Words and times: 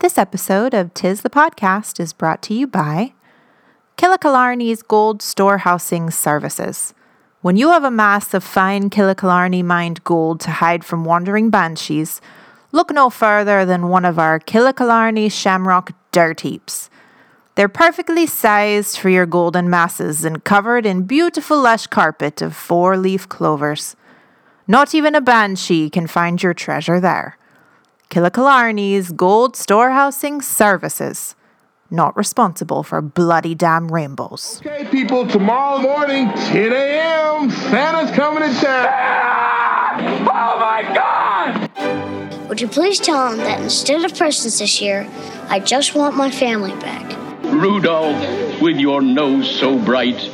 This 0.00 0.16
episode 0.16 0.72
of 0.72 0.94
Tis 0.94 1.20
the 1.20 1.28
Podcast 1.28 2.00
is 2.00 2.14
brought 2.14 2.40
to 2.44 2.54
you 2.54 2.66
by 2.66 3.12
Killicalarney's 3.98 4.80
Gold 4.80 5.20
Storehousing 5.20 6.08
Services. 6.08 6.94
When 7.42 7.58
you 7.58 7.68
have 7.68 7.84
a 7.84 7.90
mass 7.90 8.32
of 8.32 8.42
fine 8.42 8.88
Killicalarney 8.88 9.62
mined 9.62 10.02
gold 10.02 10.40
to 10.40 10.52
hide 10.52 10.84
from 10.84 11.04
wandering 11.04 11.50
banshees, 11.50 12.22
look 12.72 12.90
no 12.90 13.10
further 13.10 13.66
than 13.66 13.90
one 13.90 14.06
of 14.06 14.18
our 14.18 14.40
Killicalarney 14.40 15.30
Shamrock 15.30 15.92
dirt 16.12 16.40
heaps. 16.40 16.88
They're 17.54 17.68
perfectly 17.68 18.24
sized 18.26 18.96
for 18.96 19.10
your 19.10 19.26
golden 19.26 19.68
masses 19.68 20.24
and 20.24 20.42
covered 20.42 20.86
in 20.86 21.02
beautiful 21.02 21.60
lush 21.60 21.86
carpet 21.88 22.40
of 22.40 22.56
four 22.56 22.96
leaf 22.96 23.28
clovers. 23.28 23.96
Not 24.66 24.94
even 24.94 25.14
a 25.14 25.20
banshee 25.20 25.90
can 25.90 26.06
find 26.06 26.42
your 26.42 26.54
treasure 26.54 27.00
there. 27.00 27.36
Killicalarney's 28.10 29.12
Gold 29.12 29.54
Storehousing 29.54 30.42
Services. 30.42 31.36
Not 31.92 32.16
responsible 32.16 32.82
for 32.82 33.00
bloody 33.00 33.54
damn 33.54 33.86
rainbows. 33.86 34.60
Okay, 34.66 34.84
people, 34.90 35.28
tomorrow 35.28 35.78
morning, 35.78 36.26
10 36.26 36.72
a.m., 36.72 37.50
Santa's 37.50 38.10
coming 38.16 38.42
to 38.42 38.54
town. 38.60 38.86
Ah! 38.90 39.96
Oh 40.28 40.58
my 40.58 40.82
God! 40.92 42.48
Would 42.48 42.60
you 42.60 42.66
please 42.66 42.98
tell 42.98 43.30
him 43.30 43.38
that 43.38 43.60
instead 43.60 44.04
of 44.04 44.16
presents 44.18 44.58
this 44.58 44.80
year, 44.80 45.08
I 45.48 45.60
just 45.60 45.94
want 45.94 46.16
my 46.16 46.32
family 46.32 46.72
back? 46.80 47.16
Rudolph, 47.44 48.60
with 48.60 48.78
your 48.78 49.02
nose 49.02 49.48
so 49.48 49.78
bright, 49.78 50.28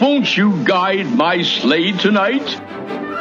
won't 0.00 0.34
you 0.34 0.64
guide 0.64 1.14
my 1.14 1.42
sleigh 1.42 1.92
tonight? 1.92 2.58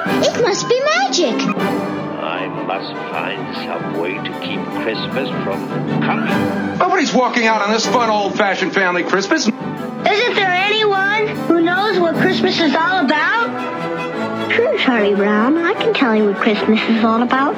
It 0.06 0.42
must 0.42 0.70
be 0.70 0.82
magic. 0.82 2.11
I 2.32 2.48
must 2.48 2.94
find 3.12 3.56
some 3.58 4.00
way 4.00 4.14
to 4.14 4.40
keep 4.40 4.64
Christmas 4.82 5.28
from 5.44 5.68
coming. 6.02 6.78
Nobody's 6.78 7.14
walking 7.14 7.46
out 7.46 7.62
on 7.62 7.72
this 7.72 7.86
fun 7.86 8.10
old-fashioned 8.10 8.74
family 8.74 9.04
Christmas. 9.04 9.48
Isn't 9.48 10.36
there 10.36 10.50
anyone 10.50 11.28
who 11.48 11.60
knows 11.60 12.00
what 12.00 12.16
Christmas 12.16 12.58
is 12.62 12.74
all 12.74 13.04
about? 13.04 14.50
Sure, 14.54 14.78
Charlie 14.78 15.14
Brown. 15.14 15.58
I 15.58 15.74
can 15.74 15.94
tell 15.94 16.16
you 16.16 16.28
what 16.28 16.38
Christmas 16.38 16.80
is 16.84 17.04
all 17.04 17.22
about. 17.22 17.54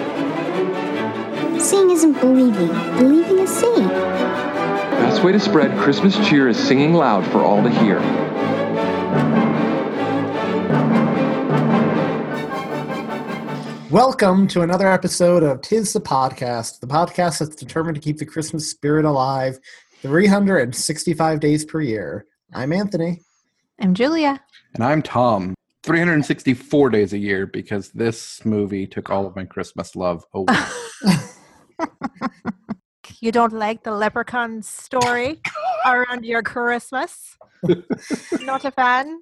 Seeing 1.62 1.92
isn't 1.92 2.20
believing. 2.20 2.70
Believing 2.98 3.38
is 3.38 3.52
seeing. 3.52 3.88
Best 3.88 5.24
way 5.24 5.34
to 5.34 5.40
spread 5.40 5.78
Christmas 5.78 6.18
cheer 6.28 6.48
is 6.50 6.58
singing 6.58 6.96
loud 6.96 7.24
for 7.28 7.44
all 7.44 7.62
to 7.62 7.70
hear. 7.70 8.00
Welcome 13.94 14.48
to 14.48 14.64
another 14.64 14.92
episode 14.92 15.44
of 15.44 15.62
Tis 15.62 15.94
the 15.94 16.02
Podcast, 16.02 16.80
the 16.80 16.88
podcast 16.88 17.38
that's 17.38 17.56
determined 17.56 17.94
to 17.94 18.02
keep 18.02 18.18
the 18.18 18.26
Christmas 18.26 18.68
spirit 18.68 19.06
alive 19.06 19.60
365 20.02 21.40
days 21.40 21.64
per 21.64 21.80
year. 21.80 22.26
I'm 22.56 22.74
Anthony. 22.74 23.22
I'm 23.80 23.94
Julia. 23.94 24.42
And 24.74 24.84
I'm 24.84 25.04
Thom. 25.04 25.54
364 25.84 26.90
days 26.90 27.14
a 27.14 27.20
year 27.20 27.46
because 27.46 27.92
this 27.92 28.44
movie 28.44 28.88
took 28.88 29.12
all 29.12 29.28
of 29.28 29.36
my 29.36 29.46
Christmas 29.46 29.96
love 29.96 30.26
away. 30.34 30.58
You 33.20 33.32
don't 33.32 33.54
like 33.54 33.84
the 33.84 33.92
leprechaun 33.92 34.64
story 34.64 35.40
around 35.86 36.26
your 36.26 36.42
Christmas? 36.42 37.38
Not 38.42 38.66
a 38.66 38.72
fan? 38.72 39.22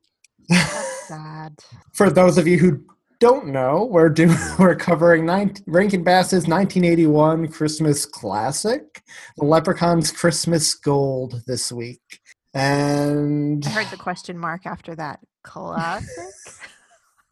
That's 0.50 1.08
sad. 1.08 1.60
For 1.92 2.10
those 2.10 2.40
of 2.40 2.48
you 2.48 2.58
who 2.58 2.84
don't 3.22 3.46
know, 3.48 3.88
we're 3.90 4.10
doing 4.10 4.36
we're 4.60 4.76
covering 4.76 5.26
19, 5.26 5.64
Rankin 5.68 6.04
Bass's 6.04 6.48
1981 6.48 7.48
Christmas 7.50 8.06
classic, 8.06 9.04
The 9.38 9.46
Leprechaun's 9.46 10.12
Christmas 10.12 10.74
Gold 10.74 11.44
this 11.46 11.72
week. 11.72 12.20
And 12.54 13.66
I 13.66 13.70
heard 13.70 13.92
the 13.92 13.98
question 13.98 14.38
mark 14.38 14.66
after 14.66 14.96
that. 14.96 15.20
Classic? 15.44 16.08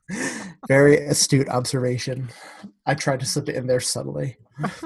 very 0.67 0.97
astute 1.07 1.49
observation. 1.49 2.29
I 2.85 2.93
tried 2.93 3.19
to 3.19 3.25
slip 3.25 3.49
it 3.49 3.55
in 3.55 3.67
there 3.67 3.81
subtly. 3.81 4.37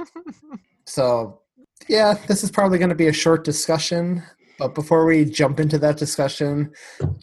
So, 0.85 1.39
yeah, 1.87 2.15
this 2.27 2.43
is 2.43 2.51
probably 2.51 2.77
going 2.77 2.89
to 2.89 2.95
be 2.95 3.07
a 3.07 3.13
short 3.13 3.45
discussion. 3.45 4.21
But 4.59 4.75
before 4.75 5.05
we 5.05 5.23
jump 5.23 5.61
into 5.61 5.77
that 5.79 5.97
discussion, 5.97 6.73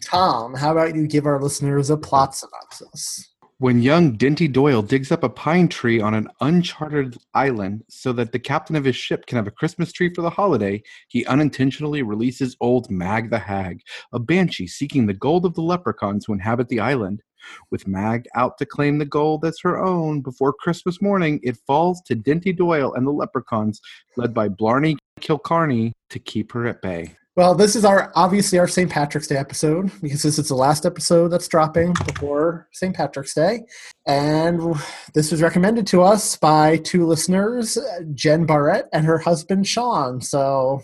Thom, 0.03 0.55
how 0.55 0.71
about 0.71 0.95
you 0.95 1.07
give 1.07 1.27
our 1.27 1.39
listeners 1.39 1.91
a 1.91 1.95
plot 1.95 2.35
synopsis? 2.35 3.30
When 3.61 3.79
young 3.79 4.17
Dinty 4.17 4.51
Doyle 4.51 4.81
digs 4.81 5.11
up 5.11 5.21
a 5.23 5.29
pine 5.29 5.67
tree 5.67 6.01
on 6.01 6.15
an 6.15 6.27
uncharted 6.41 7.15
island 7.35 7.83
so 7.89 8.11
that 8.11 8.31
the 8.31 8.39
captain 8.39 8.75
of 8.75 8.83
his 8.83 8.95
ship 8.95 9.27
can 9.27 9.35
have 9.35 9.45
a 9.45 9.51
Christmas 9.51 9.91
tree 9.91 10.11
for 10.11 10.23
the 10.23 10.31
holiday, 10.31 10.81
he 11.09 11.23
unintentionally 11.27 12.01
releases 12.01 12.57
old 12.59 12.89
Mag 12.89 13.29
the 13.29 13.37
Hag, 13.37 13.81
a 14.13 14.19
banshee 14.19 14.65
seeking 14.65 15.05
the 15.05 15.13
gold 15.13 15.45
of 15.45 15.53
the 15.53 15.61
leprechauns 15.61 16.25
who 16.25 16.33
inhabit 16.33 16.69
the 16.69 16.79
island. 16.79 17.21
With 17.69 17.87
Mag 17.87 18.27
out 18.33 18.57
to 18.57 18.65
claim 18.65 18.97
the 18.97 19.05
gold 19.05 19.45
as 19.45 19.59
her 19.61 19.77
own 19.77 20.21
before 20.21 20.53
Christmas 20.53 20.99
morning, 20.99 21.39
it 21.43 21.55
falls 21.67 22.01
to 22.07 22.15
Dinty 22.15 22.57
Doyle 22.57 22.95
and 22.95 23.05
the 23.05 23.11
leprechauns, 23.11 23.79
led 24.17 24.33
by 24.33 24.49
Blarney 24.49 24.97
Kilcarney, 25.19 25.91
to 26.09 26.17
keep 26.17 26.51
her 26.53 26.65
at 26.65 26.81
bay. 26.81 27.15
Well, 27.37 27.55
this 27.55 27.77
is 27.77 27.85
our 27.85 28.11
obviously 28.13 28.59
our 28.59 28.67
St. 28.67 28.91
Patrick's 28.91 29.27
Day 29.27 29.37
episode 29.37 29.89
because 30.01 30.21
this 30.21 30.37
is 30.37 30.49
the 30.49 30.55
last 30.55 30.85
episode 30.85 31.29
that's 31.29 31.47
dropping 31.47 31.93
before 31.93 32.67
St. 32.73 32.93
Patrick's 32.93 33.33
Day. 33.33 33.61
And 34.05 34.75
this 35.13 35.31
was 35.31 35.41
recommended 35.41 35.87
to 35.87 36.01
us 36.01 36.35
by 36.35 36.75
two 36.77 37.07
listeners, 37.07 37.77
Jen 38.13 38.45
Barrett 38.45 38.87
and 38.91 39.05
her 39.05 39.17
husband 39.17 39.65
Sean. 39.65 40.19
So 40.19 40.81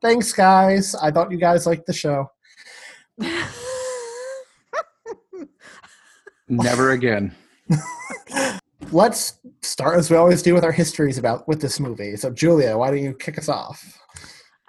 thanks 0.00 0.32
guys. 0.32 0.94
I 0.94 1.10
thought 1.10 1.32
you 1.32 1.38
guys 1.38 1.66
liked 1.66 1.86
the 1.86 1.92
show. 1.92 2.30
Never 6.48 6.92
again. 6.92 7.34
Let's 8.92 9.40
start 9.62 9.98
as 9.98 10.12
we 10.12 10.16
always 10.16 10.42
do 10.42 10.54
with 10.54 10.62
our 10.62 10.70
histories 10.70 11.18
about 11.18 11.48
with 11.48 11.60
this 11.60 11.80
movie. 11.80 12.14
So 12.14 12.30
Julia, 12.30 12.78
why 12.78 12.90
don't 12.90 13.02
you 13.02 13.14
kick 13.14 13.36
us 13.36 13.48
off? 13.48 13.98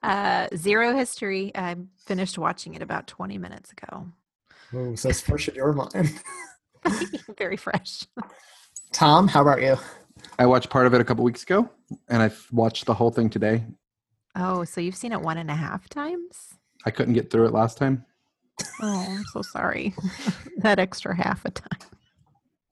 Uh, 0.01 0.47
zero 0.55 0.95
history. 0.95 1.51
I 1.55 1.75
finished 1.97 2.37
watching 2.37 2.73
it 2.75 2.81
about 2.81 3.07
20 3.07 3.37
minutes 3.37 3.71
ago. 3.71 4.07
Oh, 4.73 4.95
so 4.95 5.09
it's 5.09 5.21
fresh 5.29 5.47
in 5.47 5.55
your 5.55 5.73
mind. 5.73 6.21
Very 7.37 7.57
fresh. 7.57 8.05
Thom, 8.93 9.27
how 9.27 9.41
about 9.41 9.61
you? 9.61 9.77
I 10.38 10.45
watched 10.45 10.69
part 10.69 10.88
of 10.88 10.93
it 10.93 11.01
a 11.01 11.03
couple 11.03 11.23
weeks 11.23 11.43
ago, 11.43 11.69
and 12.07 12.21
I 12.21 12.31
watched 12.51 12.85
the 12.85 12.93
whole 12.93 13.11
thing 13.11 13.29
today. 13.29 13.63
Oh, 14.35 14.63
so 14.63 14.79
you've 14.79 14.95
seen 14.95 15.11
it 15.11 15.21
one 15.21 15.38
and 15.38 15.49
a 15.49 15.55
half 15.55 15.89
times? 15.89 16.53
I 16.85 16.91
couldn't 16.91 17.13
get 17.13 17.29
through 17.29 17.47
it 17.47 17.53
last 17.53 17.77
time. 17.77 18.05
Oh, 18.81 19.05
I'm 19.09 19.23
so 19.25 19.41
sorry. 19.41 19.93
that 20.57 20.79
extra 20.79 21.15
half 21.15 21.43
a 21.45 21.51
time. 21.51 21.79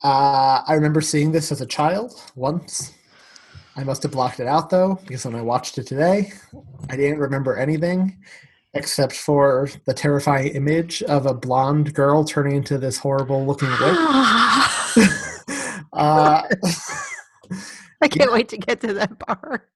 Uh, 0.03 0.61
I 0.66 0.73
remember 0.73 1.01
seeing 1.01 1.31
this 1.31 1.51
as 1.51 1.61
a 1.61 1.66
child 1.66 2.21
once. 2.35 2.93
I 3.77 3.83
must 3.83 4.03
have 4.03 4.11
blocked 4.11 4.39
it 4.39 4.47
out 4.47 4.71
though, 4.71 4.99
because 5.07 5.23
when 5.23 5.35
I 5.35 5.41
watched 5.41 5.77
it 5.77 5.85
today, 5.85 6.33
I 6.89 6.97
didn't 6.97 7.19
remember 7.19 7.55
anything 7.55 8.17
except 8.73 9.13
for 9.13 9.69
the 9.85 9.93
terrifying 9.93 10.49
image 10.49 11.01
of 11.03 11.25
a 11.25 11.33
blonde 11.33 11.93
girl 11.93 12.23
turning 12.23 12.55
into 12.55 12.77
this 12.77 12.97
horrible 12.97 13.45
looking 13.45 13.69
witch. 13.69 13.79
uh, 15.93 16.41
I 18.01 18.07
can't 18.07 18.31
wait 18.31 18.49
to 18.49 18.57
get 18.57 18.81
to 18.81 18.93
that 18.93 19.19
part. 19.19 19.69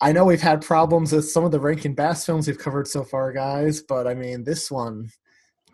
I 0.00 0.12
know 0.12 0.24
we've 0.24 0.40
had 0.40 0.62
problems 0.62 1.12
with 1.12 1.28
some 1.28 1.44
of 1.44 1.50
the 1.50 1.60
Rankin 1.60 1.94
Bass 1.94 2.26
films 2.26 2.46
we've 2.46 2.58
covered 2.58 2.88
so 2.88 3.04
far, 3.04 3.32
guys, 3.32 3.80
but 3.80 4.06
I 4.06 4.14
mean, 4.14 4.44
this 4.44 4.70
one, 4.70 5.10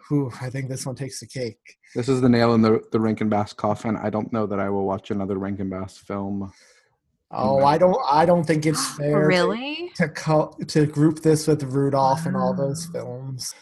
whew, 0.09 0.31
I 0.41 0.51
think 0.51 0.69
this 0.69 0.87
one 0.87 0.95
takes 0.95 1.21
the 1.21 1.27
cake. 1.27 1.77
This 1.95 2.09
is 2.09 2.21
the 2.21 2.29
nail 2.29 2.55
in 2.55 2.63
the, 2.63 2.81
the 2.93 3.01
Rankin 3.01 3.29
Bass 3.29 3.53
coffin. 3.53 3.97
I 3.97 4.11
don't 4.11 4.33
know 4.33 4.47
that 4.47 4.61
I 4.61 4.71
will 4.71 4.87
watch 4.87 5.11
another 5.11 5.39
Rankin 5.39 5.69
Bass 5.69 5.99
film. 5.99 6.53
Oh, 7.33 7.65
I 7.65 7.79
don't. 7.79 7.97
I 8.11 8.27
don't 8.27 8.45
think 8.45 8.67
it's 8.67 8.87
fair. 8.97 9.27
Really? 9.27 9.93
To 9.97 10.07
to, 10.07 10.09
co- 10.13 10.57
to 10.67 10.87
group 10.87 11.21
this 11.21 11.47
with 11.47 11.63
Rudolph 11.63 12.27
and 12.27 12.37
all 12.37 12.55
those 12.55 12.87
films. 12.87 13.55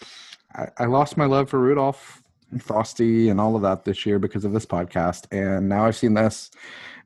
I, 0.54 0.68
I 0.78 0.84
lost 0.86 1.16
my 1.16 1.26
love 1.26 1.50
for 1.50 1.58
Rudolph 1.60 2.22
and 2.50 2.62
Frosty 2.62 3.28
and 3.28 3.40
all 3.40 3.56
of 3.56 3.62
that 3.62 3.84
this 3.84 4.06
year 4.06 4.18
because 4.18 4.44
of 4.44 4.52
this 4.52 4.64
podcast, 4.66 5.26
and 5.32 5.68
now 5.68 5.84
I've 5.84 5.96
seen 5.96 6.14
this, 6.14 6.50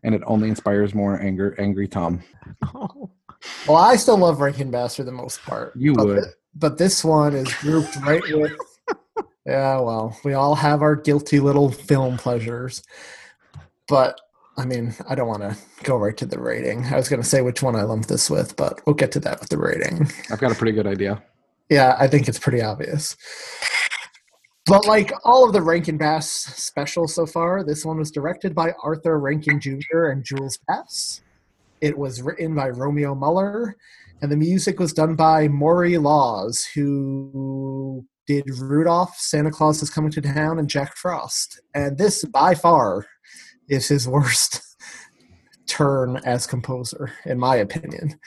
and 0.04 0.14
it 0.14 0.22
only 0.26 0.48
inspires 0.48 0.94
more 0.94 1.20
anger. 1.20 1.54
Angry 1.58 1.88
Thom. 1.88 2.22
Oh. 2.74 3.10
Well, 3.66 3.76
I 3.76 3.96
still 3.96 4.16
love 4.18 4.40
Rankin 4.40 4.70
Bass 4.70 4.94
for 4.94 5.02
the 5.02 5.10
most 5.10 5.42
part. 5.42 5.72
You 5.74 5.94
but 5.94 6.06
would. 6.06 6.22
thi- 6.22 6.30
but 6.54 6.78
this 6.78 7.04
one 7.04 7.34
is 7.34 7.52
grouped 7.54 7.96
right 7.96 8.22
with. 8.28 8.52
Yeah, 9.44 9.80
well, 9.80 10.16
we 10.24 10.34
all 10.34 10.54
have 10.54 10.80
our 10.82 10.94
guilty 10.94 11.40
little 11.40 11.68
film 11.72 12.16
pleasures, 12.18 12.84
but 13.88 14.20
I 14.56 14.66
mean, 14.66 14.94
I 15.08 15.14
don't 15.14 15.28
want 15.28 15.42
to 15.42 15.56
go 15.82 15.96
right 15.96 16.16
to 16.18 16.26
the 16.26 16.38
rating. 16.38 16.84
I 16.84 16.96
was 16.96 17.08
going 17.08 17.22
to 17.22 17.28
say 17.28 17.40
which 17.40 17.62
one 17.62 17.74
I 17.74 17.82
lumped 17.82 18.08
this 18.08 18.28
with, 18.28 18.54
but 18.56 18.80
we'll 18.86 18.94
get 18.94 19.12
to 19.12 19.20
that 19.20 19.40
with 19.40 19.48
the 19.48 19.58
rating. 19.58 20.10
I've 20.30 20.40
got 20.40 20.52
a 20.52 20.54
pretty 20.54 20.72
good 20.72 20.86
idea. 20.86 21.22
Yeah, 21.70 21.96
I 21.98 22.06
think 22.06 22.28
it's 22.28 22.38
pretty 22.38 22.60
obvious. 22.60 23.16
But 24.66 24.86
like 24.86 25.12
all 25.24 25.44
of 25.44 25.52
the 25.52 25.62
Rankin 25.62 25.96
Bass 25.96 26.28
specials 26.30 27.14
so 27.14 27.26
far, 27.26 27.64
this 27.64 27.84
one 27.84 27.98
was 27.98 28.10
directed 28.10 28.54
by 28.54 28.72
Arthur 28.82 29.18
Rankin 29.18 29.58
Jr. 29.58 30.06
and 30.06 30.24
Jules 30.24 30.58
Bass. 30.68 31.22
It 31.80 31.96
was 31.96 32.22
written 32.22 32.54
by 32.54 32.68
Romeo 32.68 33.14
Muller, 33.14 33.74
and 34.20 34.30
the 34.30 34.36
music 34.36 34.78
was 34.78 34.92
done 34.92 35.16
by 35.16 35.48
Maury 35.48 35.98
Laws, 35.98 36.64
who 36.64 38.04
did 38.28 38.44
Rudolph, 38.60 39.16
Santa 39.16 39.50
Claus 39.50 39.82
is 39.82 39.90
Coming 39.90 40.12
to 40.12 40.20
Town, 40.20 40.60
and 40.60 40.68
Jack 40.68 40.96
Frost. 40.96 41.60
And 41.74 41.98
this, 41.98 42.24
by 42.24 42.54
far, 42.54 43.04
is 43.68 43.88
his 43.88 44.08
worst 44.08 44.60
turn 45.66 46.16
as 46.24 46.46
composer, 46.46 47.12
in 47.24 47.38
my 47.38 47.56
opinion. 47.56 48.18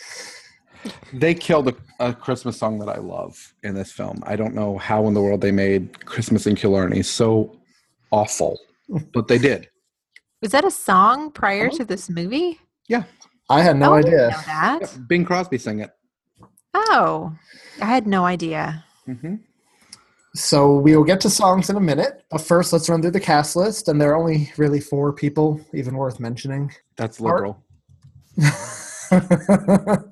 They 1.13 1.33
killed 1.33 1.67
a, 1.69 1.75
a 1.99 2.13
Christmas 2.13 2.57
song 2.57 2.77
that 2.79 2.89
I 2.89 2.97
love 2.97 3.53
in 3.63 3.73
this 3.73 3.91
film. 3.91 4.21
I 4.25 4.35
don't 4.35 4.53
know 4.53 4.77
how 4.77 5.07
in 5.07 5.13
the 5.13 5.21
world 5.21 5.41
they 5.41 5.51
made 5.51 6.05
Christmas 6.05 6.45
in 6.45 6.55
Killarney 6.55 7.01
so 7.01 7.59
awful, 8.11 8.59
but 9.13 9.27
they 9.27 9.37
did. 9.39 9.67
Was 10.41 10.51
that 10.51 10.63
a 10.65 10.71
song 10.71 11.31
prior 11.31 11.69
to 11.71 11.85
this 11.85 12.09
movie? 12.09 12.59
Yeah. 12.87 13.03
I 13.49 13.61
had 13.61 13.77
no 13.77 13.91
Oh, 13.91 13.95
I 13.95 14.01
didn't 14.01 14.19
idea. 14.19 14.29
know 14.29 14.41
that. 14.45 15.07
Bing 15.07 15.25
Crosby 15.25 15.57
sang 15.57 15.79
it. 15.79 15.91
Oh, 16.73 17.35
I 17.81 17.85
had 17.85 18.05
no 18.05 18.25
idea. 18.25 18.83
hmm 19.05 19.35
So 20.35 20.75
we 20.75 20.97
will 20.97 21.05
get 21.05 21.21
to 21.21 21.29
songs 21.29 21.69
in 21.69 21.77
a 21.77 21.81
minute, 21.81 22.25
but 22.29 22.41
first 22.41 22.73
let's 22.73 22.89
run 22.89 23.01
through 23.01 23.11
the 23.11 23.21
cast 23.21 23.55
list, 23.55 23.87
and 23.87 24.01
there 24.01 24.11
are 24.11 24.17
only 24.17 24.51
really 24.57 24.81
four 24.81 25.13
people 25.13 25.61
even 25.73 25.95
worth 25.95 26.19
mentioning. 26.19 26.73
That's 26.97 27.21
Art- 27.21 27.55
liberal. 28.37 30.11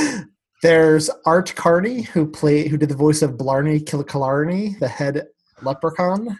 There's 0.62 1.10
Art 1.26 1.54
Carney, 1.54 2.00
who 2.00 2.26
played 2.26 2.68
who 2.70 2.78
did 2.78 2.88
the 2.88 2.96
voice 2.96 3.20
of 3.20 3.36
Blarney 3.36 3.78
Killarney, 3.80 4.74
the 4.80 4.88
head 4.88 5.26
leprechaun. 5.62 6.38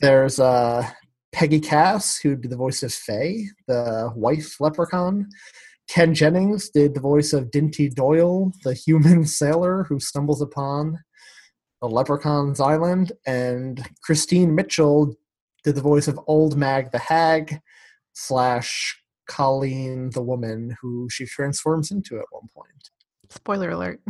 There's 0.00 0.40
uh, 0.40 0.84
Peggy 1.30 1.60
Cass, 1.60 2.18
who 2.18 2.34
did 2.34 2.50
the 2.50 2.56
voice 2.56 2.82
of 2.82 2.92
Faye, 2.92 3.46
the 3.68 4.12
wife 4.16 4.60
leprechaun. 4.60 5.28
Ken 5.88 6.12
Jennings 6.12 6.70
did 6.70 6.94
the 6.94 7.00
voice 7.00 7.32
of 7.32 7.52
Dinty 7.52 7.94
Doyle, 7.94 8.50
the 8.64 8.74
human 8.74 9.26
sailor 9.26 9.84
who 9.84 10.00
stumbles 10.00 10.42
upon 10.42 10.98
the 11.82 11.88
leprechaun's 11.88 12.60
island. 12.60 13.12
And 13.26 13.86
Christine 14.02 14.54
Mitchell 14.54 15.14
did 15.64 15.74
the 15.74 15.82
voice 15.82 16.08
of 16.08 16.18
Old 16.26 16.56
Mag 16.56 16.92
the 16.92 16.98
Hag 16.98 17.60
slash 18.14 18.98
Colleen 19.28 20.10
the 20.10 20.22
woman 20.22 20.76
who 20.80 21.08
she 21.10 21.26
transforms 21.26 21.90
into 21.90 22.18
at 22.18 22.24
one 22.30 22.48
point. 22.54 22.90
Spoiler 23.30 23.70
alert. 23.70 24.00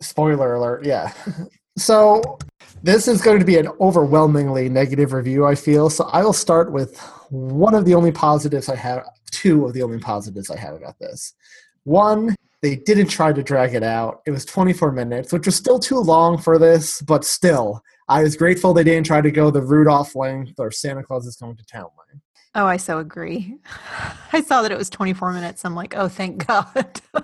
Spoiler 0.00 0.54
alert, 0.54 0.84
yeah. 0.84 1.12
So 1.76 2.38
this 2.84 3.08
is 3.08 3.20
going 3.20 3.40
to 3.40 3.44
be 3.44 3.58
an 3.58 3.66
overwhelmingly 3.80 4.68
negative 4.68 5.12
review, 5.12 5.44
I 5.44 5.56
feel. 5.56 5.90
So 5.90 6.04
I 6.12 6.22
will 6.22 6.32
start 6.32 6.70
with 6.70 6.96
one 7.30 7.74
of 7.74 7.84
the 7.84 7.94
only 7.94 8.12
positives 8.12 8.68
I 8.68 8.76
have, 8.76 9.04
two 9.32 9.66
of 9.66 9.72
the 9.72 9.82
only 9.82 9.98
positives 9.98 10.50
I 10.50 10.56
have 10.56 10.74
about 10.74 11.00
this. 11.00 11.34
One, 11.82 12.36
they 12.64 12.76
didn't 12.76 13.08
try 13.08 13.30
to 13.30 13.42
drag 13.42 13.74
it 13.74 13.82
out. 13.82 14.22
It 14.24 14.30
was 14.30 14.46
24 14.46 14.90
minutes, 14.90 15.34
which 15.34 15.44
was 15.44 15.54
still 15.54 15.78
too 15.78 15.98
long 15.98 16.38
for 16.38 16.58
this, 16.58 17.02
but 17.02 17.22
still, 17.22 17.82
I 18.08 18.22
was 18.22 18.36
grateful 18.36 18.72
they 18.72 18.82
didn't 18.82 19.04
try 19.04 19.20
to 19.20 19.30
go 19.30 19.50
the 19.50 19.60
Rudolph 19.60 20.16
length 20.16 20.54
or 20.58 20.70
Santa 20.70 21.02
Claus 21.02 21.26
is 21.26 21.36
coming 21.36 21.56
to 21.56 21.64
town 21.66 21.90
length. 21.98 22.24
Oh, 22.54 22.64
I 22.64 22.78
so 22.78 23.00
agree. 23.00 23.58
I 24.32 24.40
saw 24.40 24.62
that 24.62 24.72
it 24.72 24.78
was 24.78 24.88
24 24.88 25.34
minutes. 25.34 25.62
I'm 25.66 25.74
like, 25.74 25.94
oh, 25.94 26.08
thank 26.08 26.46
God. 26.46 27.00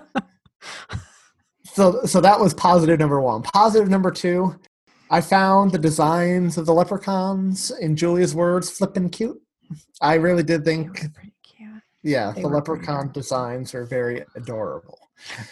So, 1.73 2.03
so 2.03 2.19
that 2.19 2.37
was 2.37 2.53
positive 2.53 2.99
number 2.99 3.21
one. 3.21 3.43
Positive 3.43 3.87
number 3.87 4.11
two, 4.11 4.59
I 5.09 5.21
found 5.21 5.71
the 5.71 5.77
designs 5.77 6.57
of 6.57 6.65
the 6.65 6.73
leprechauns, 6.73 7.71
in 7.79 7.95
Julia's 7.95 8.35
words, 8.35 8.69
flippin' 8.69 9.09
cute. 9.09 9.41
I 10.01 10.15
really 10.15 10.43
did 10.43 10.65
think, 10.65 11.05
yeah, 12.03 12.33
they 12.35 12.41
the 12.41 12.49
leprechaun 12.49 13.13
designs 13.13 13.73
are 13.73 13.85
very 13.85 14.25
adorable. 14.35 14.99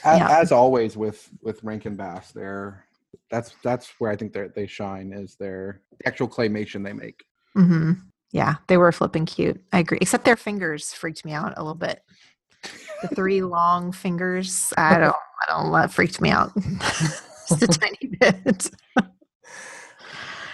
As, 0.04 0.19
Yeah. 0.19 0.39
as 0.39 0.51
always 0.51 0.98
with 0.98 1.30
with 1.42 1.63
Rankin 1.63 1.95
Bass, 1.95 2.31
they're 2.31 2.86
that's 3.30 3.56
that's 3.63 3.94
where 4.00 4.12
I 4.12 4.16
think 4.16 4.33
they 4.33 4.48
they 4.56 4.68
shine 4.68 5.13
is 5.13 5.36
their 5.36 5.81
actual 6.06 6.27
claymation 6.27 6.83
they 6.83 6.94
make. 6.94 7.24
hmm 7.54 7.94
Yeah, 8.31 8.56
they 8.68 8.77
were 8.77 8.92
flipping 8.92 9.25
cute. 9.25 9.62
I 9.71 9.80
agree. 9.80 10.00
Except 10.01 10.25
their 10.25 10.36
fingers 10.38 10.94
freaked 10.94 11.25
me 11.25 11.33
out 11.33 11.54
a 11.57 11.62
little 11.62 11.75
bit. 11.75 12.01
The 13.01 13.07
three 13.16 13.42
long 13.57 13.92
fingers. 13.92 14.74
I 14.77 14.98
don't. 15.00 15.16
I 15.48 15.51
don't. 15.51 15.71
That 15.71 15.92
freaked 15.92 16.19
me 16.21 16.30
out 16.31 16.51
just 17.50 17.63
a 17.63 17.68
tiny 17.68 17.98
bit. 18.19 18.69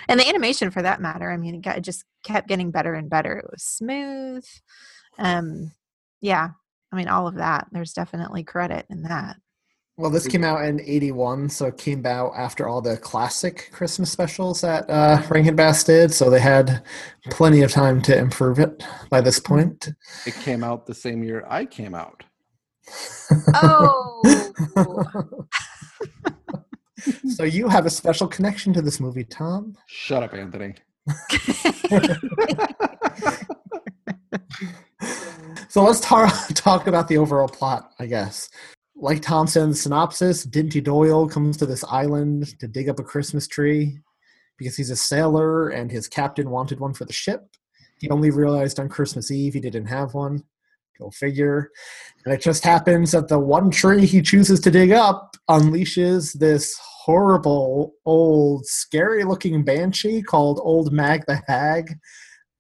and 0.07 0.19
the 0.19 0.27
animation, 0.27 0.69
for 0.71 0.81
that 0.83 1.01
matter. 1.01 1.31
I 1.31 1.37
mean, 1.37 1.55
it, 1.55 1.61
got, 1.61 1.77
it 1.77 1.81
just 1.81 2.03
kept 2.23 2.47
getting 2.47 2.71
better 2.71 2.93
and 2.93 3.09
better. 3.09 3.37
It 3.37 3.49
was 3.51 3.63
smooth. 3.63 4.45
Um, 5.17 5.71
yeah. 6.21 6.49
I 6.91 6.95
mean, 6.95 7.07
all 7.07 7.27
of 7.27 7.35
that. 7.35 7.67
There's 7.71 7.93
definitely 7.93 8.43
credit 8.43 8.85
in 8.89 9.03
that. 9.03 9.37
Well, 9.97 10.09
this 10.09 10.27
came 10.27 10.43
out 10.43 10.65
in 10.65 10.81
81, 10.81 11.49
so 11.49 11.67
it 11.67 11.77
came 11.77 12.05
out 12.05 12.33
after 12.35 12.67
all 12.67 12.81
the 12.81 12.97
classic 12.97 13.69
Christmas 13.71 14.11
specials 14.11 14.59
that 14.59 14.89
uh, 14.89 15.21
Rankin 15.29 15.55
Bass 15.55 15.85
did, 15.85 16.13
so 16.13 16.29
they 16.29 16.41
had 16.41 16.83
plenty 17.29 17.61
of 17.61 17.71
time 17.71 18.01
to 18.01 18.17
improve 18.17 18.59
it 18.59 18.83
by 19.09 19.21
this 19.21 19.39
point. 19.39 19.87
It 20.25 20.35
came 20.35 20.65
out 20.65 20.85
the 20.85 20.93
same 20.93 21.23
year 21.23 21.45
I 21.47 21.63
came 21.63 21.95
out. 21.95 22.25
Oh. 23.53 24.21
so 27.35 27.43
you 27.43 27.69
have 27.69 27.85
a 27.85 27.89
special 27.89 28.27
connection 28.27 28.73
to 28.73 28.81
this 28.81 28.99
movie, 28.99 29.23
Thom. 29.23 29.77
Shut 29.87 30.23
up, 30.23 30.33
Anthony. 30.33 30.73
So 35.75 35.83
let's 35.83 35.99
tar- 35.99 36.27
talk 36.53 36.87
about 36.87 37.09
the 37.09 37.17
overall 37.17 37.49
plot, 37.49 37.91
I 37.99 38.05
guess. 38.05 38.49
Like 38.95 39.21
the 39.21 39.73
synopsis, 39.73 40.45
Dinty 40.45 40.81
Doyle 40.81 41.27
comes 41.27 41.57
to 41.57 41.65
this 41.65 41.83
island 41.83 42.57
to 42.59 42.67
dig 42.69 42.87
up 42.87 42.97
a 42.97 43.03
Christmas 43.03 43.45
tree 43.45 43.99
because 44.57 44.77
he's 44.77 44.89
a 44.89 44.95
sailor 44.95 45.67
and 45.67 45.91
his 45.91 46.07
captain 46.07 46.49
wanted 46.49 46.79
one 46.79 46.93
for 46.93 47.03
the 47.03 47.11
ship. 47.11 47.41
He 47.99 48.09
only 48.09 48.29
realized 48.29 48.79
on 48.79 48.87
Christmas 48.87 49.31
Eve 49.31 49.55
he 49.55 49.59
didn't 49.59 49.87
have 49.87 50.13
one. 50.13 50.43
Go 50.97 51.09
figure. 51.11 51.71
And 52.23 52.33
it 52.33 52.41
just 52.41 52.63
happens 52.63 53.11
that 53.11 53.27
the 53.27 53.37
one 53.37 53.69
tree 53.69 54.05
he 54.05 54.21
chooses 54.21 54.61
to 54.61 54.71
dig 54.71 54.93
up 54.93 55.35
unleashes 55.49 56.39
this 56.39 56.79
horrible, 56.81 57.95
old, 58.05 58.65
scary 58.65 59.25
looking 59.25 59.65
banshee 59.65 60.21
called 60.21 60.61
Old 60.63 60.93
Mag 60.93 61.25
the 61.27 61.41
Hag 61.47 61.97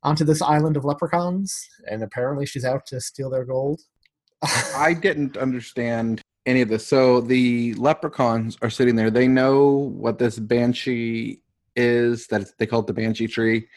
onto 0.05 0.23
this 0.23 0.41
island 0.41 0.77
of 0.77 0.85
leprechauns. 0.85 1.67
And 1.89 2.03
apparently 2.03 2.45
she's 2.45 2.63
out 2.63 2.85
to 2.87 3.01
steal 3.01 3.29
their 3.29 3.43
gold. 3.43 3.81
I 4.75 4.93
didn't 4.93 5.35
understand 5.35 6.21
any 6.45 6.61
of 6.61 6.69
this. 6.69 6.85
So 6.87 7.21
the 7.21 7.73
leprechauns 7.73 8.57
are 8.61 8.69
sitting 8.69 8.95
there. 8.95 9.09
They 9.09 9.27
know 9.27 9.91
what 9.97 10.19
this 10.19 10.37
banshee 10.37 11.41
is. 11.75 12.27
That 12.27 12.45
they 12.59 12.67
call 12.67 12.81
it 12.81 12.87
the 12.87 12.93
banshee 12.93 13.27
tree. 13.27 13.67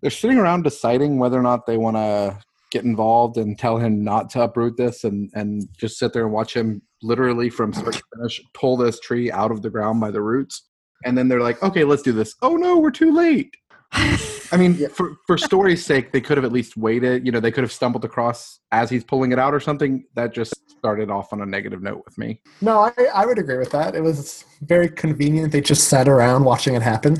They're 0.00 0.10
sitting 0.10 0.38
around 0.38 0.62
deciding 0.62 1.18
whether 1.18 1.38
or 1.38 1.42
not 1.42 1.66
they 1.66 1.78
want 1.78 1.96
to 1.96 2.38
get 2.70 2.84
involved 2.84 3.36
and 3.36 3.56
tell 3.56 3.78
him 3.78 4.02
not 4.02 4.28
to 4.30 4.42
uproot 4.42 4.76
this, 4.76 5.04
and 5.04 5.30
and 5.34 5.68
just 5.78 5.98
sit 5.98 6.12
there 6.12 6.24
and 6.24 6.32
watch 6.32 6.54
him 6.54 6.82
literally 7.02 7.48
from 7.48 7.72
start 7.72 7.94
to 7.94 8.02
finish 8.16 8.42
pull 8.54 8.76
this 8.76 8.98
tree 8.98 9.30
out 9.30 9.52
of 9.52 9.62
the 9.62 9.70
ground 9.70 10.00
by 10.00 10.10
the 10.10 10.20
roots. 10.20 10.68
And 11.04 11.16
then 11.16 11.28
they're 11.28 11.40
like, 11.40 11.62
"Okay, 11.62 11.84
let's 11.84 12.02
do 12.02 12.12
this." 12.12 12.34
Oh 12.42 12.56
no, 12.56 12.78
we're 12.78 12.90
too 12.90 13.14
late. 13.14 13.54
I 14.52 14.56
mean, 14.56 14.74
Yeah. 14.78 14.88
for 14.88 15.16
for 15.26 15.36
story's 15.38 15.84
sake, 15.84 16.12
they 16.12 16.20
could 16.20 16.36
have 16.36 16.44
at 16.44 16.52
least 16.52 16.76
waited. 16.76 17.24
You 17.26 17.32
know, 17.32 17.40
they 17.40 17.50
could 17.50 17.64
have 17.64 17.72
stumbled 17.72 18.04
across 18.04 18.60
as 18.72 18.90
he's 18.90 19.04
pulling 19.04 19.32
it 19.32 19.38
out 19.38 19.54
or 19.54 19.60
something. 19.60 20.04
That 20.14 20.32
just 20.34 20.54
started 20.70 21.10
off 21.10 21.32
on 21.32 21.40
a 21.40 21.46
negative 21.46 21.82
note 21.82 22.02
with 22.04 22.16
me. 22.18 22.40
No, 22.60 22.78
I, 22.80 22.92
I 23.14 23.26
would 23.26 23.38
agree 23.38 23.58
with 23.58 23.70
that. 23.70 23.94
It 23.94 24.02
was 24.02 24.44
very 24.62 24.88
convenient. 24.88 25.52
They 25.52 25.60
just 25.60 25.88
sat 25.88 26.08
around 26.08 26.44
watching 26.44 26.74
it 26.74 26.82
happen. 26.82 27.16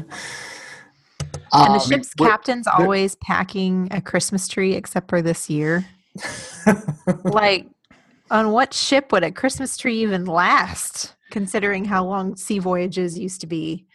And 1.52 1.68
Um, 1.68 1.72
the 1.74 1.78
ship's 1.78 2.10
we're- 2.18 2.30
captain's 2.30 2.66
always 2.66 3.14
packing 3.16 3.88
a 3.90 4.00
Christmas 4.00 4.48
tree, 4.48 4.74
except 4.74 5.08
for 5.08 5.22
this 5.22 5.48
year. 5.48 5.84
like, 7.24 7.66
on 8.30 8.50
what 8.50 8.72
ship 8.74 9.12
would 9.12 9.22
a 9.24 9.30
Christmas 9.30 9.76
tree 9.76 9.98
even 10.02 10.24
last, 10.24 11.14
considering 11.30 11.84
how 11.84 12.04
long 12.04 12.36
sea 12.36 12.58
voyages 12.58 13.18
used 13.18 13.40
to 13.42 13.46
be? 13.46 13.86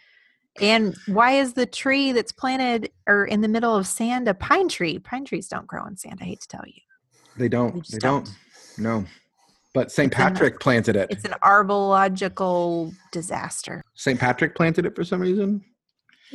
And 0.60 0.96
why 1.06 1.32
is 1.32 1.52
the 1.54 1.66
tree 1.66 2.12
that's 2.12 2.32
planted 2.32 2.90
or 3.06 3.24
in 3.24 3.40
the 3.40 3.48
middle 3.48 3.74
of 3.76 3.86
sand 3.86 4.28
a 4.28 4.34
pine 4.34 4.68
tree? 4.68 4.98
Pine 4.98 5.24
trees 5.24 5.48
don't 5.48 5.66
grow 5.66 5.84
in 5.86 5.96
sand. 5.96 6.18
I 6.20 6.24
hate 6.24 6.40
to 6.40 6.48
tell 6.48 6.64
you. 6.66 6.80
They 7.36 7.48
don't. 7.48 7.74
They 7.74 7.78
They, 7.78 7.80
just 7.82 8.00
don't. 8.00 8.28
No. 8.78 9.04
But 9.72 9.92
St. 9.92 10.12
It's 10.12 10.18
in 10.20 10.24
the- 10.24 10.30
Patrick 10.30 10.60
planted 10.60 10.96
it. 10.96 11.10
It's 11.10 11.24
an 11.24 11.34
arbological 11.44 12.92
disaster. 13.12 13.82
St. 13.94 14.18
Patrick 14.18 14.54
planted 14.56 14.84
it 14.86 14.96
for 14.96 15.04
some 15.04 15.20
reason. 15.20 15.64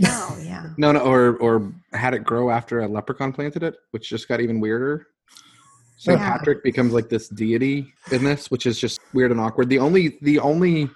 Oh 0.05 0.37
yeah. 0.43 0.69
No, 0.77 0.91
no, 0.91 0.99
or 1.01 1.37
or 1.37 1.73
had 1.93 2.13
it 2.13 2.23
grow 2.23 2.49
after 2.49 2.81
a 2.81 2.87
leprechaun 2.87 3.31
planted 3.31 3.63
it, 3.63 3.75
which 3.91 4.09
just 4.09 4.27
got 4.27 4.41
even 4.41 4.59
weirder. 4.59 5.07
St. 5.97 6.19
Yeah. 6.19 6.37
Patrick 6.37 6.63
becomes 6.63 6.91
like 6.93 7.07
this 7.09 7.29
deity 7.29 7.93
in 8.11 8.23
this, 8.23 8.51
which 8.51 8.65
is 8.65 8.77
just 8.79 8.99
weird 9.13 9.31
and 9.31 9.39
awkward. 9.39 9.69
The 9.69 9.79
only 9.79 10.17
the 10.21 10.39
only 10.39 10.89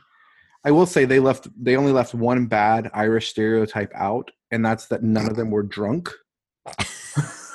I 0.65 0.71
will 0.71 0.85
say 0.85 1.05
they 1.05 1.19
left 1.19 1.47
they 1.61 1.75
only 1.77 1.91
left 1.91 2.13
one 2.13 2.45
bad 2.47 2.89
Irish 2.93 3.29
stereotype 3.29 3.91
out, 3.95 4.31
and 4.51 4.65
that's 4.65 4.87
that 4.87 5.03
none 5.03 5.29
of 5.29 5.35
them 5.35 5.51
were 5.51 5.63
drunk. 5.63 6.09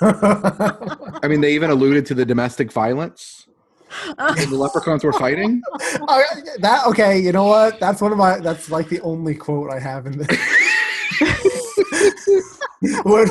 I 0.00 1.28
mean, 1.28 1.40
they 1.40 1.54
even 1.54 1.70
alluded 1.70 2.06
to 2.06 2.14
the 2.14 2.24
domestic 2.24 2.72
violence. 2.72 3.46
The 4.18 4.48
leprechauns 4.50 5.04
were 5.04 5.12
fighting. 5.12 5.62
Oh, 6.06 6.22
that 6.58 6.86
okay? 6.86 7.18
You 7.18 7.32
know 7.32 7.44
what? 7.44 7.80
That's 7.80 8.00
one 8.00 8.12
of 8.12 8.18
my. 8.18 8.38
That's 8.40 8.70
like 8.70 8.88
the 8.88 9.00
only 9.00 9.34
quote 9.34 9.70
I 9.70 9.78
have 9.78 10.06
in 10.06 10.18
this. 10.18 10.28
when, 13.04 13.28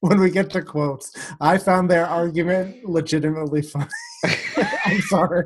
when 0.00 0.20
we 0.20 0.30
get 0.30 0.50
to 0.50 0.62
quotes, 0.62 1.12
I 1.40 1.58
found 1.58 1.90
their 1.90 2.06
argument 2.06 2.84
legitimately 2.84 3.62
funny. 3.62 3.86
I'm 4.84 5.00
sorry. 5.02 5.44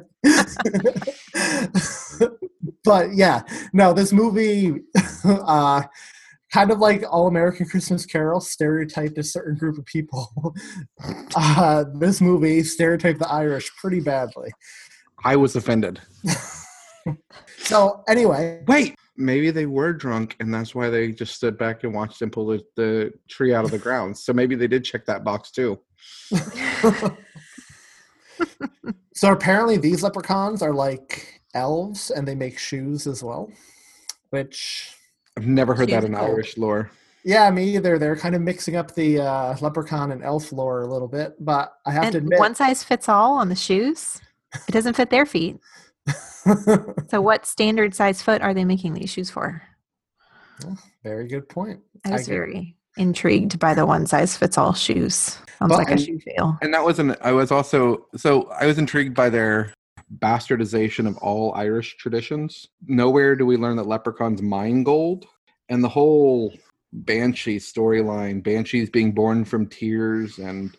But 2.86 3.14
yeah, 3.14 3.42
no, 3.74 3.92
this 3.92 4.12
movie, 4.12 4.82
uh, 5.24 5.82
kind 6.52 6.70
of 6.70 6.78
like 6.78 7.02
All 7.10 7.26
American 7.26 7.66
Christmas 7.66 8.06
Carol, 8.06 8.40
stereotyped 8.40 9.18
a 9.18 9.22
certain 9.22 9.56
group 9.56 9.76
of 9.76 9.84
people. 9.84 10.54
Uh, 11.38 11.84
this 11.96 12.22
movie 12.22 12.62
stereotyped 12.62 13.18
the 13.18 13.28
Irish 13.28 13.70
pretty 13.76 14.00
badly. 14.00 14.50
I 15.22 15.36
was 15.36 15.54
offended. 15.54 16.00
So 17.58 18.02
anyway, 18.08 18.62
Wait, 18.68 18.94
maybe 19.16 19.50
they 19.50 19.66
were 19.66 19.92
drunk, 19.92 20.36
and 20.40 20.54
that's 20.54 20.74
why 20.74 20.88
they 20.88 21.10
just 21.12 21.34
stood 21.34 21.58
back 21.58 21.82
and 21.84 21.92
watched 21.92 22.22
him 22.22 22.30
pull 22.30 22.46
the, 22.46 22.62
the 22.76 23.12
tree 23.28 23.52
out 23.54 23.64
of 23.64 23.72
the 23.72 23.78
ground. 23.78 24.16
So 24.16 24.32
maybe 24.32 24.54
they 24.54 24.68
did 24.68 24.84
check 24.84 25.04
that 25.06 25.24
box 25.24 25.50
too. 25.50 25.80
so 29.14 29.32
apparently 29.32 29.76
these 29.76 30.02
leprechauns 30.02 30.62
are 30.62 30.74
like 30.74 31.35
elves 31.56 32.10
and 32.10 32.26
they 32.28 32.34
make 32.34 32.58
shoes 32.58 33.06
as 33.06 33.22
well. 33.22 33.50
Which 34.30 34.94
I've 35.36 35.46
never 35.46 35.74
heard 35.74 35.88
that 35.90 36.04
in 36.04 36.14
cool. 36.14 36.24
Irish 36.24 36.56
lore. 36.56 36.90
yeah, 37.24 37.50
me 37.50 37.74
either. 37.76 37.98
They're 37.98 38.16
kind 38.16 38.34
of 38.34 38.42
mixing 38.42 38.76
up 38.76 38.94
the 38.94 39.20
uh, 39.20 39.56
leprechaun 39.60 40.12
and 40.12 40.22
elf 40.22 40.52
lore 40.52 40.82
a 40.82 40.86
little 40.86 41.08
bit, 41.08 41.34
but 41.44 41.72
I 41.86 41.92
have 41.92 42.10
to 42.12 42.18
admit 42.18 42.38
one 42.38 42.54
size 42.54 42.82
fits 42.84 43.08
all 43.08 43.34
on 43.34 43.48
the 43.48 43.54
shoes. 43.56 44.20
It 44.68 44.72
doesn't 44.72 44.94
fit 44.94 45.10
their 45.10 45.26
feet. 45.26 45.58
So, 47.08 47.20
what 47.20 47.44
standard 47.44 47.92
size 47.92 48.22
foot 48.22 48.40
are 48.40 48.54
they 48.54 48.64
making 48.64 48.94
these 48.94 49.10
shoes 49.10 49.28
for? 49.30 49.60
very 51.02 51.26
good 51.26 51.48
point. 51.48 51.80
I 52.04 52.10
I 52.10 52.12
was 52.12 52.22
get- 52.22 52.32
very 52.34 52.76
intrigued 52.96 53.58
by 53.58 53.74
the 53.74 53.84
one 53.84 54.06
size 54.06 54.36
fits 54.36 54.56
all 54.56 54.72
shoes. 54.72 55.38
Sounds 55.58 55.70
Well, 55.70 55.78
like 55.78 55.90
a 55.90 55.98
shoe 55.98 56.18
fail. 56.20 56.56
And 56.62 56.72
that 56.72 56.84
wasn't. 56.84 57.18
I 57.20 57.32
was 57.32 57.50
also 57.50 58.06
so 58.16 58.44
I 58.50 58.66
was 58.66 58.78
intrigued 58.78 59.14
by 59.14 59.28
their 59.28 59.72
bastardization 60.18 61.06
of 61.06 61.16
all 61.18 61.52
Irish 61.54 61.96
traditions. 61.96 62.68
Nowhere 62.86 63.36
do 63.36 63.46
we 63.46 63.56
learn 63.56 63.76
that 63.76 63.86
leprechauns 63.86 64.42
mine 64.42 64.82
gold, 64.82 65.26
and 65.68 65.82
the 65.82 65.88
whole 65.88 66.52
banshee 66.92 67.58
storyline. 67.58 68.42
Banshees 68.42 68.90
being 68.90 69.12
born 69.12 69.44
from 69.44 69.66
tears 69.66 70.38
and 70.38 70.76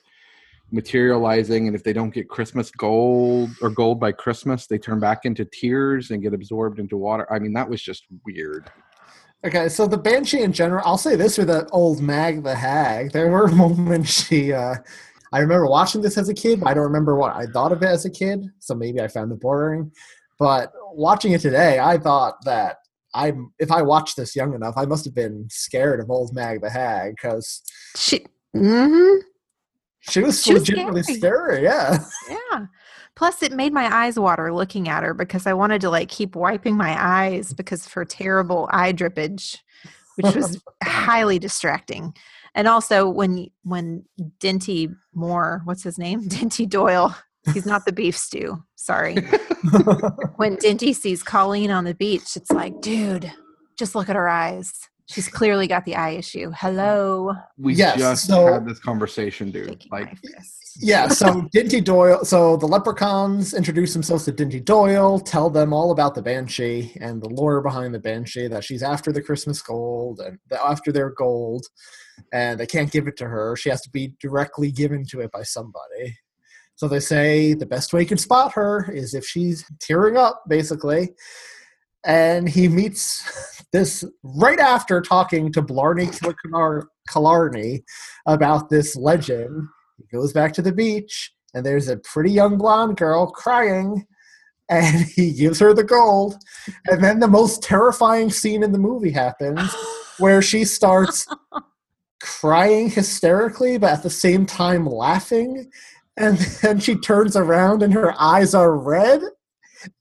materializing, 0.72 1.68
and 1.68 1.76
if 1.76 1.84
they 1.84 1.94
don't 1.94 2.14
get 2.14 2.30
Christmas 2.30 2.72
gold 2.72 3.50
or 3.62 3.70
gold 3.70 4.00
by 4.00 4.12
Christmas, 4.12 4.68
they 4.68 4.78
turn 4.78 5.00
back 5.00 5.26
into 5.26 5.46
tears 5.46 6.12
and 6.12 6.22
get 6.22 6.34
absorbed 6.34 6.80
into 6.80 6.98
water. 6.98 7.32
I 7.32 7.40
mean, 7.40 7.54
that 7.54 7.70
was 7.70 7.82
just 7.82 8.06
weird. 8.26 8.70
Okay, 9.46 9.70
so 9.70 9.86
the 9.86 9.98
Banshee 9.98 10.42
in 10.42 10.52
general, 10.52 10.82
I'll 10.86 10.98
say 10.98 11.16
this 11.16 11.38
with 11.38 11.48
the 11.48 11.70
old 11.70 12.02
Mag 12.02 12.44
the 12.44 12.56
Hag. 12.56 13.12
There 13.12 13.30
were 13.30 13.48
moments 13.48 14.26
she, 14.26 14.52
uh, 14.52 14.76
I 15.34 15.40
remember 15.40 15.68
watching 15.68 16.02
this 16.02 16.18
as 16.18 16.30
a 16.30 16.34
kid, 16.34 16.60
but 16.62 16.70
I 16.70 16.74
don't 16.74 16.84
remember 16.84 17.16
what 17.16 17.36
I 17.36 17.46
thought 17.48 17.72
of 17.72 17.82
it 17.84 17.88
as 17.88 18.06
a 18.06 18.10
kid, 18.10 18.46
so 18.60 18.76
maybe 18.76 19.02
I 19.02 19.08
found 19.08 19.32
it 19.32 19.40
boring. 19.40 19.92
But 20.40 20.72
watching 20.92 21.34
it 21.34 21.42
today, 21.42 21.80
I 21.80 21.98
thought 21.98 22.36
that 22.46 22.78
I, 23.14 23.34
if 23.60 23.72
I 23.72 23.82
watched 23.82 24.16
this 24.18 24.36
young 24.36 24.54
enough, 24.54 24.76
I 24.78 24.86
must 24.86 25.06
have 25.06 25.16
been 25.16 25.48
scared 25.50 26.00
of 26.00 26.10
old 26.10 26.34
Mag 26.34 26.62
the 26.62 26.70
Hag 26.70 27.16
because 27.16 27.64
She, 27.96 28.26
hmm 28.54 29.16
she 30.02 30.22
was 30.22 30.42
She 30.44 30.54
was 30.54 30.62
legitimately 30.62 31.04
scary. 31.04 31.18
scary. 31.20 31.64
Yeah. 31.64 31.98
yeah. 32.30 32.66
Plus, 33.16 33.42
it 33.42 33.52
made 33.52 33.74
my 33.74 33.94
eyes 33.94 34.20
water 34.20 34.54
looking 34.54 34.88
at 34.88 35.04
her 35.04 35.14
because 35.14 35.48
I 35.48 35.54
wanted 35.54 35.82
to 35.82 35.90
like 35.90 36.08
keep 36.08 36.36
wiping 36.36 36.78
my 36.78 36.96
eyes 36.98 37.54
because 37.54 37.86
of 37.86 37.94
her 37.94 38.06
terrible 38.06 38.70
eye 38.72 38.94
drippage, 38.94 39.58
which 40.16 40.36
was 40.36 40.62
highly 40.84 41.40
distracting. 41.40 42.14
And 42.58 42.68
also, 42.68 43.08
when 43.08 43.52
when 43.64 44.04
Dinty 44.40 44.94
Moore, 45.14 45.62
what's 45.66 45.84
his 45.84 46.00
name, 46.00 46.24
Dinty 46.28 46.68
Doyle, 46.68 47.16
he's 47.54 47.68
not 47.68 47.86
the 47.86 47.92
beef 47.92 48.18
stew. 48.18 48.64
Sorry. 48.76 49.14
when 50.38 50.58
Dinty 50.58 50.96
sees 50.96 51.22
Colleen 51.22 51.70
on 51.70 51.84
the 51.84 51.94
beach, 51.94 52.36
it's 52.36 52.52
like, 52.52 52.82
dude, 52.82 53.32
just 53.78 53.94
look 53.94 54.10
at 54.10 54.16
her 54.16 54.28
eyes. 54.28 54.74
She's 55.10 55.30
clearly 55.30 55.68
got 55.68 55.86
the 55.86 55.96
eye 55.96 56.12
issue. 56.12 56.52
Hello. 56.56 57.34
We 57.58 57.74
Yes, 57.76 57.98
just 57.98 58.28
so- 58.28 58.52
had 58.54 58.68
this 58.68 58.80
conversation, 58.80 59.52
dude. 59.52 59.70
Shaking 59.70 59.90
Like, 59.92 60.18
yeah, 60.80 61.08
so 61.08 61.26
Dinty 61.56 61.82
Doyle, 61.84 62.26
so 62.26 62.58
the 62.58 62.68
leprechauns 62.68 63.54
introduce 63.54 63.94
themselves 63.94 64.26
to 64.26 64.34
Dinty 64.34 64.64
Doyle, 64.64 65.18
tell 65.20 65.50
them 65.50 65.72
all 65.72 65.92
about 65.92 66.14
the 66.14 66.22
Banshee 66.22 66.92
and 67.00 67.22
the 67.22 67.30
lore 67.30 67.62
behind 67.62 67.94
the 67.96 68.00
Banshee, 68.00 68.48
that 68.50 68.66
she's 68.66 68.84
after 68.84 69.14
the 69.14 69.22
Christmas 69.22 69.62
gold 69.62 70.20
and 70.20 70.38
that 70.50 70.62
after 70.62 70.92
their 70.92 71.12
gold, 71.12 71.66
and 72.34 72.60
they 72.60 72.66
can't 72.68 72.92
give 72.92 73.08
it 73.08 73.16
to 73.18 73.26
her. 73.28 73.56
She 73.56 73.70
has 73.70 73.82
to 73.84 73.90
be 73.90 74.14
directly 74.20 74.72
given 74.72 75.06
to 75.06 75.22
it 75.22 75.32
by 75.32 75.44
somebody. 75.44 76.18
So 76.76 76.88
they 76.90 77.00
say 77.00 77.54
the 77.54 77.66
best 77.66 77.94
way 77.94 78.02
you 78.02 78.08
can 78.08 78.18
spot 78.18 78.52
her 78.54 78.92
is 78.92 79.14
if 79.14 79.26
she's 79.26 79.64
tearing 79.80 80.18
up, 80.18 80.44
basically. 80.50 81.16
And 82.06 82.48
he 82.48 82.68
meets 82.68 83.57
this 83.74 84.04
right 84.24 84.60
after 84.60 85.02
talking 85.02 85.52
to 85.54 85.62
Blarney 85.62 86.10
Killarney 87.12 87.84
about 88.26 88.70
this 88.70 88.96
legend. 88.96 89.68
He 89.98 90.16
goes 90.16 90.34
back 90.34 90.54
to 90.54 90.62
the 90.62 90.72
beach, 90.72 91.34
and 91.54 91.66
there's 91.66 91.88
a 91.88 91.98
pretty 91.98 92.32
young 92.32 92.58
blonde 92.58 92.98
girl 92.98 93.28
crying, 93.28 94.06
and 94.70 95.06
he 95.16 95.34
gives 95.34 95.60
her 95.60 95.74
the 95.74 95.84
gold. 95.84 96.36
And 96.88 97.04
then 97.04 97.20
the 97.20 97.28
most 97.28 97.64
terrifying 97.64 98.30
scene 98.30 98.64
in 98.64 98.72
the 98.72 98.80
movie 98.80 99.12
happens 99.12 99.76
where 100.18 100.42
she 100.42 100.66
starts 100.66 101.28
crying 102.22 102.90
hysterically, 102.90 103.78
but 103.78 103.92
at 103.92 104.04
the 104.04 104.10
same 104.10 104.46
time 104.46 104.86
laughing. 104.86 105.70
And 106.18 106.38
then 106.38 106.80
she 106.80 106.96
turns 106.96 107.36
around 107.36 107.84
and 107.84 107.94
her 107.94 108.20
eyes 108.20 108.54
are 108.56 108.76
red. 108.76 109.22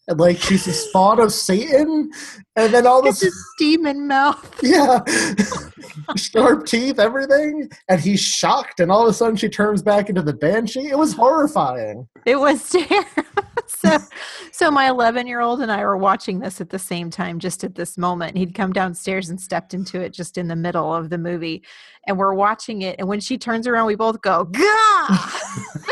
And 0.08 0.18
like 0.20 0.38
she's 0.38 0.66
a 0.66 0.72
spawn 0.72 1.20
of 1.20 1.32
Satan. 1.32 2.10
And 2.54 2.72
then 2.72 2.86
all 2.86 3.00
of 3.00 3.06
a 3.06 3.08
It's 3.08 3.54
demon 3.58 4.06
mouth. 4.06 4.58
yeah. 4.62 5.00
Sharp 6.16 6.66
teeth, 6.66 6.98
everything. 6.98 7.68
And 7.88 8.00
he's 8.00 8.20
shocked, 8.20 8.80
and 8.80 8.90
all 8.90 9.02
of 9.02 9.08
a 9.08 9.12
sudden 9.12 9.36
she 9.36 9.48
turns 9.48 9.82
back 9.82 10.08
into 10.08 10.22
the 10.22 10.32
banshee. 10.34 10.88
It 10.88 10.98
was 10.98 11.12
horrifying. 11.12 12.08
It 12.24 12.38
was 12.38 12.68
terrible. 12.70 13.24
So, 14.56 14.70
my 14.70 14.88
11 14.88 15.26
year 15.26 15.42
old 15.42 15.60
and 15.60 15.70
I 15.70 15.84
were 15.84 15.98
watching 15.98 16.38
this 16.38 16.62
at 16.62 16.70
the 16.70 16.78
same 16.78 17.10
time, 17.10 17.38
just 17.38 17.62
at 17.62 17.74
this 17.74 17.98
moment. 17.98 18.38
He'd 18.38 18.54
come 18.54 18.72
downstairs 18.72 19.28
and 19.28 19.38
stepped 19.38 19.74
into 19.74 20.00
it 20.00 20.14
just 20.14 20.38
in 20.38 20.48
the 20.48 20.56
middle 20.56 20.94
of 20.94 21.10
the 21.10 21.18
movie, 21.18 21.62
and 22.06 22.16
we're 22.16 22.32
watching 22.32 22.80
it. 22.80 22.96
And 22.98 23.06
when 23.06 23.20
she 23.20 23.36
turns 23.36 23.66
around, 23.66 23.86
we 23.86 23.96
both 23.96 24.22
go, 24.22 24.44
"Gah!" 24.44 24.62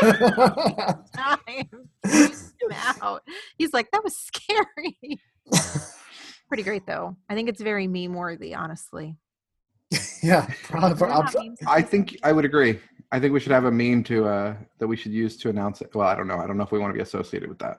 I 0.01 1.37
am 1.47 1.89
freaked 2.09 2.53
him 2.59 2.71
out. 3.03 3.21
He's 3.59 3.71
like, 3.71 3.91
"That 3.91 4.03
was 4.03 4.17
scary." 4.17 5.21
Pretty 6.47 6.63
great 6.63 6.87
though. 6.87 7.17
I 7.29 7.35
think 7.35 7.49
it's 7.49 7.61
very 7.61 7.85
meme 7.85 8.15
worthy, 8.15 8.55
honestly. 8.55 9.15
yeah. 10.23 10.47
probably-. 10.63 11.51
I 11.67 11.83
think 11.83 12.17
I 12.23 12.31
would 12.31 12.45
agree. 12.45 12.79
I 13.11 13.19
think 13.19 13.31
we 13.31 13.39
should 13.39 13.51
have 13.51 13.65
a 13.65 13.71
meme 13.71 14.03
to 14.05 14.25
uh 14.25 14.55
that 14.79 14.87
we 14.87 14.97
should 14.97 15.11
use 15.11 15.37
to 15.37 15.49
announce 15.49 15.81
it. 15.81 15.93
Well, 15.93 16.07
I 16.07 16.15
don't 16.15 16.27
know. 16.27 16.39
I 16.39 16.47
don't 16.47 16.57
know 16.57 16.63
if 16.63 16.71
we 16.71 16.79
want 16.79 16.89
to 16.89 16.97
be 16.97 17.03
associated 17.03 17.47
with 17.47 17.59
that. 17.59 17.77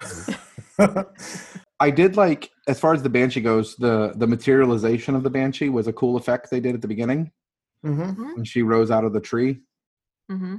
I 1.80 1.90
did 1.90 2.16
like 2.16 2.50
as 2.68 2.78
far 2.78 2.94
as 2.94 3.02
the 3.02 3.08
banshee 3.10 3.40
goes, 3.40 3.76
the 3.76 4.12
the 4.16 4.26
materialization 4.26 5.14
of 5.14 5.22
the 5.22 5.30
banshee 5.30 5.68
was 5.68 5.86
a 5.86 5.92
cool 5.92 6.16
effect 6.16 6.50
they 6.50 6.60
did 6.60 6.74
at 6.74 6.82
the 6.82 6.88
beginning 6.88 7.32
Mhm. 7.84 8.36
when 8.36 8.44
she 8.44 8.62
rose 8.62 8.90
out 8.90 9.04
of 9.04 9.12
the 9.12 9.20
tree. 9.20 9.60
hmm 10.28 10.56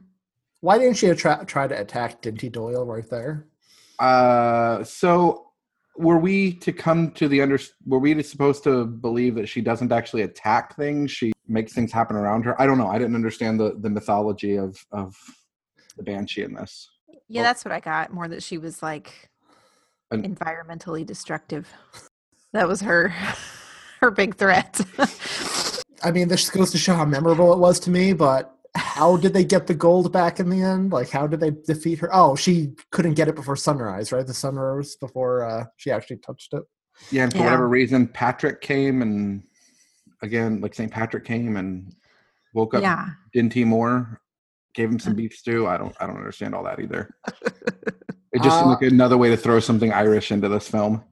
Why 0.61 0.77
didn't 0.79 0.97
she 0.97 1.07
attra- 1.09 1.43
try 1.45 1.67
to 1.67 1.79
attack 1.79 2.21
Dinty 2.21 2.51
Doyle 2.51 2.85
right 2.85 3.07
there? 3.09 3.47
Uh 3.99 4.83
so 4.83 5.47
were 5.97 6.17
we 6.17 6.53
to 6.53 6.71
come 6.71 7.11
to 7.11 7.27
the 7.27 7.41
under 7.41 7.59
were 7.85 7.99
we 7.99 8.21
supposed 8.23 8.63
to 8.63 8.85
believe 8.85 9.35
that 9.35 9.47
she 9.49 9.61
doesn't 9.61 9.91
actually 9.91 10.21
attack 10.23 10.75
things 10.75 11.11
she 11.11 11.31
makes 11.47 11.73
things 11.73 11.91
happen 11.91 12.15
around 12.15 12.43
her 12.45 12.59
i 12.61 12.65
don't 12.65 12.77
know 12.77 12.87
i 12.87 12.97
didn't 12.97 13.13
understand 13.13 13.59
the 13.59 13.75
the 13.81 13.89
mythology 13.89 14.55
of 14.55 14.77
of 14.93 15.13
the 15.97 16.03
banshee 16.03 16.43
in 16.43 16.53
this 16.53 16.89
Yeah, 17.27 17.41
Well- 17.41 17.49
that's 17.49 17.63
what 17.65 17.73
I 17.73 17.79
got. 17.81 18.11
More 18.13 18.27
that 18.29 18.41
she 18.41 18.57
was 18.57 18.81
like 18.81 19.29
An- 20.11 20.35
environmentally 20.35 21.05
destructive. 21.05 21.71
That 22.53 22.67
was 22.67 22.81
her 22.81 23.09
her 24.01 24.11
big 24.11 24.35
threat. 24.35 24.79
I 26.03 26.11
mean, 26.11 26.27
this 26.27 26.49
goes 26.49 26.71
to 26.71 26.77
show 26.77 26.95
how 26.95 27.05
memorable 27.05 27.53
it 27.53 27.59
was 27.59 27.79
to 27.81 27.89
me, 27.91 28.13
but 28.13 28.55
how 28.75 29.17
did 29.17 29.33
they 29.33 29.43
get 29.43 29.67
the 29.67 29.73
gold 29.75 30.11
back 30.11 30.39
in 30.39 30.49
the 30.49 30.61
end? 30.61 30.91
Like, 30.91 31.09
how 31.09 31.27
did 31.27 31.39
they 31.39 31.51
defeat 31.51 31.99
her? 31.99 32.09
Oh, 32.13 32.35
she 32.35 32.73
couldn't 32.91 33.13
get 33.13 33.27
it 33.27 33.35
before 33.35 33.55
sunrise, 33.55 34.11
right? 34.11 34.25
The 34.25 34.33
sun 34.33 34.55
rose 34.55 34.95
before 34.95 35.43
uh, 35.45 35.65
she 35.77 35.91
actually 35.91 36.17
touched 36.17 36.53
it. 36.53 36.63
yeah 37.11 37.23
and 37.23 37.31
for 37.31 37.37
Yeah. 37.39 37.43
whatever 37.45 37.67
reason 37.69 38.07
patrick 38.07 38.61
came 38.61 39.01
and 39.01 39.43
again 40.21 40.59
like 40.61 40.73
st 40.75 40.91
patrick 40.91 41.25
came 41.25 41.55
and 41.57 41.95
woke 42.53 42.73
up 42.75 42.81
yeah. 42.83 43.07
dinty 43.35 43.65
moore 43.65 44.21
gave 44.75 44.89
him 44.91 44.99
some 44.99 45.15
beef 45.15 45.33
stew 45.33 45.65
i 45.67 45.77
don't 45.77 45.95
i 46.01 46.05
don't 46.05 46.17
understand 46.17 46.53
all 46.53 46.63
that 46.63 46.79
either 46.79 47.15
It 48.33 48.41
just 48.43 48.57
seemed 48.57 48.67
Uh, 48.67 48.77
like 48.79 48.81
another 48.83 49.17
way 49.17 49.29
to 49.29 49.37
throw 49.37 49.59
something 49.59 49.91
Irish 49.91 50.31
into 50.31 50.47
this 50.49 50.67
film. 50.67 51.03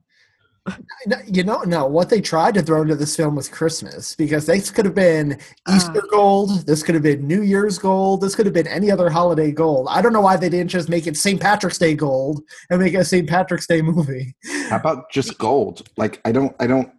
You 1.26 1.42
know, 1.42 1.62
no. 1.62 1.86
What 1.86 2.10
they 2.10 2.20
tried 2.20 2.54
to 2.54 2.62
throw 2.62 2.82
into 2.82 2.94
this 2.94 3.16
film 3.16 3.34
was 3.34 3.48
Christmas 3.48 4.14
because 4.14 4.46
this 4.46 4.70
could 4.70 4.84
have 4.84 4.94
been 4.94 5.38
Easter 5.74 6.02
gold. 6.10 6.66
This 6.66 6.82
could 6.82 6.94
have 6.94 7.02
been 7.02 7.26
New 7.26 7.42
Year's 7.42 7.78
gold. 7.78 8.20
This 8.20 8.34
could 8.36 8.44
have 8.46 8.54
been 8.54 8.66
any 8.66 8.90
other 8.90 9.08
holiday 9.08 9.50
gold. 9.52 9.88
I 9.90 10.02
don't 10.02 10.12
know 10.12 10.20
why 10.20 10.36
they 10.36 10.50
didn't 10.50 10.68
just 10.70 10.88
make 10.88 11.06
it 11.06 11.16
St. 11.16 11.40
Patrick's 11.40 11.78
Day 11.78 11.94
gold 11.94 12.42
and 12.68 12.78
make 12.80 12.94
a 12.94 13.04
St. 13.04 13.28
Patrick's 13.28 13.66
Day 13.66 13.80
movie. 13.82 14.34
How 14.68 14.76
about 14.76 15.10
just 15.10 15.38
gold? 15.38 15.88
Like 15.96 16.20
I 16.26 16.30
don't 16.30 16.54
I 16.60 16.66
don't 16.66 16.90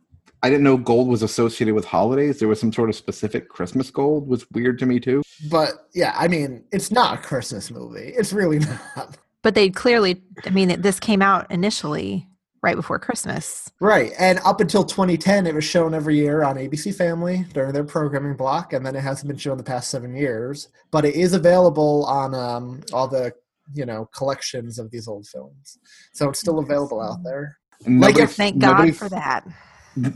I 0.44 0.50
didn't 0.50 0.64
know 0.64 0.76
gold 0.76 1.08
was 1.08 1.22
associated 1.22 1.76
with 1.76 1.86
holidays. 1.86 2.40
There 2.40 2.48
was 2.48 2.60
some 2.60 2.74
sort 2.74 2.90
of 2.90 2.96
specific 2.96 3.48
Christmas 3.48 3.92
gold 3.92 4.28
was 4.28 4.46
weird 4.52 4.80
to 4.80 4.88
me 4.88 5.00
too. 5.00 5.22
But 5.52 5.88
yeah, 5.94 6.16
I 6.18 6.28
mean, 6.28 6.64
it's 6.72 6.90
not 6.92 7.20
a 7.20 7.22
Christmas 7.22 7.70
movie. 7.70 8.12
It's 8.18 8.34
really 8.34 8.60
not. 8.96 9.18
But 9.44 9.56
they 9.56 9.70
clearly, 9.70 10.22
I 10.46 10.50
mean, 10.52 10.82
this 10.82 11.00
came 11.00 11.22
out 11.22 11.50
initially 11.52 12.28
right 12.64 12.76
before 12.76 13.00
Christmas. 13.00 13.72
Right. 13.80 14.12
And 14.20 14.40
up 14.46 14.62
until 14.62 14.84
2010, 14.84 15.48
it 15.48 15.56
was 15.56 15.64
shown 15.64 15.96
every 15.96 16.16
year 16.16 16.44
on 16.44 16.58
ABC 16.58 16.94
Family 16.96 17.46
during 17.54 17.74
their 17.74 17.84
programming 17.84 18.36
block, 18.36 18.74
and 18.74 18.86
then 18.86 18.96
it 18.96 19.02
hasn't 19.02 19.28
been 19.28 19.38
shown 19.38 19.58
the 19.58 19.64
past 19.64 19.90
seven 19.90 20.16
years. 20.16 20.70
But 20.92 21.06
it 21.06 21.16
is 21.16 21.34
available 21.34 22.06
on 22.06 22.36
um, 22.36 22.82
all 22.94 23.08
the 23.08 23.34
you 23.74 23.86
know 23.86 24.06
collections 24.14 24.78
of 24.80 24.92
these 24.92 25.08
old 25.08 25.26
films, 25.28 25.78
so 26.14 26.30
it's 26.30 26.40
still 26.40 26.60
available 26.60 27.02
out 27.02 27.24
there. 27.24 27.58
And 27.86 28.00
Like, 28.00 28.16
nobody's- 28.16 28.36
Thank 28.36 28.60
God 28.60 28.72
nobody's- 28.74 28.98
for 29.00 29.10
that. 29.10 29.48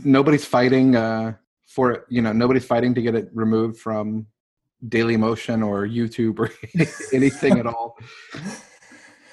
Nobody's 0.04 0.44
fighting 0.44 0.94
uh, 0.94 1.32
for 1.66 1.90
it. 1.92 2.04
You 2.08 2.22
know, 2.22 2.32
nobody's 2.32 2.64
fighting 2.64 2.94
to 2.94 3.02
get 3.02 3.14
it 3.16 3.28
removed 3.34 3.78
from 3.80 4.26
Daily 4.88 5.16
Motion 5.16 5.62
or 5.64 5.86
YouTube 5.86 6.38
or 6.38 6.50
anything 7.12 7.58
at 7.58 7.66
all. 7.66 7.96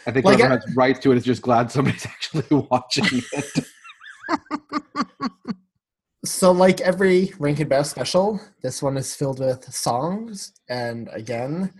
I 0.06 0.12
think 0.12 0.26
Like, 0.26 0.38
whoever 0.38 0.54
I- 0.54 0.58
has 0.58 0.76
rights 0.76 1.00
to 1.02 1.12
it. 1.12 1.16
it 1.16 1.18
is 1.20 1.24
just 1.26 1.42
glad 1.42 1.72
somebody's 1.72 2.06
actually 2.16 2.46
watching 2.70 3.06
it. 3.10 3.66
So, 6.26 6.54
like 6.54 6.80
every 6.80 7.34
Rankin 7.38 7.68
Bass 7.68 7.90
special, 7.92 8.40
this 8.62 8.82
one 8.82 8.96
is 8.96 9.14
filled 9.14 9.40
with 9.42 9.62
songs. 9.74 10.54
And 10.70 11.10
again, 11.12 11.74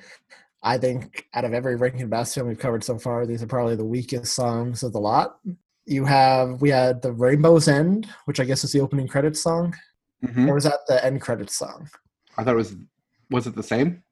I 0.64 0.78
think 0.78 1.28
out 1.34 1.46
of 1.46 1.54
every 1.54 1.78
Rankin 1.78 2.10
Bass 2.10 2.36
film 2.36 2.50
we've 2.50 2.60
covered 2.60 2.84
so 2.84 3.00
far, 3.00 3.26
these 3.26 3.42
are 3.42 3.48
probably 3.48 3.78
the 3.78 3.86
weakest 3.86 4.34
songs 4.34 4.84
of 4.84 4.92
the 4.92 5.00
lot. 5.00 5.38
You 5.86 6.04
have 6.04 6.62
we 6.62 6.70
had 6.70 7.02
the 7.02 7.14
Rainbow's 7.14 7.70
End, 7.70 8.06
which 8.26 8.42
I 8.42 8.44
guess 8.44 8.66
is 8.66 8.74
the 8.74 8.82
opening 8.82 9.08
credits 9.08 9.42
song, 9.42 9.74
Mhm. 10.26 10.50
or 10.50 10.56
was 10.56 10.66
that 10.66 10.80
the 10.90 11.04
end 11.06 11.22
credits 11.22 11.58
song? 11.58 11.90
I 12.38 12.44
thought 12.44 12.56
it 12.56 12.58
was 12.58 12.76
was 13.32 13.48
it 13.48 13.56
the 13.56 13.64
same? 13.64 14.04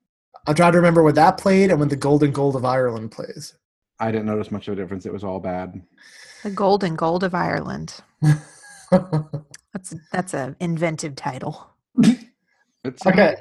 I'm 0.47 0.55
trying 0.55 0.71
to 0.71 0.77
remember 0.77 1.03
when 1.03 1.15
that 1.15 1.37
played 1.39 1.71
and 1.71 1.79
when 1.79 1.89
the 1.89 1.97
Golden 1.97 2.31
Gold 2.31 2.55
of 2.55 2.63
Ireland 2.63 3.11
plays. 3.11 3.53
I 4.01 4.11
didn't 4.11 4.25
notice 4.25 4.51
much 4.51 4.67
of 4.67 4.73
a 4.73 4.75
difference. 4.75 5.05
It 5.05 5.13
was 5.13 5.23
all 5.23 5.39
bad. 5.39 5.81
The 6.43 6.49
Golden 6.49 6.95
Gold 6.95 7.23
of 7.23 7.33
Ireland. 7.35 7.95
That's 9.73 9.95
that's 10.11 10.33
a 10.33 10.55
inventive 10.59 11.15
title. 11.15 11.69
It's 12.83 13.05
okay, 13.05 13.35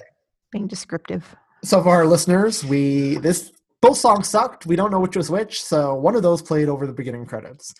Being 0.52 0.66
descriptive. 0.66 1.34
so 1.64 1.82
for 1.82 1.88
our 1.88 2.04
listeners, 2.06 2.62
we 2.62 3.16
this 3.16 3.50
both 3.80 3.96
songs 3.96 4.28
sucked. 4.28 4.66
We 4.66 4.76
don't 4.76 4.90
know 4.90 5.00
which 5.00 5.16
was 5.16 5.30
which, 5.30 5.62
so 5.64 5.94
one 5.94 6.14
of 6.14 6.22
those 6.22 6.42
played 6.42 6.68
over 6.68 6.86
the 6.86 6.92
beginning 6.92 7.24
credits. 7.24 7.72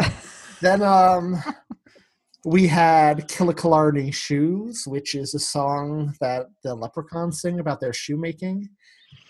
then 0.60 0.80
um 0.80 1.42
we 2.44 2.68
had 2.68 3.28
Killicalarney 3.28 4.14
Shoes, 4.14 4.84
which 4.86 5.16
is 5.16 5.34
a 5.34 5.40
song 5.40 6.14
that 6.20 6.46
the 6.62 6.74
leprechauns 6.76 7.40
sing 7.40 7.58
about 7.58 7.80
their 7.80 7.92
shoemaking. 7.92 8.68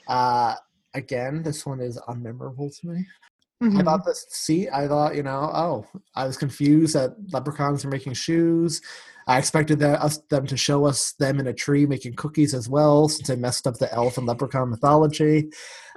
Uh 0.07 0.57
again, 0.99 1.43
this 1.43 1.65
one 1.65 1.81
is 1.81 1.99
unmemorable 2.09 2.79
to 2.81 2.87
me. 2.87 3.07
I 3.61 3.65
mm-hmm. 3.65 3.81
thought 3.81 4.05
this. 4.05 4.27
seat. 4.29 4.69
I 4.71 4.87
thought 4.87 5.17
you 5.17 5.25
know. 5.25 5.51
Oh, 5.53 5.87
I 6.15 6.27
was 6.27 6.37
confused 6.37 6.95
that 6.95 7.17
leprechauns 7.33 7.85
are 7.85 7.89
making 7.89 8.13
shoes. 8.13 8.81
I 9.27 9.37
expected 9.37 9.81
that 9.81 10.01
us 10.01 10.19
them 10.31 10.47
to 10.47 10.57
show 10.57 10.87
us 10.87 11.13
them 11.13 11.41
in 11.41 11.49
a 11.49 11.53
tree 11.53 11.85
making 11.85 12.15
cookies 12.15 12.55
as 12.55 12.69
well, 12.69 13.09
since 13.09 13.27
they 13.27 13.37
messed 13.37 13.67
up 13.67 13.77
the 13.77 13.93
elf 13.93 14.17
and 14.17 14.27
leprechaun 14.27 14.71
mythology. 14.71 15.51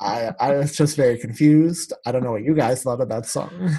I 0.00 0.32
I 0.40 0.54
was 0.56 0.76
just 0.76 0.96
very 0.96 1.18
confused. 1.18 1.92
I 2.06 2.12
don't 2.12 2.24
know 2.24 2.32
what 2.32 2.42
you 2.42 2.54
guys 2.54 2.82
thought 2.82 3.02
of 3.02 3.08
that 3.10 3.26
song. 3.26 3.76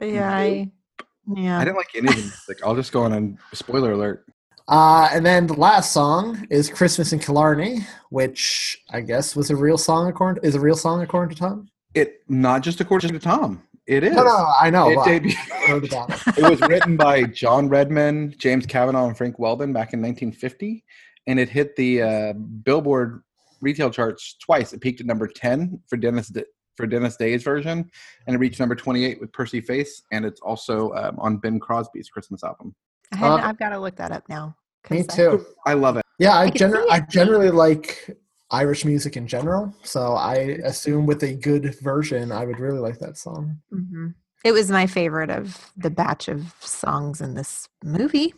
Yeah, 0.00 0.32
I, 0.32 0.70
yeah. 1.34 1.58
I 1.58 1.64
didn't 1.64 1.76
like 1.76 1.90
any 1.96 2.08
of 2.08 2.14
the 2.14 2.22
music. 2.22 2.58
I'll 2.64 2.76
just 2.76 2.92
go 2.92 3.02
on 3.02 3.12
and 3.12 3.36
spoiler 3.52 3.92
alert. 3.92 4.24
Uh, 4.70 5.08
and 5.12 5.26
then 5.26 5.48
the 5.48 5.54
last 5.54 5.92
song 5.92 6.46
is 6.48 6.70
"Christmas 6.70 7.12
in 7.12 7.18
Killarney," 7.18 7.80
which 8.10 8.78
I 8.90 9.00
guess 9.00 9.34
was 9.34 9.50
a 9.50 9.56
real 9.56 9.76
song 9.76 10.08
according 10.08 10.44
is 10.44 10.54
a 10.54 10.60
real 10.60 10.76
song 10.76 11.02
according 11.02 11.36
to 11.36 11.42
Thom. 11.42 11.68
It 11.94 12.20
not 12.28 12.62
just 12.62 12.80
according 12.80 13.12
to 13.12 13.18
Thom. 13.18 13.62
It 13.88 14.04
is. 14.04 14.14
No, 14.14 14.22
no, 14.22 14.46
I 14.60 14.70
know. 14.70 14.88
It 14.90 14.98
debuted- 14.98 16.28
it. 16.28 16.38
it 16.38 16.48
was 16.48 16.60
written 16.68 16.96
by 16.96 17.24
John 17.24 17.68
Redmond, 17.68 18.38
James 18.38 18.64
Cavanaugh, 18.64 19.08
and 19.08 19.16
Frank 19.16 19.40
Weldon 19.40 19.72
back 19.72 19.92
in 19.92 20.00
1950, 20.00 20.84
and 21.26 21.40
it 21.40 21.48
hit 21.48 21.74
the 21.74 22.02
uh, 22.02 22.32
Billboard 22.34 23.22
retail 23.60 23.90
charts 23.90 24.36
twice. 24.40 24.72
It 24.72 24.80
peaked 24.80 25.00
at 25.00 25.06
number 25.06 25.26
10 25.26 25.80
for 25.88 25.96
Dennis 25.96 26.28
D- 26.28 26.44
for 26.76 26.86
Dennis 26.86 27.16
Day's 27.16 27.42
version, 27.42 27.90
and 28.28 28.36
it 28.36 28.38
reached 28.38 28.60
number 28.60 28.76
28 28.76 29.20
with 29.20 29.32
Percy 29.32 29.60
Faith, 29.60 30.00
and 30.12 30.24
it's 30.24 30.40
also 30.40 30.92
um, 30.92 31.18
on 31.18 31.38
Bing 31.38 31.58
Crosby's 31.58 32.08
Christmas 32.08 32.44
album. 32.44 32.74
I 33.12 33.16
had, 33.16 33.30
Uh, 33.30 33.36
I've 33.36 33.58
got 33.58 33.70
to 33.70 33.78
look 33.80 33.96
that 33.96 34.12
up 34.12 34.28
now. 34.28 34.56
Me 34.90 35.00
I- 35.00 35.02
too. 35.14 35.44
I 35.66 35.74
love 35.74 35.96
it. 35.96 36.04
Yeah, 36.18 36.34
I, 36.34 36.44
I 36.44 36.50
gener- 36.50 36.82
see 36.84 36.90
I 36.90 37.00
generally 37.00 37.50
like 37.50 38.16
Irish 38.50 38.84
music 38.84 39.16
in 39.16 39.26
general, 39.26 39.74
so 39.82 40.14
I 40.14 40.34
assume 40.64 41.06
with 41.06 41.22
a 41.22 41.34
good 41.34 41.74
version, 41.80 42.32
I 42.32 42.44
would 42.44 42.58
really 42.58 42.78
like 42.80 42.98
that 42.98 43.16
song. 43.16 43.58
Mhm. 43.72 44.14
It 44.44 44.52
was 44.52 44.70
my 44.70 44.86
favorite 44.86 45.30
of 45.30 45.70
the 45.76 45.90
batch 45.90 46.28
of 46.28 46.54
songs 46.60 47.20
in 47.20 47.34
this 47.34 47.68
movie. 47.84 48.34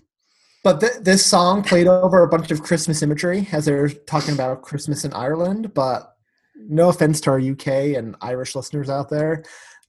But 0.65 0.81
th- 0.81 0.99
this 1.01 1.25
song 1.25 1.63
played 1.63 1.87
over 1.89 2.23
a 2.23 2.29
bunch 2.29 2.51
of 2.51 2.63
Christmas 2.63 3.03
imagery 3.03 3.49
as 3.53 3.65
they're 3.65 3.89
talking 3.89 4.35
about 4.35 4.63
Christmas 4.63 5.05
in 5.05 5.13
Ireland. 5.13 5.75
But 5.75 6.13
no 6.57 6.89
offense 6.89 7.21
to 7.23 7.31
our 7.31 7.41
UK 7.41 7.95
and 7.97 8.15
Irish 8.21 8.55
listeners 8.55 8.89
out 8.91 9.09
there, 9.11 9.43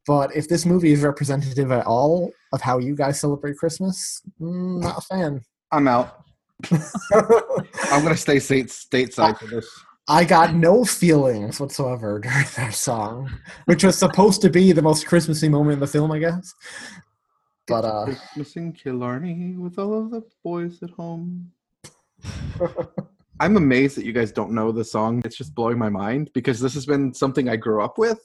but 0.05 0.35
if 0.35 0.47
this 0.47 0.65
movie 0.65 0.91
is 0.91 1.01
representative 1.01 1.71
at 1.71 1.85
all 1.85 2.31
of 2.51 2.61
how 2.61 2.77
you 2.77 2.95
guys 2.95 3.19
celebrate 3.19 3.57
Christmas, 3.57 4.21
mm, 4.39 4.81
not 4.81 4.97
a 4.97 5.01
fan. 5.01 5.41
I'm 5.71 5.87
out. 5.87 6.23
I'm 6.71 8.03
gonna 8.03 8.17
stay 8.17 8.39
state 8.39 8.67
stateside 8.67 9.39
for 9.39 9.47
this. 9.47 9.67
I 10.07 10.25
got 10.25 10.53
no 10.53 10.83
feelings 10.83 11.59
whatsoever 11.59 12.19
during 12.23 12.45
that 12.57 12.73
song, 12.73 13.31
which 13.65 13.83
was 13.83 13.97
supposed 13.97 14.41
to 14.41 14.49
be 14.49 14.71
the 14.71 14.81
most 14.81 15.07
Christmassy 15.07 15.49
moment 15.49 15.75
in 15.75 15.79
the 15.79 15.87
film, 15.87 16.11
I 16.11 16.19
guess. 16.19 16.53
But 17.67 17.85
uh, 17.85 18.05
Christmas 18.05 18.55
in 18.57 18.73
Killarney 18.73 19.55
with 19.57 19.79
all 19.79 19.97
of 19.97 20.11
the 20.11 20.21
boys 20.43 20.83
at 20.83 20.89
home. 20.91 21.51
I'm 23.39 23.57
amazed 23.57 23.97
that 23.97 24.05
you 24.05 24.13
guys 24.13 24.31
don't 24.31 24.51
know 24.51 24.71
the 24.71 24.83
song. 24.83 25.21
It's 25.25 25.35
just 25.35 25.55
blowing 25.55 25.77
my 25.77 25.89
mind 25.89 26.29
because 26.33 26.59
this 26.59 26.73
has 26.75 26.85
been 26.85 27.13
something 27.13 27.49
I 27.49 27.55
grew 27.55 27.81
up 27.81 27.97
with 27.97 28.19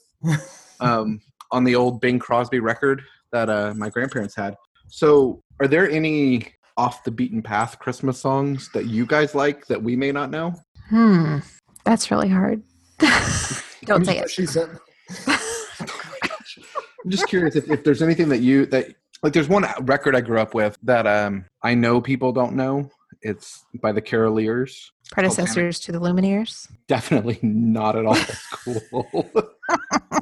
um, 0.79 1.21
on 1.51 1.63
the 1.63 1.75
old 1.75 2.01
Bing 2.01 2.19
Crosby 2.19 2.59
record 2.59 3.03
that 3.31 3.49
uh, 3.49 3.73
my 3.75 3.89
grandparents 3.89 4.35
had. 4.35 4.55
So, 4.87 5.41
are 5.59 5.67
there 5.67 5.89
any 5.89 6.53
off 6.77 7.03
the 7.03 7.11
beaten 7.11 7.41
path 7.41 7.77
Christmas 7.79 8.19
songs 8.19 8.69
that 8.73 8.85
you 8.85 9.05
guys 9.05 9.35
like 9.35 9.67
that 9.67 9.81
we 9.81 9.95
may 9.95 10.11
not 10.11 10.31
know? 10.31 10.53
Hmm. 10.87 11.39
That's 11.83 12.11
really 12.11 12.29
hard. 12.29 12.63
Don't 13.85 14.05
say 14.05 14.19
it. 14.19 14.29
she 14.29 14.45
said, 14.45 14.69
I'm 15.27 17.09
just 17.09 17.27
curious 17.27 17.55
if, 17.55 17.69
if 17.69 17.83
there's 17.83 18.01
anything 18.01 18.29
that 18.29 18.39
you 18.39 18.65
that 18.67 18.93
like. 19.23 19.33
There's 19.33 19.49
one 19.49 19.65
record 19.81 20.15
I 20.15 20.21
grew 20.21 20.39
up 20.39 20.53
with 20.53 20.77
that 20.83 21.07
um, 21.07 21.45
I 21.63 21.73
know 21.73 22.01
people 22.01 22.31
don't 22.31 22.55
know. 22.55 22.89
It's 23.21 23.65
by 23.81 23.91
the 23.91 24.01
Caroliers. 24.01 24.91
Predecessors 25.11 25.79
to 25.81 25.91
the 25.91 25.99
Lumineers. 25.99 26.69
Definitely 26.87 27.39
not 27.41 27.95
at 27.95 28.05
all 28.05 28.17
cool. 28.51 29.31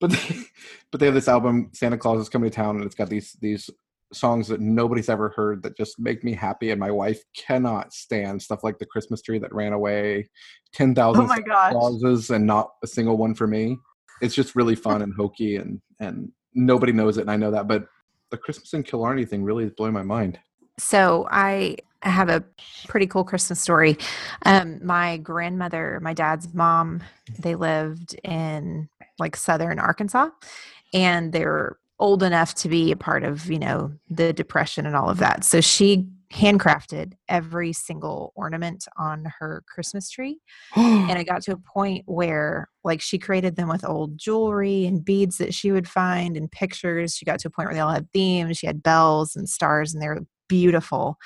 but 0.00 0.10
they, 0.10 0.42
but 0.90 1.00
they 1.00 1.06
have 1.06 1.14
this 1.14 1.28
album 1.28 1.70
Santa 1.72 1.98
Claus 1.98 2.20
is 2.20 2.28
coming 2.28 2.50
to 2.50 2.54
town 2.54 2.76
and 2.76 2.84
it's 2.84 2.94
got 2.94 3.08
these 3.08 3.36
these 3.40 3.68
songs 4.12 4.48
that 4.48 4.60
nobody's 4.60 5.08
ever 5.08 5.30
heard 5.30 5.62
that 5.62 5.76
just 5.76 5.98
make 5.98 6.22
me 6.22 6.34
happy 6.34 6.70
and 6.70 6.78
my 6.78 6.90
wife 6.90 7.22
cannot 7.34 7.92
stand 7.94 8.42
stuff 8.42 8.62
like 8.62 8.78
the 8.78 8.86
Christmas 8.86 9.22
tree 9.22 9.38
that 9.38 9.54
ran 9.54 9.72
away, 9.72 10.28
10,000 10.74 11.30
Oh. 11.30 11.70
Clauses 11.70 12.28
and 12.30 12.46
not 12.46 12.72
a 12.82 12.86
single 12.86 13.16
one 13.16 13.34
for 13.34 13.46
me. 13.46 13.78
It's 14.20 14.34
just 14.34 14.54
really 14.54 14.74
fun 14.74 15.02
and 15.02 15.14
hokey 15.14 15.56
and 15.56 15.80
and 16.00 16.30
nobody 16.54 16.92
knows 16.92 17.16
it 17.16 17.22
and 17.22 17.30
I 17.30 17.36
know 17.36 17.50
that 17.50 17.66
but 17.66 17.86
the 18.30 18.36
Christmas 18.36 18.72
in 18.74 18.82
Killarney 18.82 19.24
thing 19.24 19.42
really 19.42 19.64
is 19.64 19.72
blowing 19.76 19.92
my 19.92 20.02
mind. 20.02 20.38
So 20.78 21.28
I 21.30 21.76
have 22.02 22.28
a 22.28 22.44
pretty 22.88 23.06
cool 23.06 23.24
Christmas 23.24 23.60
story. 23.60 23.96
Um, 24.44 24.84
my 24.84 25.18
grandmother, 25.18 26.00
my 26.02 26.14
dad's 26.14 26.52
mom, 26.52 27.02
they 27.38 27.54
lived 27.54 28.18
in 28.24 28.88
like 29.18 29.36
southern 29.36 29.78
Arkansas, 29.78 30.30
and 30.92 31.32
they're 31.32 31.78
old 31.98 32.22
enough 32.22 32.54
to 32.54 32.68
be 32.68 32.90
a 32.90 32.96
part 32.96 33.22
of 33.22 33.50
you 33.50 33.58
know 33.58 33.92
the 34.10 34.32
depression 34.32 34.86
and 34.86 34.96
all 34.96 35.08
of 35.08 35.18
that. 35.18 35.44
So 35.44 35.60
she 35.60 36.08
handcrafted 36.32 37.12
every 37.28 37.72
single 37.72 38.32
ornament 38.34 38.86
on 38.96 39.30
her 39.38 39.62
Christmas 39.66 40.08
tree. 40.08 40.40
and 40.74 41.10
it 41.18 41.24
got 41.24 41.42
to 41.42 41.52
a 41.52 41.56
point 41.56 42.04
where 42.06 42.68
like 42.84 43.00
she 43.00 43.18
created 43.18 43.56
them 43.56 43.68
with 43.68 43.86
old 43.86 44.16
jewelry 44.16 44.86
and 44.86 45.04
beads 45.04 45.38
that 45.38 45.54
she 45.54 45.70
would 45.70 45.86
find 45.86 46.36
and 46.36 46.50
pictures. 46.50 47.14
She 47.14 47.24
got 47.24 47.38
to 47.40 47.48
a 47.48 47.50
point 47.50 47.68
where 47.68 47.74
they 47.74 47.80
all 47.80 47.92
had 47.92 48.10
themes. 48.12 48.56
She 48.56 48.66
had 48.66 48.82
bells 48.82 49.36
and 49.36 49.48
stars 49.48 49.92
and 49.92 50.02
they 50.02 50.08
were 50.08 50.22
beautiful. 50.48 51.18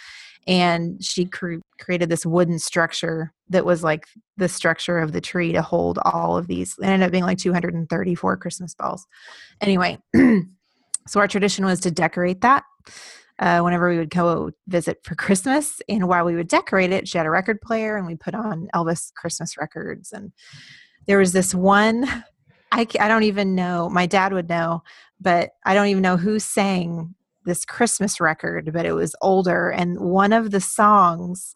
And 0.46 1.02
she 1.02 1.24
cre- 1.24 1.56
created 1.80 2.08
this 2.08 2.24
wooden 2.24 2.58
structure 2.58 3.32
that 3.48 3.64
was 3.64 3.82
like 3.82 4.06
the 4.36 4.48
structure 4.48 4.98
of 4.98 5.12
the 5.12 5.20
tree 5.20 5.52
to 5.52 5.62
hold 5.62 5.98
all 6.04 6.36
of 6.36 6.46
these. 6.46 6.76
It 6.78 6.84
ended 6.84 7.06
up 7.06 7.12
being 7.12 7.24
like 7.24 7.38
234 7.38 8.36
Christmas 8.36 8.74
balls. 8.74 9.06
Anyway, 9.60 9.98
so 11.06 11.20
our 11.20 11.28
tradition 11.28 11.64
was 11.64 11.80
to 11.80 11.90
decorate 11.90 12.42
that 12.42 12.62
uh, 13.38 13.60
whenever 13.60 13.88
we 13.88 13.98
would 13.98 14.10
go 14.10 14.50
visit 14.66 14.98
for 15.02 15.14
Christmas. 15.14 15.80
And 15.88 16.08
while 16.08 16.24
we 16.24 16.36
would 16.36 16.48
decorate 16.48 16.92
it, 16.92 17.08
she 17.08 17.18
had 17.18 17.26
a 17.26 17.30
record 17.30 17.60
player 17.60 17.96
and 17.96 18.06
we 18.06 18.14
put 18.14 18.34
on 18.34 18.68
Elvis 18.74 19.12
Christmas 19.14 19.56
records. 19.56 20.12
And 20.12 20.32
there 21.06 21.18
was 21.18 21.32
this 21.32 21.54
one, 21.54 22.06
I, 22.72 22.86
I 22.98 23.08
don't 23.08 23.24
even 23.24 23.54
know, 23.54 23.88
my 23.90 24.06
dad 24.06 24.32
would 24.32 24.48
know, 24.48 24.82
but 25.20 25.50
I 25.64 25.74
don't 25.74 25.88
even 25.88 26.02
know 26.02 26.16
who 26.16 26.38
sang 26.38 27.14
this 27.46 27.64
Christmas 27.64 28.20
record, 28.20 28.72
but 28.72 28.84
it 28.84 28.92
was 28.92 29.14
older. 29.22 29.70
And 29.70 29.98
one 30.00 30.32
of 30.32 30.50
the 30.50 30.60
songs 30.60 31.54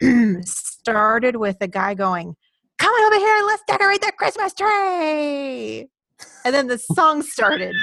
started 0.44 1.36
with 1.36 1.56
a 1.60 1.68
guy 1.68 1.94
going, 1.94 2.36
Come 2.78 2.92
on 2.92 3.12
over 3.12 3.24
here, 3.24 3.42
let's 3.46 3.62
decorate 3.68 4.00
the 4.00 4.12
Christmas 4.18 4.52
tree. 4.54 5.88
And 6.44 6.54
then 6.54 6.66
the 6.66 6.78
song 6.78 7.22
started. 7.22 7.74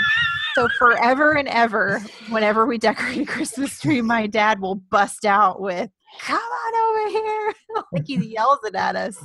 So 0.55 0.67
forever 0.77 1.31
and 1.31 1.47
ever, 1.47 2.01
whenever 2.29 2.65
we 2.65 2.77
decorate 2.77 3.21
a 3.21 3.25
Christmas 3.25 3.79
tree, 3.79 4.01
my 4.01 4.27
dad 4.27 4.59
will 4.59 4.75
bust 4.75 5.25
out 5.25 5.61
with, 5.61 5.89
Come 6.19 6.37
on 6.37 6.99
over 6.99 7.09
here. 7.09 7.53
like 7.93 8.05
he 8.05 8.15
yells 8.17 8.59
it 8.65 8.75
at 8.75 8.95
us. 8.95 9.23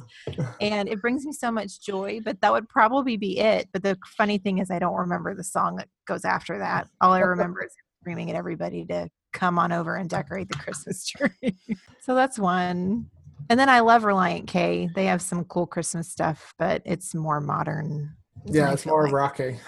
And 0.61 0.89
it 0.89 1.01
brings 1.01 1.25
me 1.27 1.33
so 1.33 1.51
much 1.51 1.81
joy, 1.81 2.21
but 2.25 2.41
that 2.41 2.53
would 2.53 2.69
probably 2.69 3.17
be 3.17 3.39
it. 3.39 3.69
But 3.73 3.83
the 3.83 3.99
funny 4.17 4.39
thing 4.39 4.59
is 4.59 4.71
I 4.71 4.79
don't 4.79 4.95
remember 4.95 5.35
the 5.35 5.45
song 5.45 5.77
that 5.77 5.89
goes 6.07 6.25
after 6.25 6.59
that. 6.59 6.87
All 7.01 7.13
I 7.13 7.21
remember 7.21 7.65
is 7.65 7.75
screaming 8.07 8.31
at 8.31 8.37
everybody 8.37 8.85
to 8.85 9.11
come 9.33 9.59
on 9.59 9.73
over 9.73 9.97
and 9.97 10.09
decorate 10.09 10.49
the 10.49 10.55
Christmas 10.55 11.05
tree. 11.09 11.57
so 12.03 12.15
that's 12.15 12.39
one. 12.39 13.11
And 13.51 13.59
then 13.59 13.69
I 13.69 13.81
love 13.81 14.05
Relient 14.05 14.47
K. 14.47 14.89
They 14.95 15.07
have 15.07 15.21
some 15.21 15.43
cool 15.47 15.67
Christmas 15.67 16.09
stuff, 16.09 16.55
but 16.57 16.83
it's 16.85 17.17
more 17.17 17.41
modern. 17.41 18.15
Yeah, 18.45 18.73
it's 18.73 18.87
more 18.87 19.05
like. 19.05 19.13
rocky. 19.13 19.59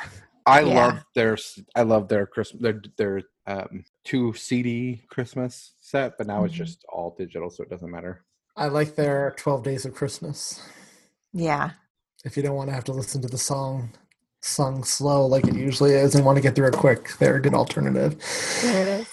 I 0.46 0.60
yeah. 0.60 0.86
love 0.86 1.04
their 1.16 1.36
I 1.74 1.82
love 1.82 2.06
their 2.06 2.26
Christmas 2.26 2.62
their 2.62 2.80
their 2.96 3.22
um, 3.48 3.84
two 4.04 4.32
CD 4.34 5.02
Christmas 5.10 5.74
set, 5.80 6.16
but 6.16 6.28
now 6.28 6.36
mm-hmm. 6.36 6.46
it's 6.46 6.54
just 6.54 6.84
all 6.88 7.16
digital, 7.18 7.50
so 7.50 7.64
it 7.64 7.70
doesn't 7.70 7.90
matter. 7.90 8.24
I 8.56 8.68
like 8.68 8.94
their 8.94 9.34
Twelve 9.36 9.64
Days 9.64 9.84
of 9.84 9.94
Christmas. 9.94 10.62
Yeah. 11.32 11.72
If 12.24 12.36
you 12.36 12.44
don't 12.44 12.54
want 12.54 12.70
to 12.70 12.74
have 12.74 12.84
to 12.84 12.92
listen 12.92 13.20
to 13.22 13.28
the 13.28 13.36
song 13.36 13.90
sung 14.48 14.84
slow 14.84 15.26
like 15.26 15.46
it 15.46 15.54
usually 15.54 15.92
is 15.92 16.14
and 16.14 16.24
want 16.24 16.36
to 16.36 16.42
get 16.42 16.54
through 16.54 16.68
it 16.68 16.74
quick, 16.74 17.16
they're 17.18 17.36
a 17.36 17.42
good 17.42 17.54
alternative. 17.54 18.16
There 18.62 18.82
it 18.82 19.00
is. 19.00 19.08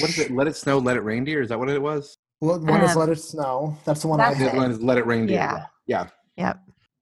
what 0.00 0.10
is 0.10 0.18
it? 0.18 0.30
Let 0.30 0.46
it 0.46 0.56
snow, 0.56 0.78
let 0.78 0.96
it 0.96 1.02
reindeer. 1.02 1.42
Is 1.42 1.48
that 1.48 1.58
what 1.58 1.68
it 1.68 1.80
was? 1.80 2.18
Well, 2.40 2.60
one 2.60 2.80
um, 2.80 2.84
is 2.84 2.96
let 2.96 3.08
it 3.08 3.16
snow. 3.16 3.76
That's 3.84 4.02
the 4.02 4.08
one 4.08 4.20
I 4.20 4.32
had. 4.32 4.56
One 4.56 4.70
is 4.70 4.80
let 4.80 4.98
it 4.98 5.06
reindeer. 5.06 5.36
Yeah. 5.36 5.66
Yeah. 5.86 6.08
Yep. 6.36 6.60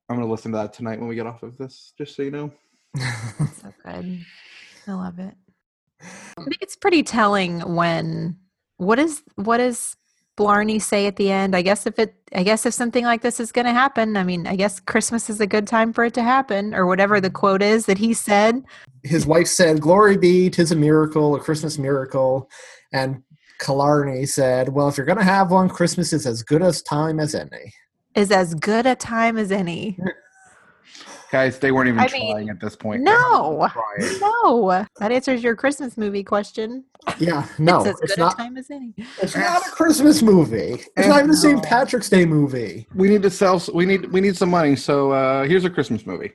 I'm 0.09 0.16
gonna 0.16 0.31
listen 0.31 0.52
to 0.52 0.59
that 0.59 0.72
tonight 0.72 0.98
when 0.98 1.09
we 1.09 1.14
get 1.14 1.26
off 1.26 1.42
of 1.42 1.59
this, 1.59 1.92
just 1.98 2.16
so 2.16 2.22
you 2.22 2.31
know. 2.31 2.52
so 2.96 3.74
good. 3.85 4.24
I 4.87 4.92
love 4.92 5.18
it. 5.18 5.35
I 6.02 6.44
think 6.44 6.59
it's 6.62 6.76
pretty 6.76 7.02
telling 7.02 7.74
when 7.74 8.38
what 8.79 8.98
is 8.98 9.22
what 9.35 9.59
does 9.59 9.96
Blarney 10.37 10.79
say 10.79 11.07
at 11.07 11.16
the 11.16 11.31
end? 11.31 11.57
I 11.57 11.62
guess 11.62 11.87
if 11.87 11.99
it 11.99 12.14
I 12.35 12.42
guess 12.42 12.66
if 12.66 12.75
something 12.75 13.05
like 13.05 13.22
this 13.22 13.40
is 13.40 13.53
gonna 13.53 13.72
happen, 13.72 14.16
I 14.16 14.25
mean, 14.25 14.46
I 14.46 14.57
guess 14.57 14.81
Christmas 14.81 15.29
is 15.31 15.40
a 15.40 15.46
good 15.46 15.66
time 15.66 15.92
for 15.92 16.05
it 16.05 16.14
to 16.14 16.22
happen, 16.22 16.75
or 16.75 16.87
whatever 16.87 17.20
the 17.20 17.31
quote 17.31 17.62
is 17.62 17.87
that 17.87 17.99
he 17.99 18.14
said. 18.14 18.64
His 19.03 19.27
wife 19.27 19.49
said, 19.49 19.81
Glory 19.81 20.16
be, 20.16 20.51
tis 20.51 20.72
a 20.72 20.77
miracle, 20.77 21.35
a 21.35 21.40
Christmas 21.40 21.79
miracle. 21.79 22.51
And 22.92 23.22
Killarney 23.61 24.27
said, 24.27 24.68
Well, 24.68 24.88
if 24.88 24.96
you're 24.96 25.07
gonna 25.07 25.25
have 25.25 25.51
one, 25.51 25.68
Christmas 25.68 26.12
is 26.12 26.27
as 26.27 26.42
good 26.42 26.62
a 26.62 26.72
time 26.72 27.18
as 27.18 27.35
any 27.35 27.72
is 28.16 28.33
as 28.33 28.55
good 28.55 28.87
a 28.87 28.96
time 28.96 29.37
as 29.38 29.53
any. 29.53 29.99
Guys, 31.33 31.59
they 31.59 31.73
weren't 31.73 31.89
even 31.89 32.01
I 32.01 32.07
trying 32.07 32.37
mean, 32.37 32.51
at 32.51 32.61
this 32.61 32.77
point. 32.77 33.03
No, 33.03 33.69
no. 34.21 34.87
That 34.99 35.12
answers 35.12 35.43
your 35.43 35.57
Christmas 35.57 35.97
movie 35.97 36.23
question. 36.23 36.85
Yeah, 37.19 37.47
no, 37.59 37.79
it's 37.79 37.89
as 37.89 38.01
it's 38.01 38.15
good 38.15 38.21
not, 38.21 38.35
a 38.35 38.37
time 38.37 38.57
as 38.57 38.71
any. 38.71 38.95
It's 39.21 39.37
not 39.37 39.67
a 39.67 39.71
Christmas 39.71 40.23
movie. 40.23 40.75
It's 40.75 40.89
and 40.97 41.09
not 41.09 41.19
even 41.19 41.31
the 41.31 41.37
St. 41.37 41.62
Patrick's 41.62 42.09
Day 42.09 42.25
movie. 42.25 42.87
We 42.95 43.09
need 43.09 43.23
to 43.23 43.31
sell. 43.31 43.62
We 43.75 43.87
need 43.87 44.12
we 44.12 44.21
need 44.21 44.37
some 44.37 44.51
money. 44.51 44.77
So 44.77 45.12
uh, 45.12 45.45
here's 45.45 45.65
a 45.65 45.71
Christmas 45.71 46.07
movie. 46.07 46.33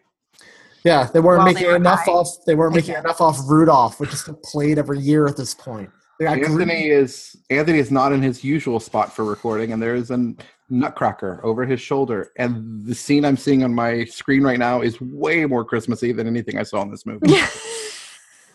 Yeah, 0.83 1.09
they 1.13 1.19
weren't 1.19 1.39
well, 1.39 1.45
making 1.47 1.63
they 1.63 1.69
were 1.69 1.75
enough 1.75 2.05
high. 2.05 2.11
off. 2.11 2.27
They 2.45 2.55
weren't 2.55 2.75
making 2.75 2.95
enough 2.95 3.21
off 3.21 3.37
Rudolph, 3.47 3.99
which 3.99 4.13
is 4.13 4.27
played 4.43 4.77
every 4.77 4.99
year 4.99 5.27
at 5.27 5.37
this 5.37 5.53
point. 5.53 5.89
Anthony 6.19 6.89
is 6.89 7.35
Anthony 7.49 7.79
is 7.79 7.91
not 7.91 8.13
in 8.13 8.21
his 8.21 8.43
usual 8.43 8.79
spot 8.79 9.13
for 9.13 9.25
recording, 9.25 9.73
and 9.73 9.81
there 9.81 9.95
is 9.95 10.11
a 10.11 10.33
nutcracker 10.71 11.39
over 11.43 11.65
his 11.65 11.79
shoulder. 11.79 12.31
And 12.37 12.83
the 12.85 12.95
scene 12.95 13.25
I'm 13.25 13.37
seeing 13.37 13.63
on 13.63 13.73
my 13.73 14.05
screen 14.05 14.43
right 14.43 14.57
now 14.57 14.81
is 14.81 14.99
way 15.01 15.45
more 15.45 15.63
Christmassy 15.65 16.11
than 16.11 16.27
anything 16.27 16.57
I 16.57 16.63
saw 16.63 16.81
in 16.81 16.89
this 16.89 17.05
movie. 17.05 17.27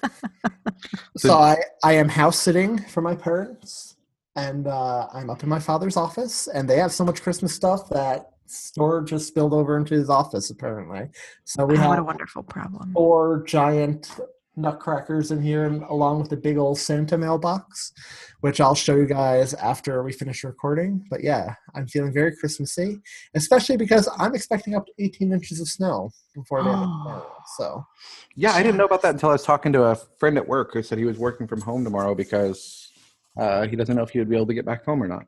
so, 0.03 0.09
so 1.17 1.35
I 1.35 1.57
I 1.85 1.93
am 1.95 2.09
house 2.09 2.39
sitting 2.39 2.79
for 2.79 3.01
my 3.03 3.15
parents, 3.15 3.97
and 4.35 4.67
uh, 4.67 5.09
I'm 5.13 5.31
up 5.31 5.43
in 5.43 5.49
my 5.49 5.61
father's 5.61 5.97
office, 5.97 6.49
and 6.49 6.69
they 6.69 6.79
have 6.79 6.93
so 6.93 7.05
much 7.05 7.23
Christmas 7.23 7.55
stuff 7.55 7.89
that 7.91 8.31
storage 8.47 9.11
just 9.11 9.27
spilled 9.27 9.53
over 9.53 9.77
into 9.77 9.95
his 9.95 10.09
office 10.09 10.51
apparently. 10.51 11.09
So 11.45 11.67
we 11.67 11.75
oh, 11.75 11.79
have 11.79 11.89
what 11.89 11.99
a 11.99 12.05
wonderful 12.05 12.43
problem. 12.43 12.93
Four 12.93 13.45
giant 13.45 14.11
nutcrackers 14.57 15.31
in 15.31 15.43
here 15.43 15.67
and 15.67 15.83
along 15.85 16.21
with 16.21 16.31
the 16.31 16.37
big 16.37 16.57
old 16.57 16.79
Santa 16.79 17.17
mailbox, 17.19 17.93
which 18.41 18.61
I'll 18.61 18.75
show 18.75 18.97
you 18.97 19.07
guys 19.07 19.55
after 19.55 20.03
we 20.03 20.13
finish 20.13 20.45
recording. 20.45 21.07
But 21.11 21.23
yeah, 21.23 21.55
I'm 21.75 21.87
feeling 21.87 22.13
very 22.13 22.35
Christmassy, 22.37 23.01
especially 23.35 23.77
because 23.77 24.09
I'm 24.19 24.35
expecting 24.35 24.75
up 24.75 24.87
to 24.87 24.93
18 24.99 25.33
inches 25.33 25.61
of 25.61 25.69
snow 25.69 26.11
before 26.35 26.63
the 26.63 26.71
end 26.71 26.79
of 26.79 26.89
tomorrow. 26.89 27.33
So 27.57 27.87
yeah, 28.35 28.55
I 28.55 28.63
didn't 28.65 28.77
know 28.77 28.87
about 28.87 29.03
that 29.03 29.15
until 29.15 29.29
I 29.29 29.33
was 29.33 29.45
talking 29.45 29.73
to 29.73 29.85
a 29.85 29.95
friend 29.95 30.37
at 30.37 30.49
work 30.49 30.75
who 30.75 30.83
said 30.83 30.99
he 30.99 31.05
was 31.05 31.17
working 31.17 31.47
from 31.47 31.61
home 31.61 31.85
tomorrow 31.85 32.13
because 32.13 32.91
uh, 33.39 33.69
he 33.69 33.77
doesn't 33.77 33.95
know 33.95 34.03
if 34.03 34.11
he 34.11 34.19
would 34.19 34.29
be 34.29 34.35
able 34.35 34.49
to 34.49 34.55
get 34.55 34.65
back 34.65 34.85
home 34.85 35.01
or 35.01 35.07
not. 35.07 35.27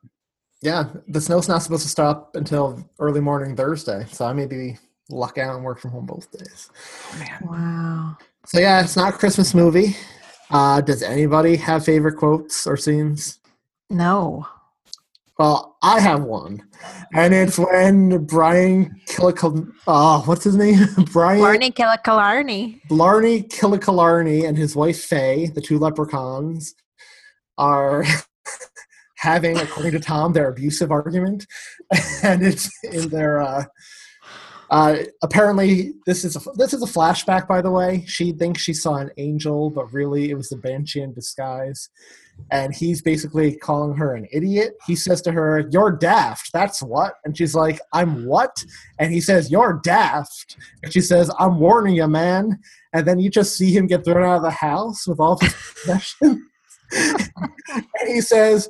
Yeah, 0.60 0.88
the 1.06 1.20
snow's 1.20 1.48
not 1.48 1.62
supposed 1.62 1.84
to 1.84 1.88
stop 1.88 2.34
until 2.34 2.84
early 2.98 3.20
morning 3.20 3.54
Thursday, 3.54 4.04
so 4.10 4.26
I 4.26 4.32
may 4.32 4.46
be 4.46 4.76
luck 5.08 5.38
out 5.38 5.54
and 5.54 5.64
work 5.64 5.78
from 5.78 5.92
home 5.92 6.06
both 6.06 6.30
days. 6.32 6.70
Oh, 7.12 7.18
man. 7.18 7.38
Wow. 7.42 8.16
So 8.48 8.60
yeah, 8.60 8.80
it's 8.80 8.96
not 8.96 9.14
a 9.14 9.18
Christmas 9.18 9.52
movie. 9.52 9.94
Uh, 10.50 10.80
does 10.80 11.02
anybody 11.02 11.54
have 11.56 11.84
favorite 11.84 12.16
quotes 12.16 12.66
or 12.66 12.78
scenes? 12.78 13.40
No. 13.90 14.46
Well, 15.38 15.76
I 15.82 16.00
have 16.00 16.22
one, 16.22 16.62
and 17.12 17.34
it's 17.34 17.58
when 17.58 18.24
Brian 18.24 19.02
Killical, 19.06 19.70
oh, 19.86 20.22
what's 20.24 20.44
his 20.44 20.56
name? 20.56 20.78
Brian 21.12 21.40
Blarney 21.40 21.70
Killicalarney. 21.70 22.80
Blarney 22.88 23.42
Killicalarney 23.42 24.48
and 24.48 24.56
his 24.56 24.74
wife 24.74 25.04
Faye, 25.04 25.48
the 25.48 25.60
two 25.60 25.78
leprechauns, 25.78 26.74
are 27.58 28.02
having, 29.18 29.58
according 29.58 29.92
to 29.92 30.00
Thom, 30.00 30.32
their 30.32 30.48
abusive 30.48 30.90
argument, 30.90 31.46
and 32.22 32.42
it's 32.42 32.70
in 32.82 33.10
their 33.10 33.42
uh, 33.42 33.64
uh, 34.70 34.96
apparently, 35.22 35.94
this 36.04 36.24
is 36.24 36.36
a 36.36 36.40
this 36.54 36.74
is 36.74 36.82
a 36.82 36.86
flashback. 36.86 37.48
By 37.48 37.62
the 37.62 37.70
way, 37.70 38.04
she 38.06 38.32
thinks 38.32 38.60
she 38.60 38.74
saw 38.74 38.96
an 38.96 39.10
angel, 39.16 39.70
but 39.70 39.92
really 39.92 40.30
it 40.30 40.34
was 40.34 40.50
the 40.50 40.56
banshee 40.56 41.00
in 41.00 41.12
disguise. 41.12 41.88
And 42.52 42.72
he's 42.72 43.02
basically 43.02 43.56
calling 43.56 43.96
her 43.96 44.14
an 44.14 44.28
idiot. 44.30 44.74
He 44.86 44.94
says 44.94 45.22
to 45.22 45.32
her, 45.32 45.66
"You're 45.70 45.92
daft." 45.92 46.52
That's 46.52 46.82
what. 46.82 47.14
And 47.24 47.36
she's 47.36 47.54
like, 47.54 47.80
"I'm 47.92 48.26
what?" 48.26 48.62
And 48.98 49.12
he 49.12 49.20
says, 49.20 49.50
"You're 49.50 49.80
daft." 49.82 50.56
And 50.82 50.92
she 50.92 51.00
says, 51.00 51.30
"I'm 51.38 51.58
warning 51.58 51.96
you, 51.96 52.06
man." 52.06 52.58
And 52.92 53.06
then 53.06 53.18
you 53.18 53.30
just 53.30 53.56
see 53.56 53.74
him 53.74 53.86
get 53.86 54.04
thrown 54.04 54.22
out 54.22 54.36
of 54.36 54.42
the 54.42 54.50
house 54.50 55.06
with 55.06 55.18
all 55.18 55.38
his 55.38 55.54
possessions. 55.82 56.42
and 56.92 58.08
he 58.08 58.20
says, 58.20 58.68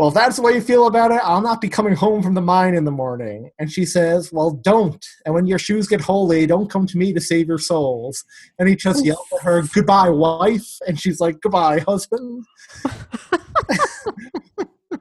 well, 0.00 0.08
if 0.08 0.14
that's 0.14 0.36
the 0.36 0.42
way 0.42 0.54
you 0.54 0.62
feel 0.62 0.86
about 0.86 1.10
it, 1.10 1.20
I'll 1.22 1.42
not 1.42 1.60
be 1.60 1.68
coming 1.68 1.94
home 1.94 2.22
from 2.22 2.32
the 2.32 2.40
mine 2.40 2.74
in 2.74 2.86
the 2.86 2.90
morning. 2.90 3.50
And 3.58 3.70
she 3.70 3.84
says, 3.84 4.32
Well, 4.32 4.52
don't. 4.52 5.04
And 5.26 5.34
when 5.34 5.46
your 5.46 5.58
shoes 5.58 5.88
get 5.88 6.00
holy, 6.00 6.46
don't 6.46 6.70
come 6.70 6.86
to 6.86 6.96
me 6.96 7.12
to 7.12 7.20
save 7.20 7.48
your 7.48 7.58
souls. 7.58 8.24
And 8.58 8.66
he 8.66 8.76
just 8.76 9.04
yells 9.04 9.28
at 9.36 9.42
her, 9.42 9.62
Goodbye, 9.74 10.08
wife. 10.08 10.78
And 10.88 10.98
she's 10.98 11.20
like, 11.20 11.42
Goodbye, 11.42 11.80
husband. 11.80 12.46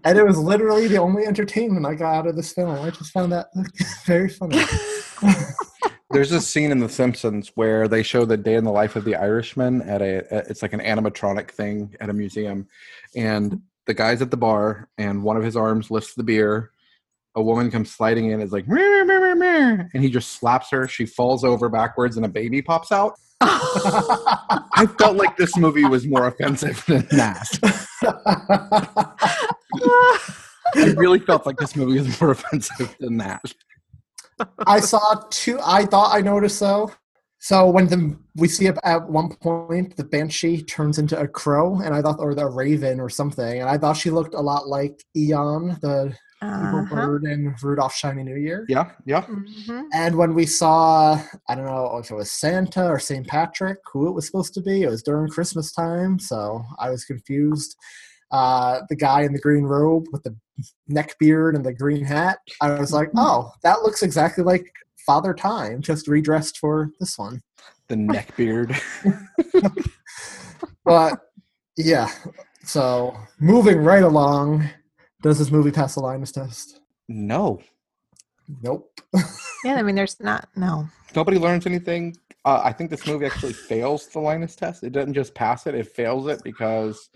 and 0.04 0.18
it 0.18 0.26
was 0.26 0.38
literally 0.38 0.90
the 0.90 0.98
only 0.98 1.26
entertainment 1.26 1.86
I 1.86 1.96
got 1.96 2.16
out 2.16 2.28
of 2.28 2.36
this 2.36 2.52
film. 2.52 2.78
I 2.82 2.90
just 2.90 3.14
found 3.14 3.32
that 3.32 3.48
very 4.06 4.28
funny. 4.28 4.62
There's 6.12 6.30
this 6.30 6.46
scene 6.46 6.72
in 6.72 6.80
The 6.80 6.90
Simpsons 6.90 7.54
where 7.56 7.88
they 7.88 8.04
show 8.04 8.26
the 8.26 8.36
day 8.36 8.56
in 8.56 8.66
the 8.66 8.72
life 8.72 8.98
of 8.98 9.06
the 9.06 9.16
Irishman 9.16 9.82
at 9.84 10.02
a. 10.02 10.50
It's 10.50 10.62
like 10.62 10.74
an 10.74 10.82
animatronic 10.82 11.52
thing 11.52 11.96
at 12.02 12.10
a 12.10 12.14
museum, 12.14 12.68
and 13.16 13.62
the 13.90 13.94
guy's 13.96 14.22
at 14.22 14.30
the 14.30 14.38
bar, 14.38 14.88
and 15.00 15.24
one 15.24 15.36
of 15.36 15.44
his 15.44 15.58
arms 15.58 15.90
lifts 15.90 16.14
the 16.14 16.22
beer. 16.22 16.70
A 17.34 17.42
woman 17.42 17.72
comes 17.72 17.90
sliding 17.92 18.30
in, 18.30 18.40
is 18.40 18.52
like, 18.52 18.66
and 18.68 19.90
he 20.04 20.12
just 20.12 20.34
slaps 20.34 20.70
her. 20.70 20.88
She 20.88 21.08
falls 21.08 21.44
over 21.44 21.70
backwards, 21.70 22.16
and 22.16 22.24
a 22.24 22.30
baby 22.30 22.62
pops 22.62 22.92
out. 22.92 23.16
I 23.42 24.86
felt 25.00 25.16
like 25.18 25.36
this 25.38 25.58
movie 25.58 25.86
was 25.86 26.06
more 26.06 26.28
offensive 26.28 26.86
than 26.86 27.08
that. 27.14 27.48
I 30.76 30.94
really 30.96 31.20
felt 31.20 31.48
like 31.48 31.58
this 31.58 31.76
movie 31.76 31.98
was 31.98 32.22
more 32.22 32.30
offensive 32.30 32.96
than 33.00 33.18
that. 33.18 33.42
I 34.68 34.82
saw 34.82 35.24
two. 35.32 35.60
I 35.66 35.86
thought 35.86 36.16
I 36.16 36.22
noticed 36.22 36.60
though. 36.60 36.92
So 37.42 37.70
when 37.70 37.88
the 37.88 38.18
we 38.36 38.48
see 38.50 38.68
it 38.68 38.78
at 38.84 39.10
one 39.10 39.30
point, 39.38 39.96
the 39.96 40.04
banshee 40.04 40.62
turns 40.62 41.00
into 41.00 41.18
a 41.20 41.28
crow, 41.28 41.80
and 41.80 41.96
I 41.96 42.02
thought, 42.02 42.20
or 42.20 42.36
the 42.36 42.46
raven 42.46 43.00
or 43.00 43.10
something, 43.10 43.62
and 43.62 43.70
I 43.70 43.78
thought 43.78 43.96
she 43.98 44.10
looked 44.12 44.34
a 44.34 44.42
lot 44.42 44.68
like 44.68 45.04
Aeon, 45.16 45.78
the 45.82 46.14
evil 46.44 46.80
Uh-huh. 46.82 46.96
bird 46.96 47.24
in 47.26 47.54
Rudolph 47.62 47.94
Shiny 47.94 48.24
New 48.24 48.36
Year. 48.36 48.66
Yeah, 48.70 48.92
yeah. 49.06 49.26
Mhm. 49.26 49.84
And 49.94 50.16
when 50.16 50.34
we 50.34 50.46
saw, 50.46 51.22
I 51.50 51.56
don't 51.56 51.66
know 51.66 51.98
if 51.98 52.12
it 52.12 52.16
was 52.16 52.32
Santa 52.32 52.86
or 52.88 53.00
St. 53.00 53.26
Patrick, 53.28 53.80
who 53.92 54.08
it 54.08 54.12
was 54.12 54.26
supposed 54.26 54.54
to 54.56 54.62
be, 54.62 54.84
it 54.84 54.90
was 54.90 55.04
during 55.04 55.30
Christmas 55.30 55.72
time, 55.74 56.18
so 56.20 56.64
I 56.78 56.90
was 56.92 57.04
confused. 57.06 57.76
Uh, 58.32 58.82
the 58.90 58.96
guy 58.96 59.22
in 59.24 59.34
the 59.34 59.40
green 59.40 59.64
robe 59.64 60.06
with 60.14 60.24
the 60.24 60.36
neck 60.88 61.18
beard 61.20 61.56
and 61.56 61.66
the 61.66 61.74
green 61.74 62.04
hat, 62.06 62.40
I 62.62 62.80
was 62.80 62.92
like, 62.94 63.10
oh, 63.18 63.52
that 63.64 63.82
looks 63.82 64.04
exactly 64.04 64.44
like 64.44 64.72
Father 65.10 65.34
Time, 65.34 65.82
just 65.82 66.08
redressed 66.08 66.60
for 66.60 66.92
this 67.00 67.18
one. 67.18 67.42
The 67.88 67.96
neck 67.96 68.38
beard. 68.38 68.80
But 70.86 71.20
yeah, 71.78 72.12
so 72.64 73.18
moving 73.40 73.80
right 73.80 74.04
along, 74.04 74.70
does 75.24 75.40
this 75.40 75.50
movie 75.50 75.72
pass 75.72 75.96
the 75.96 76.02
Linus 76.02 76.32
test? 76.32 76.82
no. 77.08 77.60
Nope. 78.62 79.02
Yeah, 79.66 79.76
I 79.76 79.82
mean, 79.82 79.96
there's 79.96 80.20
not, 80.20 80.48
no. 80.56 80.88
Nobody 81.16 81.40
learns 81.40 81.66
anything. 81.66 82.16
Uh, 82.46 82.62
I 82.64 82.72
think 82.72 82.92
this 82.92 83.08
movie 83.08 83.26
actually 83.26 83.54
fails 83.54 84.08
the 84.10 84.20
Linus 84.20 84.56
test. 84.56 84.84
It 84.84 84.92
doesn't 84.92 85.16
just 85.16 85.34
pass 85.34 85.66
it; 85.66 85.74
it 85.74 85.88
fails 85.88 86.28
it 86.28 86.44
because 86.44 87.10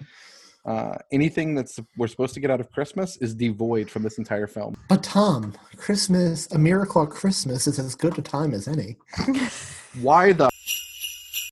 uh, 0.66 0.96
anything 1.12 1.56
that's 1.56 1.80
we're 1.98 2.08
supposed 2.08 2.34
to 2.34 2.40
get 2.40 2.50
out 2.50 2.62
of 2.62 2.72
Christmas 2.72 3.18
is 3.18 3.36
devoid 3.36 3.90
from 3.90 4.04
this 4.04 4.18
entire 4.18 4.48
film. 4.48 4.76
But 4.88 5.04
Thom, 5.04 5.54
Christmas, 5.76 6.52
A 6.54 6.58
Miracle 6.58 7.04
at 7.04 7.10
Christmas 7.10 7.68
is 7.68 7.80
as 7.80 7.96
good 7.96 8.18
a 8.18 8.22
time 8.22 8.54
as 8.54 8.68
any. 8.68 8.96
Why 10.02 10.32
the 10.32 10.50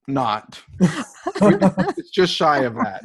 not? 0.08 0.60
it's 0.80 2.10
just 2.10 2.34
shy 2.34 2.60
of 2.60 2.74
that. 2.74 3.02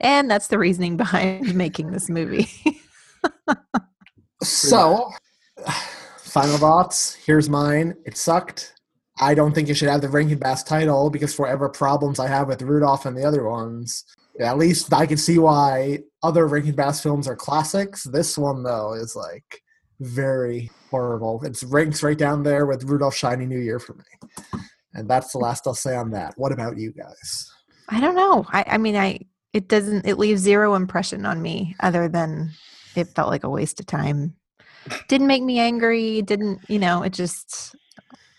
And 0.00 0.30
that's 0.30 0.48
the 0.48 0.58
reasoning 0.58 0.96
behind 0.96 1.54
making 1.54 1.92
this 1.92 2.08
movie. 2.08 2.48
So, 4.42 5.10
final 6.18 6.58
thoughts. 6.58 7.14
Here's 7.14 7.48
mine. 7.48 7.94
It 8.04 8.16
sucked. 8.16 8.74
I 9.20 9.34
don't 9.34 9.54
think 9.54 9.68
it 9.68 9.74
should 9.74 9.88
have 9.88 10.00
the 10.00 10.08
Rankin 10.08 10.38
Bass 10.38 10.62
title 10.62 11.10
because 11.10 11.34
for 11.34 11.42
whatever 11.42 11.68
problems 11.68 12.18
I 12.18 12.26
have 12.28 12.48
with 12.48 12.62
Rudolph 12.62 13.04
and 13.04 13.16
the 13.16 13.24
other 13.24 13.44
ones, 13.44 14.04
at 14.40 14.58
least 14.58 14.92
I 14.92 15.06
can 15.06 15.16
see 15.16 15.38
why 15.38 16.00
other 16.22 16.46
Rankin 16.46 16.74
Bass 16.74 17.02
films 17.02 17.28
are 17.28 17.36
classics. 17.36 18.04
This 18.04 18.38
one, 18.38 18.62
though, 18.62 18.94
is 18.94 19.14
like 19.16 19.62
very 20.00 20.70
horrible. 20.90 21.42
It 21.44 21.62
ranks 21.66 22.02
right 22.02 22.18
down 22.18 22.42
there 22.42 22.66
with 22.66 22.84
Rudolph 22.84 23.14
Shiny 23.14 23.46
New 23.46 23.58
Year 23.58 23.78
for 23.78 23.94
me. 23.94 24.62
And 24.94 25.08
that's 25.08 25.32
the 25.32 25.38
last 25.38 25.66
I'll 25.66 25.74
say 25.74 25.94
on 25.94 26.10
that. 26.12 26.34
What 26.36 26.52
about 26.52 26.78
you 26.78 26.92
guys? 26.92 27.50
I 27.88 28.00
don't 28.00 28.14
know. 28.14 28.46
I, 28.48 28.64
I 28.66 28.78
mean, 28.78 28.96
I 28.96 29.20
it 29.52 29.68
doesn't 29.68 30.06
it 30.06 30.18
leaves 30.18 30.40
zero 30.40 30.74
impression 30.74 31.26
on 31.26 31.42
me 31.42 31.74
other 31.80 32.08
than 32.08 32.50
it 32.94 33.08
felt 33.08 33.28
like 33.28 33.44
a 33.44 33.50
waste 33.50 33.80
of 33.80 33.86
time. 33.86 34.34
Didn't 35.08 35.26
make 35.26 35.42
me 35.42 35.58
angry. 35.58 36.22
Didn't 36.22 36.60
you 36.68 36.78
know? 36.78 37.02
It 37.02 37.12
just 37.12 37.74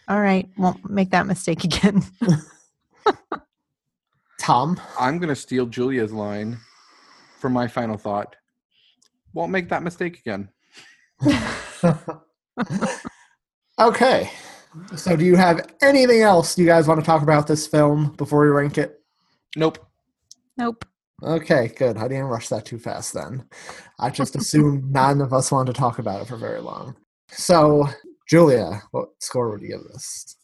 all 0.07 0.19
right. 0.19 0.49
Won't 0.57 0.89
make 0.89 1.11
that 1.11 1.27
mistake 1.27 1.63
again. 1.63 2.03
Thom? 4.41 4.81
I'm 4.99 5.19
gonna 5.19 5.35
steal 5.35 5.67
Julia's 5.67 6.11
line 6.11 6.57
for 7.39 7.47
my 7.47 7.67
final 7.67 7.95
thought. 7.95 8.35
Won't 9.33 9.51
make 9.51 9.69
that 9.69 9.83
mistake 9.83 10.17
again. 10.17 10.49
okay. 13.79 14.31
So, 14.95 15.15
do 15.15 15.23
you 15.25 15.35
have 15.35 15.71
anything 15.83 16.21
else 16.21 16.57
you 16.57 16.65
guys 16.65 16.87
want 16.87 16.99
to 16.99 17.05
talk 17.05 17.21
about 17.21 17.45
this 17.45 17.67
film 17.67 18.13
before 18.13 18.41
we 18.41 18.47
rank 18.47 18.79
it? 18.79 19.01
Nope. 19.55 19.77
nope. 20.57 20.85
Okay, 21.21 21.67
good. 21.77 21.97
I 21.97 22.07
didn't 22.07 22.23
rush 22.23 22.49
that 22.49 22.65
too 22.65 22.79
fast 22.79 23.13
then. 23.13 23.45
I 23.99 24.09
just 24.09 24.35
assumed 24.35 24.91
none 24.91 25.21
of 25.21 25.33
us 25.33 25.51
wanted 25.51 25.73
to 25.73 25.79
talk 25.79 25.99
about 25.99 26.21
it 26.21 26.27
for 26.27 26.37
very 26.37 26.61
long. 26.61 26.95
So, 27.29 27.87
Julia, 28.27 28.81
what 28.89 29.09
score 29.19 29.51
would 29.51 29.61
you 29.61 29.67
give 29.67 29.83
this? 29.91 30.35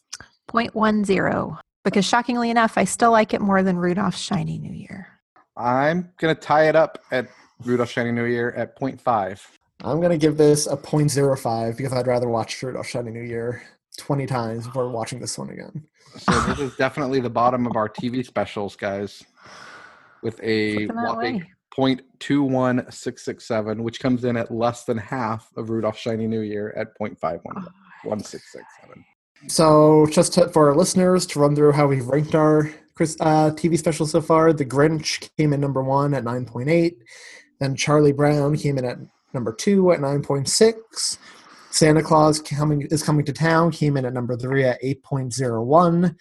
0.10 0.52 1.58
because 1.88 2.04
shockingly 2.04 2.50
enough, 2.50 2.78
I 2.78 2.84
still 2.84 3.10
like 3.10 3.34
it 3.34 3.40
more 3.40 3.62
than 3.62 3.76
Rudolph's 3.76 4.18
Shiny 4.18 4.58
New 4.58 4.72
Year. 4.72 5.08
I'm 5.56 6.10
gonna 6.18 6.34
tie 6.34 6.68
it 6.68 6.76
up 6.76 7.02
at 7.10 7.28
Rudolph's 7.64 7.92
Shiny 7.92 8.12
New 8.12 8.24
Year 8.24 8.52
at 8.52 8.78
0.5. 8.78 9.40
I'm 9.84 10.00
going 10.00 10.10
to 10.10 10.18
give 10.18 10.36
this 10.36 10.66
a 10.66 10.76
0.05 10.76 11.76
because 11.76 11.92
I'd 11.92 12.08
rather 12.08 12.28
watch 12.28 12.60
Rudolph 12.62 12.88
Shiny 12.88 13.12
New 13.12 13.22
Year 13.22 13.62
20 13.98 14.26
times 14.26 14.66
before 14.66 14.88
watching 14.88 15.20
this 15.20 15.38
one 15.38 15.50
again. 15.50 15.84
So 16.18 16.32
this 16.42 16.58
is 16.58 16.74
definitely 16.78 17.20
the 17.20 17.30
bottom 17.30 17.64
of 17.66 17.76
our 17.76 17.88
TV 17.88 18.26
specials, 18.26 18.74
guys, 18.74 19.22
with 20.22 20.40
a 20.42 20.86
whopping 20.86 21.38
way. 21.38 21.52
0.21667, 21.78 23.82
which 23.82 24.00
comes 24.00 24.24
in 24.24 24.36
at 24.36 24.50
less 24.50 24.82
than 24.84 24.98
half 24.98 25.48
of 25.56 25.70
Rudolph's 25.70 26.00
Shiny 26.00 26.26
New 26.26 26.40
Year 26.40 26.74
at 26.76 26.98
0.51667. 26.98 29.04
So, 29.46 30.06
just 30.10 30.34
to, 30.34 30.48
for 30.48 30.68
our 30.68 30.76
listeners 30.76 31.24
to 31.26 31.38
run 31.38 31.54
through 31.54 31.72
how 31.72 31.86
we've 31.86 32.06
ranked 32.06 32.34
our 32.34 32.70
uh, 33.00 33.50
TV 33.54 33.78
specials 33.78 34.10
so 34.10 34.20
far, 34.20 34.52
The 34.52 34.64
Grinch 34.64 35.30
came 35.36 35.52
in 35.52 35.60
number 35.60 35.82
one 35.82 36.12
at 36.14 36.24
9.8. 36.24 36.96
Then 37.60 37.76
Charlie 37.76 38.12
Brown 38.12 38.56
came 38.56 38.78
in 38.78 38.84
at 38.84 38.98
number 39.32 39.52
two 39.52 39.92
at 39.92 40.00
9.6. 40.00 41.18
Santa 41.70 42.02
Claus 42.02 42.40
coming 42.40 42.82
is 42.90 43.02
coming 43.02 43.24
to 43.26 43.32
town 43.32 43.70
came 43.70 43.96
in 43.96 44.04
at 44.04 44.14
number 44.14 44.36
three 44.36 44.64
at 44.64 44.82
8.01. 44.82 46.16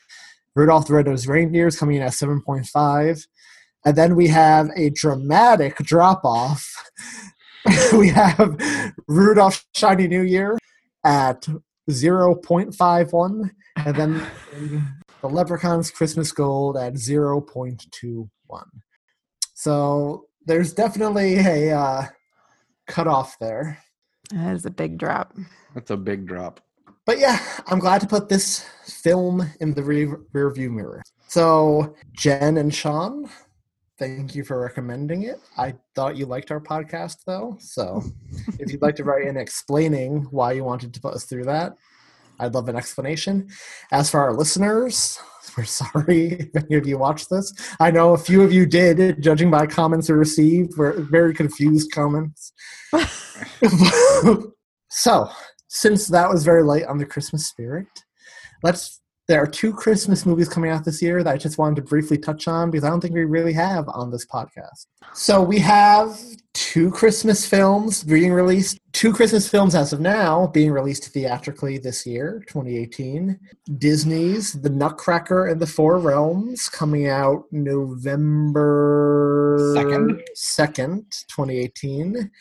Rudolph 0.55 0.87
the 0.87 0.93
Red-Nosed 0.93 1.27
Reindeer 1.27 1.67
is 1.67 1.79
coming 1.79 1.97
in 1.97 2.01
at 2.01 2.11
7.5. 2.11 3.27
And 3.85 3.95
then 3.95 4.15
we 4.15 4.27
have 4.27 4.69
a 4.75 4.89
dramatic 4.89 5.77
drop 5.77 6.25
off. 6.25 6.69
we 7.93 8.09
have 8.09 8.57
Rudolph 9.07 9.65
Shiny 9.75 10.07
New 10.07 10.23
Year 10.23 10.57
at 11.05 11.47
0.51. 11.89 13.51
And 13.77 13.95
then 13.95 14.27
the 15.21 15.29
Leprechaun's 15.29 15.91
Christmas 15.91 16.31
Gold 16.31 16.77
at 16.77 16.93
0.21. 16.93 18.29
So 19.53 20.25
there's 20.45 20.73
definitely 20.73 21.37
a 21.37 21.77
uh, 21.77 22.05
cutoff 22.87 23.37
there. 23.39 23.79
That 24.31 24.55
is 24.55 24.65
a 24.65 24.71
big 24.71 24.97
drop. 24.97 25.33
That's 25.73 25.91
a 25.91 25.97
big 25.97 26.25
drop. 26.25 26.59
But 27.05 27.19
yeah, 27.19 27.39
I'm 27.67 27.79
glad 27.79 28.01
to 28.01 28.07
put 28.07 28.27
this 28.27 28.65
film 28.83 29.49
in 29.61 29.73
the 29.73 29.83
re- 29.83 30.13
rear 30.33 30.49
view 30.51 30.69
mirror. 30.69 31.01
So, 31.27 31.95
Jen 32.11 32.57
and 32.57 32.73
Sean, 32.73 33.29
thank 33.97 34.35
you 34.35 34.43
for 34.43 34.59
recommending 34.59 35.23
it. 35.23 35.39
I 35.57 35.75
thought 35.95 36.17
you 36.17 36.25
liked 36.25 36.51
our 36.51 36.59
podcast, 36.59 37.17
though. 37.25 37.57
So, 37.59 38.03
if 38.59 38.71
you'd 38.71 38.81
like 38.81 38.95
to 38.97 39.03
write 39.03 39.27
in 39.27 39.37
explaining 39.37 40.27
why 40.31 40.53
you 40.53 40.63
wanted 40.63 40.93
to 40.93 41.01
put 41.01 41.13
us 41.13 41.25
through 41.25 41.45
that, 41.45 41.75
I'd 42.39 42.53
love 42.53 42.69
an 42.69 42.75
explanation. 42.75 43.49
As 43.91 44.09
for 44.09 44.19
our 44.19 44.33
listeners, 44.33 45.19
we're 45.57 45.65
sorry 45.65 46.33
if 46.53 46.63
any 46.63 46.75
of 46.75 46.87
you 46.87 46.97
watched 46.97 47.29
this. 47.29 47.51
I 47.79 47.91
know 47.91 48.13
a 48.13 48.17
few 48.17 48.43
of 48.43 48.53
you 48.53 48.65
did, 48.65 49.21
judging 49.21 49.49
by 49.49 49.65
comments 49.65 50.09
we 50.09 50.15
received, 50.15 50.77
were 50.77 50.93
very 50.93 51.33
confused 51.33 51.91
comments. 51.91 52.53
so, 54.89 55.29
since 55.67 56.07
that 56.07 56.29
was 56.29 56.43
very 56.43 56.63
light 56.63 56.85
on 56.85 56.97
the 56.97 57.05
Christmas 57.05 57.47
spirit, 57.47 57.87
let's. 58.63 59.01
There 59.27 59.41
are 59.41 59.47
two 59.47 59.73
Christmas 59.73 60.25
movies 60.25 60.47
coming 60.47 60.71
out 60.71 60.85
this 60.85 61.01
year 61.01 61.21
that 61.21 61.33
I 61.33 61.37
just 61.37 61.57
wanted 61.57 61.75
to 61.77 61.81
briefly 61.81 62.17
touch 62.17 62.47
on 62.47 62.71
because 62.71 62.85
I 62.85 62.89
don't 62.89 63.01
think 63.01 63.13
we 63.13 63.25
really 63.25 63.51
have 63.53 63.89
on 63.89 64.09
this 64.09 64.25
podcast. 64.25 64.85
So 65.13 65.41
we 65.41 65.59
have 65.59 66.17
two 66.57 66.89
Christmas 66.89 67.45
films 67.45 68.03
being 68.03 68.33
released. 68.33 68.79
Two 68.91 69.13
Christmas 69.13 69.47
films 69.47 69.75
as 69.75 69.93
of 69.93 69.99
now 69.99 70.47
being 70.47 70.71
released 70.71 71.07
theatrically 71.09 71.77
this 71.77 72.03
year, 72.03 72.43
2018. 72.47 73.39
Disney's 73.77 74.53
The 74.53 74.71
Nutcracker 74.71 75.45
and 75.45 75.61
the 75.61 75.67
Four 75.67 75.99
Realms 75.99 76.67
coming 76.67 77.07
out 77.07 77.43
November 77.51 78.63
Second. 79.75 80.23
2nd, 80.35 81.27
2018. 81.27 82.31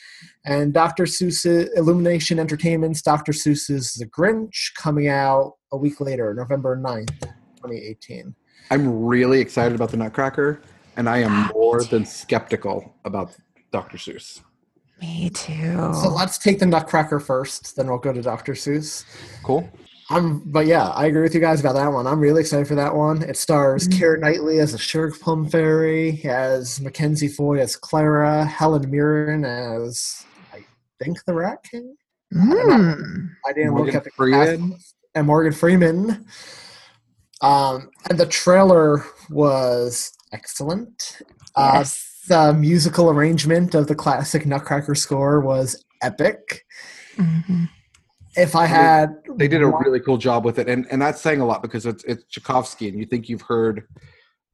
And 0.47 0.73
Dr. 0.73 1.05
Seuss 1.05 1.69
Illumination 1.77 2.39
Entertainment's 2.39 3.03
Dr. 3.03 3.33
Seuss's 3.33 3.93
The 3.93 4.07
Grinch 4.07 4.73
coming 4.77 5.09
out 5.09 5.57
a 5.73 5.77
week 5.77 6.01
later, 6.01 6.33
November 6.33 6.75
9th, 6.75 7.21
2018. 7.57 8.35
I'm 8.71 9.05
really 9.05 9.41
excited 9.41 9.75
about 9.75 9.91
the 9.91 9.99
Nutcracker, 9.99 10.63
and 10.97 11.07
I 11.07 11.19
am 11.19 11.51
more 11.55 11.85
than 11.85 12.07
skeptical 12.07 12.95
about 13.05 13.37
Dr. 13.73 13.97
Seuss. 13.99 14.41
Me 15.01 15.29
too. 15.31 15.93
So 15.95 16.09
let's 16.09 16.39
take 16.39 16.59
the 16.59 16.67
Nutcracker 16.67 17.21
first, 17.21 17.77
then 17.77 17.87
we'll 17.89 17.99
go 17.99 18.13
to 18.13 18.23
Dr. 18.23 18.55
Seuss. 18.55 19.05
Cool. 19.43 19.69
I'm, 20.09 20.39
but 20.51 20.67
yeah, 20.67 20.89
I 20.91 21.07
agree 21.07 21.23
with 21.23 21.35
you 21.35 21.41
guys 21.41 21.61
about 21.61 21.75
that 21.75 21.89
one. 21.93 22.07
I'm 22.07 22.21
really 22.21 22.41
excited 22.43 22.69
for 22.69 22.77
that 22.77 22.95
one. 22.95 23.23
It 23.23 23.37
stars 23.37 23.89
Mhm. 23.89 23.93
Keira 23.99 24.21
Knightley 24.21 24.61
as 24.61 24.73
the 24.73 24.79
Sugar 24.79 25.11
Plum 25.21 25.49
Fairy, 25.49 26.23
as 26.25 26.81
Mackenzie 26.81 27.27
Foy 27.29 27.59
as 27.59 27.75
Clara, 27.77 28.45
Helen 28.45 28.89
Mirren 28.91 29.45
as 29.45 30.25
I 30.55 30.65
think 31.03 31.19
the 31.27 31.35
Rat 31.35 31.59
King. 31.69 31.97
Mm. 32.33 33.31
I 33.47 33.53
didn't 33.53 33.75
look 33.75 33.89
at 33.95 34.05
the 34.05 34.11
cast 34.11 34.17
Freeman. 34.17 34.71
list. 34.71 34.95
and 35.15 35.27
Morgan 35.27 35.53
Freeman. 35.53 36.25
Um, 37.43 37.91
and 38.09 38.19
the 38.19 38.27
trailer 38.27 39.05
was 39.31 40.13
excellent. 40.33 41.21
Uh, 41.55 41.73
Yes. 41.75 42.16
The 42.29 42.53
musical 42.55 43.11
arrangement 43.11 43.75
of 43.75 43.87
the 43.87 43.95
classic 43.95 44.47
Nutcracker 44.47 44.95
score 44.95 45.41
was 45.41 45.83
epic. 46.03 46.65
Mhm. 47.17 47.69
If 48.37 48.55
I 48.55 48.67
had, 48.67 49.15
They 49.37 49.49
did 49.49 49.63
a 49.63 49.67
really 49.69 50.01
cool 50.01 50.19
job 50.19 50.45
with 50.45 50.59
it, 50.59 50.69
and 50.69 50.87
and 50.91 51.01
that's 51.01 51.21
saying 51.23 51.41
a 51.41 51.47
lot 51.47 51.63
because 51.63 51.87
it's 51.87 52.05
it's 52.05 52.25
Tchaikovsky, 52.31 52.89
and 52.89 52.99
you 52.99 53.07
think 53.07 53.29
you've 53.29 53.43
heard 53.43 53.85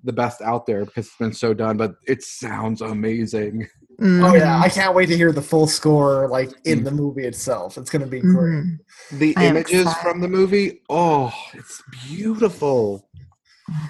the 0.05 0.13
best 0.13 0.41
out 0.43 0.67
there 0.67 0.85
because 0.85 1.07
it's 1.07 1.17
been 1.17 1.33
so 1.33 1.55
done, 1.55 1.77
but 1.77 1.95
it 2.07 2.23
sounds 2.23 2.81
amazing. 2.81 3.67
Oh 4.01 4.35
yeah. 4.35 4.59
I 4.59 4.69
can't 4.69 4.95
wait 4.95 5.07
to 5.07 5.17
hear 5.17 5.31
the 5.33 5.43
full 5.43 5.67
score 5.69 6.29
like 6.29 6.51
in 6.65 6.81
Mm. 6.81 6.85
the 6.85 6.91
movie 6.91 7.25
itself. 7.25 7.77
It's 7.79 7.91
going 7.91 8.03
to 8.03 8.09
be 8.09 8.21
great. 8.21 8.65
Mhm. 8.65 8.79
The 9.13 9.37
I 9.37 9.47
images 9.47 9.93
from 10.03 10.21
the 10.21 10.27
movie, 10.29 10.81
oh, 10.89 11.33
it's 11.55 11.83
beautiful. 12.09 13.09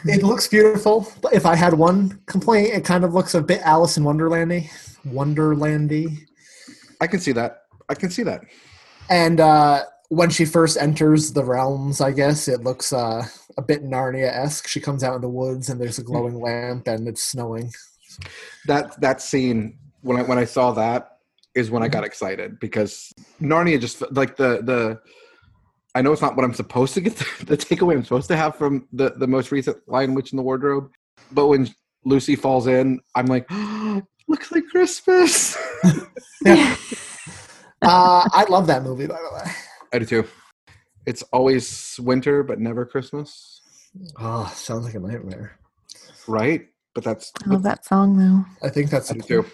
It 0.05 0.23
looks 0.23 0.49
beautiful. 0.49 1.11
But 1.21 1.35
if 1.35 1.47
I 1.47 1.55
had 1.55 1.75
one 1.75 2.21
complaint, 2.27 2.75
it 2.75 2.85
kind 2.85 3.05
of 3.05 3.15
looks 3.15 3.35
a 3.35 3.43
bit 3.43 3.61
Alice 3.63 3.97
in 3.97 4.05
Wonderlandy, 4.05 4.71
Wonderlandy. 5.07 6.19
I 7.01 7.07
can 7.07 7.21
see 7.21 7.33
that. 7.33 7.63
I 7.89 7.95
can 7.95 8.11
see 8.11 8.23
that. 8.23 8.43
And 9.11 9.41
uh, 9.41 9.85
when 10.09 10.31
she 10.31 10.45
first 10.45 10.77
enters 10.77 11.33
the 11.33 11.45
realms, 11.45 12.01
I 12.01 12.13
guess 12.13 12.49
it 12.49 12.63
looks 12.63 12.93
uh, 12.93 13.27
a 13.57 13.63
bit 13.63 13.83
Narnia 13.83 14.29
esque. 14.29 14.69
She 14.69 14.81
comes 14.81 15.03
out 15.03 15.17
in 15.17 15.23
the 15.23 15.29
woods 15.29 15.69
and 15.69 15.81
there's 15.81 15.99
a 15.99 16.03
glowing 16.03 16.41
lamp 16.41 16.87
and 16.87 17.09
it's 17.09 17.23
snowing. 17.23 17.73
That 18.67 19.01
that 19.01 19.23
scene 19.23 19.79
when 20.03 20.19
I 20.19 20.23
when 20.23 20.39
I 20.39 20.45
saw 20.45 20.73
that 20.73 21.19
is 21.55 21.71
when 21.71 21.83
I 21.83 21.89
got 21.89 22.05
excited 22.05 22.61
because 22.61 23.13
Narnia 23.41 23.81
just 23.81 24.03
like 24.13 24.37
the 24.37 24.61
the 24.63 25.01
I 25.95 26.03
know 26.03 26.13
it's 26.13 26.23
not 26.23 26.37
what 26.37 26.45
I'm 26.45 26.55
supposed 26.55 26.95
to 26.95 27.01
get 27.01 27.17
the 27.47 27.57
takeaway 27.57 27.95
I'm 27.95 28.05
supposed 28.05 28.29
to 28.29 28.37
have 28.37 28.57
from 28.57 28.89
the 28.93 29.11
the 29.17 29.27
most 29.27 29.53
recent 29.53 29.77
Lion 29.87 30.15
Witch 30.15 30.33
in 30.33 30.37
the 30.37 30.43
Wardrobe, 30.43 30.91
but 31.33 31.49
when 31.49 31.69
Lucy 32.05 32.35
falls 32.37 32.67
in, 32.67 33.01
I'm 33.15 33.27
like, 33.27 33.47
looks 34.29 34.51
like 34.53 34.65
Christmas. 34.71 35.57
Yeah. 36.45 36.77
uh, 37.83 38.29
I 38.33 38.45
love 38.49 38.67
that 38.67 38.83
movie, 38.83 39.07
by 39.07 39.17
the 39.17 39.35
way. 39.37 39.53
I 39.93 39.99
do 39.99 40.05
too. 40.07 40.25
It's 41.07 41.23
always 41.33 41.97
winter, 42.01 42.43
but 42.43 42.61
never 42.61 42.85
Christmas, 42.87 43.61
Oh, 44.19 44.51
sounds 44.55 44.85
like 44.87 44.95
a 44.95 45.01
nightmare. 45.01 45.59
right? 46.27 46.67
But 46.95 47.05
that's 47.05 47.33
I 47.45 47.51
love 47.51 47.63
that 47.65 47.85
song 47.85 48.17
though. 48.19 48.45
I 48.67 48.71
think 48.71 48.91
that's 48.91 49.11
I 49.11 49.15
do 49.15 49.21
too. 49.21 49.47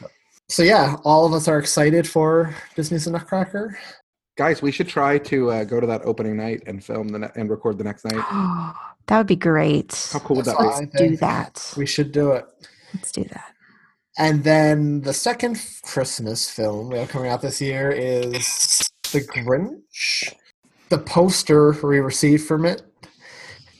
So 0.48 0.62
yeah, 0.62 0.96
all 1.04 1.26
of 1.26 1.32
us 1.32 1.46
are 1.48 1.58
excited 1.58 2.08
for 2.08 2.54
Disney's 2.74 3.04
The 3.04 3.10
Nutcracker. 3.12 3.78
Guys. 4.38 4.62
We 4.62 4.72
should 4.72 4.88
try 4.88 5.18
to 5.18 5.50
uh, 5.50 5.64
go 5.64 5.80
to 5.80 5.86
that 5.88 6.00
opening 6.04 6.36
night 6.36 6.62
and 6.66 6.82
film 6.82 7.08
the 7.08 7.18
ne- 7.18 7.30
and 7.36 7.50
record 7.50 7.76
the 7.76 7.84
next 7.84 8.04
night. 8.06 8.14
that 9.08 9.18
would 9.18 9.26
be 9.26 9.36
great. 9.36 10.08
How 10.12 10.20
cool 10.20 10.36
would 10.36 10.46
that 10.46 10.56
That's 10.58 10.80
be? 10.80 10.86
I 11.04 11.08
Do 11.08 11.16
that. 11.18 11.74
We 11.76 11.84
should 11.84 12.12
do 12.12 12.30
it. 12.32 12.46
Let's 12.94 13.12
do 13.12 13.24
that. 13.24 13.52
And 14.16 14.42
then 14.42 15.02
the 15.02 15.12
second 15.12 15.60
Christmas 15.82 16.48
film 16.50 16.88
we 16.90 16.98
have 16.98 17.08
coming 17.08 17.30
out 17.30 17.42
this 17.42 17.60
year 17.60 17.90
is 17.90 18.80
The 19.12 19.20
Grinch. 19.20 20.32
The 20.88 20.98
poster 20.98 21.72
we 21.86 21.98
received 21.98 22.44
from 22.46 22.64
it 22.64 22.82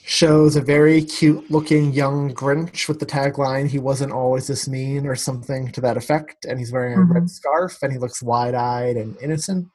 shows 0.05 0.57
a 0.57 0.61
very 0.61 1.03
cute 1.03 1.51
looking 1.51 1.92
young 1.92 2.33
Grinch 2.35 2.88
with 2.88 2.99
the 2.99 3.07
tagline, 3.07 3.66
He 3.68 3.79
wasn't 3.79 4.12
always 4.12 4.47
this 4.47 4.66
mean, 4.68 5.07
or 5.07 5.14
something 5.16 5.71
to 5.73 5.81
that 5.83 5.97
effect. 5.97 6.44
And 6.47 6.59
he's 6.59 6.73
wearing 6.73 6.94
a 6.94 7.03
red 7.03 7.25
Mhm. 7.25 7.31
scarf 7.31 7.79
and 7.83 7.92
he 7.92 7.99
looks 7.99 8.23
wide 8.23 8.55
eyed 8.55 8.97
and 8.97 9.16
innocent. 9.21 9.68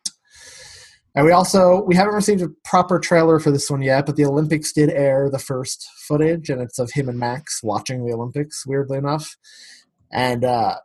And 1.15 1.25
we 1.25 1.31
also 1.31 1.83
we 1.83 1.95
haven't 1.95 2.15
received 2.15 2.41
a 2.41 2.49
proper 2.63 2.99
trailer 2.99 3.39
for 3.39 3.51
this 3.51 3.69
one 3.69 3.81
yet, 3.81 4.05
but 4.05 4.15
the 4.15 4.25
Olympics 4.25 4.71
did 4.71 4.89
air 4.89 5.29
the 5.29 5.39
first 5.39 5.87
footage, 6.07 6.49
and 6.49 6.61
it's 6.61 6.79
of 6.79 6.91
him 6.91 7.07
and 7.07 7.19
Max 7.19 7.61
watching 7.61 8.05
the 8.05 8.13
Olympics. 8.13 8.65
Weirdly 8.65 8.97
enough, 8.97 9.37
and 10.11 10.43
uh, 10.43 10.77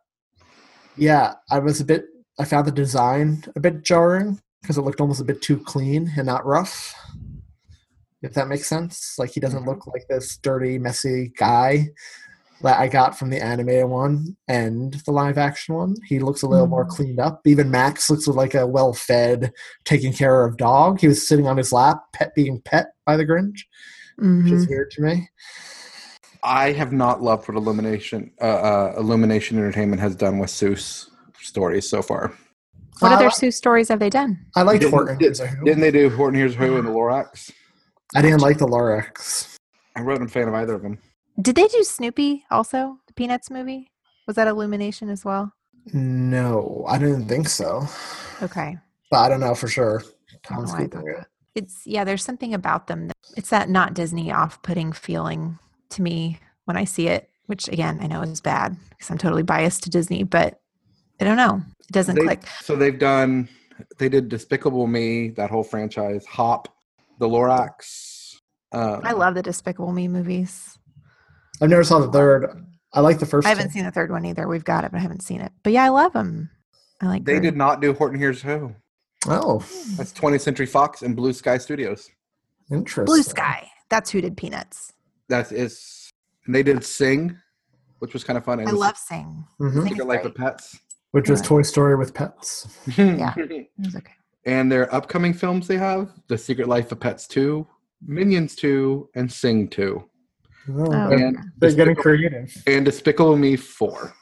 yeah, 0.97 1.35
I 1.51 1.61
was 1.61 1.81
a 1.81 1.85
bit. 1.85 2.07
I 2.39 2.45
found 2.45 2.67
the 2.67 2.73
design 2.73 3.45
a 3.57 3.61
bit 3.61 3.85
jarring 3.85 4.41
because 4.61 4.77
it 4.77 4.83
looked 4.83 5.01
almost 5.01 5.21
a 5.21 5.25
bit 5.25 5.41
too 5.41 5.59
clean 5.59 6.13
and 6.17 6.27
not 6.27 6.45
rough. 6.45 6.95
If 8.21 8.35
that 8.35 8.49
makes 8.49 8.67
sense, 8.67 9.15
like 9.19 9.31
he 9.31 9.41
doesn't 9.41 9.65
look 9.65 9.87
like 9.87 10.07
this 10.09 10.37
dirty, 10.37 10.79
messy 10.79 11.33
guy 11.39 11.89
that 12.63 12.79
I 12.81 12.89
got 12.89 13.19
from 13.19 13.31
the 13.31 13.43
animated 13.43 13.87
one 13.87 14.37
and 14.49 14.95
the 15.07 15.13
live 15.13 15.39
action 15.39 15.75
one. 15.77 15.95
He 16.07 16.19
looks 16.19 16.43
a 16.43 16.49
little 16.49 16.67
more 16.67 16.85
Mhm. 16.85 16.89
cleaned 16.91 17.21
up. 17.21 17.41
Even 17.47 17.71
Max 17.71 18.11
looks 18.11 18.27
like 18.27 18.55
a 18.55 18.67
well 18.67 18.93
fed, 18.93 19.53
taken 19.85 20.13
care 20.13 20.45
of 20.45 20.57
dog. 20.57 21.01
He 21.01 21.09
was 21.09 21.27
sitting 21.27 21.47
on 21.47 21.57
his 21.57 21.73
lap, 21.73 21.99
pet 22.13 22.35
being 22.35 22.61
pet 22.65 22.89
by 23.07 23.17
the 23.17 23.25
Grinch, 23.27 23.61
which 24.17 24.27
Mhm. 24.27 24.53
is 24.53 24.69
weird 24.69 24.91
to 24.93 25.03
me. 25.03 25.29
I 26.43 26.73
have 26.73 26.93
not 26.93 27.23
loved 27.23 27.49
what 27.49 27.57
Illumination 27.57 28.31
uh, 28.41 28.45
uh, 28.45 28.95
Illumination 28.97 29.59
Entertainment 29.59 30.01
has 30.01 30.15
done 30.17 30.39
with 30.39 30.51
Seuss 30.51 31.07
stories 31.41 31.89
so 31.89 32.01
far. 32.03 32.33
What 33.01 33.13
Uh, 33.13 33.15
other 33.17 33.29
Seuss 33.29 33.55
stories 33.55 33.89
have 33.89 33.99
they 34.01 34.11
done? 34.11 34.39
I 34.57 34.63
liked 34.63 34.81
Didn't- 34.81 34.93
Horton. 34.93 35.19
Hears. 35.21 35.39
Didn't 35.39 35.81
they 35.81 35.91
do 35.93 36.11
Horton 36.11 36.39
Hears 36.39 36.55
Who 36.57 36.77
and 36.77 36.87
the 36.87 36.91
Lorax? 36.93 37.51
I 38.17 38.23
didn't 38.23 38.41
like 38.41 38.59
the 38.59 38.67
Lorax. 38.67 39.57
I 39.95 40.03
wasn't 40.03 40.31
a 40.31 40.33
fan 40.33 40.49
of 40.49 40.55
either 40.55 40.75
of 40.75 40.83
them. 40.83 40.99
Did 41.41 41.55
they 41.57 41.69
do 41.69 41.85
Snoopy 41.85 42.45
also? 42.51 42.99
The 43.07 43.13
Peanuts 43.13 43.51
movie? 43.51 43.91
Was 44.27 44.37
that 44.37 44.49
Illumination 44.49 45.09
as 45.09 45.25
well? 45.25 45.53
No, 45.93 46.85
I 46.89 46.99
didn't 46.99 47.29
think 47.29 47.49
so. 47.49 47.87
Okay. 48.43 48.77
But 49.11 49.19
I 49.19 49.29
don't 49.29 49.41
know 49.41 49.55
for 49.55 49.69
sure. 49.69 50.01
I 50.01 50.03
don't 50.03 50.67
Thom's 50.67 50.73
know 50.73 50.79
why 50.79 50.83
I 50.83 50.87
Googling 50.87 50.93
thought 51.15 51.21
it. 51.23 51.27
It's 51.55 51.83
yeah, 51.87 52.05
there's 52.05 52.25
something 52.25 52.55
about 52.55 52.87
them. 52.89 53.09
That, 53.09 53.17
it's 53.37 53.51
that 53.51 53.69
not 53.69 53.95
Disney 53.95 54.31
off-putting 54.31 54.93
feeling 54.93 55.59
to 55.91 56.03
me 56.03 56.39
when 56.67 56.77
I 56.77 56.85
see 56.85 57.09
it, 57.09 57.31
which 57.47 57.69
again 57.69 57.99
I 58.03 58.07
know 58.07 58.23
is 58.23 58.41
bad 58.41 58.77
because 58.91 59.11
I'm 59.11 59.19
totally 59.19 59.43
biased 59.43 59.83
to 59.85 59.91
Disney, 59.91 60.23
but 60.25 60.61
I 61.21 61.25
don't 61.25 61.37
know. 61.37 61.63
It 61.81 61.93
doesn't 61.93 62.17
They- 62.17 62.23
click. 62.25 62.47
So 62.63 62.77
they've 62.77 62.99
done. 62.99 63.49
They 63.99 64.09
did 64.09 64.29
Despicable 64.29 64.87
Me, 64.89 65.31
that 65.31 65.51
whole 65.51 65.63
franchise, 65.65 66.27
Hop, 66.27 66.69
the 67.19 67.29
Lorax. 67.29 68.35
Um, 68.73 69.01
I 69.05 69.13
love 69.13 69.35
the 69.35 69.43
Despicable 69.43 69.93
Me 69.93 70.09
movies. 70.09 70.79
I've 71.61 71.71
never 71.71 71.85
saw 71.85 71.99
the 71.99 72.11
third. 72.11 72.65
I 72.93 73.01
like 73.01 73.19
the 73.19 73.27
first. 73.27 73.47
I 73.47 73.51
haven't 73.51 73.67
two. 73.69 73.73
seen 73.75 73.85
the 73.85 73.91
third 73.91 74.11
one 74.11 74.25
either. 74.25 74.47
We've 74.49 74.65
got 74.65 74.85
it, 74.85 74.91
but 74.93 74.99
I 74.99 75.01
haven't 75.01 75.23
seen 75.23 75.41
it. 75.41 75.53
But 75.63 75.73
yeah, 75.73 75.85
I 75.85 75.89
love 75.91 76.13
them. 76.13 76.51
I 77.01 77.07
like. 77.07 77.25
They 77.25 77.35
Gru. 77.35 77.43
did 77.43 77.57
not 77.57 77.81
do 77.81 77.93
Horton 77.93 78.19
Hears 78.19 78.43
Who. 78.43 78.75
Oh, 79.27 79.59
That's 79.97 80.13
20th 80.13 80.41
Century 80.41 80.67
Fox 80.67 81.03
and 81.03 81.15
Blue 81.17 81.33
Sky 81.33 81.59
Studios. 81.59 82.09
interesting. 82.71 83.05
Blue 83.13 83.23
Sky. 83.23 83.69
That's 83.91 84.11
who 84.11 84.21
did 84.21 84.37
Peanuts. 84.37 84.93
That 85.29 85.51
is. 85.53 86.11
And 86.47 86.55
they 86.55 86.63
did 86.63 86.85
Sing, 86.85 87.37
which 87.99 88.13
was 88.15 88.25
kind 88.25 88.39
of 88.39 88.45
fun. 88.45 88.61
And 88.61 88.69
I 88.69 88.73
love 88.73 88.97
Sing. 88.97 89.45
Mhm. 89.61 89.73
Sing 89.75 89.89
Secret 89.89 90.07
Life 90.07 90.25
of 90.25 90.35
Pets. 90.35 90.79
Which 91.11 91.29
was 91.29 91.41
Toy 91.43 91.63
Story 91.63 91.97
with 91.97 92.15
pets. 92.15 92.69
Yeah. 92.99 93.35
It 93.37 93.69
was 93.79 93.97
okay. 93.97 94.13
And 94.45 94.71
their 94.71 94.93
upcoming 94.95 95.33
films 95.35 95.67
they 95.67 95.79
have 95.79 96.11
The 96.29 96.39
Secret 96.39 96.69
Life 96.69 96.93
of 96.93 97.01
Pets 97.01 97.27
2, 97.29 97.67
Minions 98.07 98.55
2, 98.57 99.09
and 99.15 99.31
Sing 99.33 99.69
2. 99.69 100.05
Oh, 100.71 101.09
they're, 101.09 101.13
And 101.27 101.39
they're 101.59 101.73
getting 101.73 101.95
creative. 101.97 102.53
And 102.67 102.85
Despicable 102.85 103.37
Me 103.37 103.57
4. 103.57 104.15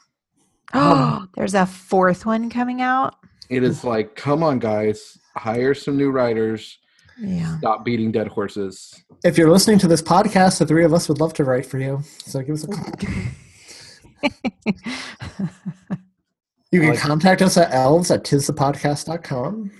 Oh, 0.73 1.25
there's 1.35 1.53
a 1.53 1.65
fourth 1.65 2.25
one 2.25 2.49
coming 2.49 2.81
out. 2.81 3.15
It 3.49 3.63
is 3.63 3.83
like, 3.83 4.15
come 4.15 4.43
on, 4.43 4.59
guys, 4.59 5.17
hire 5.35 5.73
some 5.73 5.97
new 5.97 6.09
writers. 6.11 6.77
Yeah. 7.19 7.57
Stop 7.59 7.83
beating 7.85 8.11
dead 8.11 8.27
horses. 8.27 8.93
If 9.23 9.37
you're 9.37 9.49
listening 9.49 9.79
to 9.79 9.87
this 9.87 10.01
podcast, 10.01 10.59
the 10.59 10.65
three 10.65 10.83
of 10.85 10.93
us 10.93 11.09
would 11.09 11.19
love 11.19 11.33
to 11.35 11.43
write 11.43 11.65
for 11.65 11.79
you. 11.79 12.01
So 12.25 12.41
give 12.41 12.55
us 12.55 12.63
a 12.65 12.67
call. 12.67 12.93
You 16.69 16.81
can 16.81 16.89
Like- 16.89 16.99
contact 16.99 17.41
us 17.41 17.55
at 17.55 17.73
elves 17.73 18.11
at 18.11 18.25
tisthepodcast.com. 18.25 19.71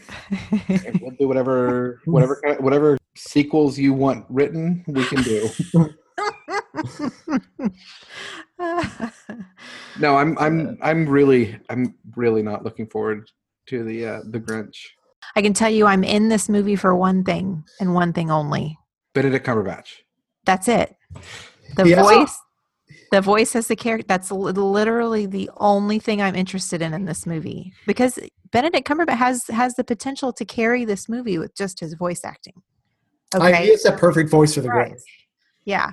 And 0.69 0.99
we'll 1.01 1.11
do 1.19 1.27
whatever 1.27 1.99
whatever 2.05 2.41
whatever 2.61 2.97
sequels 3.17 3.77
you 3.77 3.91
want 3.93 4.25
written. 4.29 4.85
We 4.87 5.03
can 5.03 5.21
do. 5.21 5.49
No, 9.99 10.15
I'm 10.17 10.37
I'm 10.37 10.77
I'm 10.81 11.07
really 11.09 11.59
I'm 11.69 11.95
really 12.15 12.43
not 12.43 12.63
looking 12.63 12.87
forward 12.87 13.29
to 13.67 13.83
the 13.83 14.05
uh, 14.05 14.19
the 14.29 14.39
Grinch. 14.39 14.75
I 15.35 15.41
can 15.41 15.53
tell 15.53 15.69
you 15.69 15.85
I'm 15.85 16.03
in 16.03 16.29
this 16.29 16.49
movie 16.49 16.75
for 16.75 16.95
one 16.95 17.23
thing 17.23 17.63
and 17.79 17.93
one 17.93 18.13
thing 18.13 18.29
only. 18.31 18.77
Benedict 19.13 19.45
Cumberbatch. 19.45 19.95
That's 20.45 20.67
it. 20.67 20.95
The 21.75 21.87
Yes. 21.89 21.99
voice 21.99 22.37
the 23.11 23.21
voice 23.21 23.55
as 23.55 23.67
the 23.67 23.75
character 23.75 24.05
that's 24.07 24.31
literally 24.31 25.25
the 25.25 25.49
only 25.57 25.99
thing 25.99 26.21
I'm 26.21 26.35
interested 26.35 26.81
in 26.81 26.93
in 26.93 27.05
this 27.05 27.25
movie 27.25 27.73
because 27.85 28.19
Benedict 28.51 28.87
Cumberbatch 28.87 29.17
has 29.17 29.45
has 29.47 29.73
the 29.75 29.83
potential 29.83 30.31
to 30.33 30.45
carry 30.45 30.85
this 30.85 31.09
movie 31.09 31.37
with 31.37 31.55
just 31.55 31.79
his 31.79 31.93
voice 31.95 32.21
acting. 32.23 32.61
I, 33.33 33.53
he 33.55 33.71
is 33.71 33.85
a 33.85 33.91
perfect 33.91 34.29
voice 34.29 34.53
for 34.55 34.61
the 34.61 34.69
Right. 34.69 34.93
Grinch. 34.93 35.01
Yeah. 35.65 35.91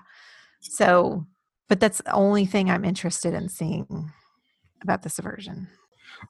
So, 0.70 1.26
but 1.68 1.80
that's 1.80 1.98
the 1.98 2.12
only 2.12 2.46
thing 2.46 2.70
I'm 2.70 2.84
interested 2.84 3.34
in 3.34 3.48
seeing 3.48 4.10
about 4.82 5.02
this 5.02 5.18
version. 5.18 5.68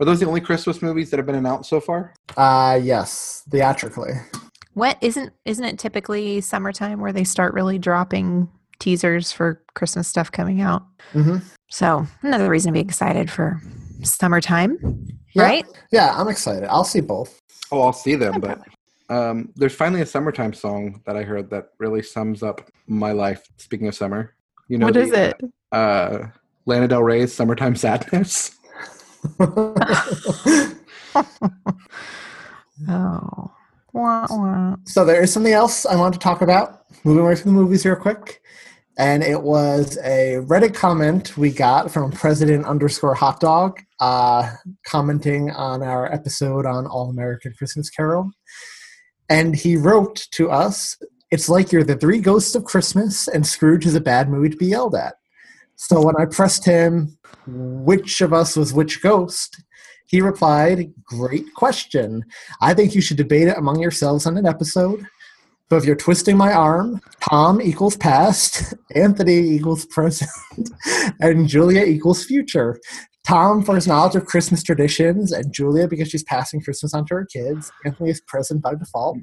Are 0.01 0.07
those 0.07 0.21
the 0.21 0.27
only 0.27 0.41
Christmas 0.41 0.83
movies 0.83 1.11
that 1.11 1.19
have 1.19 1.27
been 1.27 1.35
announced 1.35 1.71
so 1.71 1.81
far? 1.81 2.15
Uh, 2.37 2.79
yes, 2.83 3.45
theatrically. 3.51 4.13
What 4.75 4.99
isn't 5.01 5.33
isn't 5.45 5.65
it 5.65 5.79
typically 5.79 6.41
summertime 6.41 7.01
where 7.01 7.13
they 7.13 7.23
start 7.25 7.55
really 7.55 7.79
dropping 7.79 8.49
teasers 8.81 9.31
for 9.31 9.63
Christmas 9.75 10.09
stuff 10.09 10.33
coming 10.33 10.61
out? 10.61 10.83
hmm 11.13 11.37
So 11.71 12.07
another 12.23 12.51
reason 12.51 12.73
to 12.73 12.75
be 12.75 12.81
excited 12.81 13.31
for 13.31 13.61
summertime, 14.03 14.79
Yeah. 15.35 15.43
right? 15.43 15.67
Yeah, 15.93 16.13
I'm 16.19 16.29
excited. 16.29 16.65
I'll 16.65 16.85
see 16.85 17.01
both. 17.01 17.39
Oh, 17.71 17.83
I'll 17.83 17.93
see 17.93 18.17
them, 18.17 18.41
but 18.41 18.59
um, 19.11 19.53
there's 19.55 19.75
finally 19.75 20.01
a 20.03 20.07
summertime 20.07 20.53
song 20.53 21.03
that 21.07 21.17
I 21.17 21.23
heard 21.23 21.51
that 21.51 21.69
really 21.79 22.03
sums 22.03 22.43
up 22.43 22.69
my 22.87 23.13
life. 23.13 23.47
Speaking 23.57 23.89
of 23.89 23.95
summer, 23.95 24.35
you 24.69 24.79
know 24.79 24.87
what 24.87 24.95
the, 24.95 25.03
is 25.03 25.13
it? 25.13 25.41
Uh, 25.73 26.27
Lana 26.67 26.89
Del 26.89 27.03
Rey's 27.03 27.33
"Summertime 27.33 27.77
Sadness." 27.77 28.57
Oh, 32.89 33.53
wah, 33.93 34.27
wah. 34.29 34.77
So 34.85 35.05
there 35.05 35.23
is 35.23 35.33
something 35.33 35.53
else 35.53 35.87
I 35.87 35.97
want 35.97 36.15
to 36.15 36.21
talk 36.21 36.43
about. 36.43 36.85
Moving 37.05 37.25
away 37.25 37.37
from 37.37 37.55
the 37.55 37.61
movies 37.61 37.85
real 37.85 37.97
quick. 37.97 38.41
And 38.97 39.23
it 39.23 39.43
was 39.43 39.99
a 40.05 40.39
Reddit 40.43 40.75
comment 40.75 41.37
we 41.37 41.51
got 41.51 41.91
from 41.91 42.13
President 42.13 42.65
underscore 42.65 43.15
hot 43.15 43.41
dog 43.41 43.81
uh, 44.01 44.51
commenting 44.87 45.51
on 45.51 45.83
our 45.83 46.13
episode 46.13 46.65
on 46.65 46.87
All 46.87 47.11
American 47.11 47.55
Christmas 47.59 47.91
Carol. 47.91 48.31
And 49.29 49.57
he 49.57 49.77
wrote 49.77 50.27
to 50.33 50.51
us, 50.51 50.97
It's 51.31 51.49
like 51.49 51.73
you're 51.73 51.85
the 51.85 51.97
three 51.97 52.21
ghosts 52.21 52.55
of 52.55 52.65
Christmas, 52.65 53.29
and 53.29 53.47
Scrooge 53.47 53.87
is 53.87 53.95
a 53.95 54.01
bad 54.01 54.29
movie 54.29 54.51
to 54.51 54.57
be 54.57 54.67
yelled 54.67 54.95
at. 54.95 55.15
So 55.77 56.03
when 56.03 56.17
I 56.17 56.27
pressed 56.27 56.65
him, 56.65 57.17
which 57.47 58.21
of 58.21 58.33
us 58.33 58.57
was 58.57 58.73
which 58.73 59.03
ghost, 59.03 59.63
he 60.07 60.21
replied, 60.21 60.93
Great 61.05 61.53
question. 61.55 62.25
I 62.61 62.75
think 62.75 62.95
you 62.95 63.01
should 63.01 63.17
debate 63.17 63.49
it 63.49 63.59
among 63.59 63.81
yourselves 63.81 64.27
on 64.27 64.37
an 64.37 64.47
episode. 64.47 65.07
But 65.69 65.77
if 65.77 65.85
you're 65.87 65.97
twisting 65.97 66.37
my 66.37 66.53
arm, 66.53 67.01
Thom 67.21 67.61
equals 67.61 67.97
past, 67.97 68.75
Anthony 68.95 69.39
equals 69.39 69.87
present, 69.87 70.31
and 71.21 71.49
Julia 71.49 71.85
equals 71.85 72.25
future. 72.25 72.79
Thom 73.27 73.63
for 73.63 73.75
his 73.75 73.87
knowledge 73.87 74.17
of 74.17 74.27
Christmas 74.27 74.63
traditions, 74.63 75.33
and 75.33 75.53
Julia 75.53 75.89
because 75.89 76.09
she's 76.09 76.23
passing 76.25 76.61
Christmas 76.61 76.93
on 76.93 77.07
to 77.07 77.15
her 77.15 77.27
kids. 77.27 77.73
Anthony 77.87 78.11
is 78.11 78.21
present 78.27 78.61
by 78.63 78.75
default. 78.75 79.17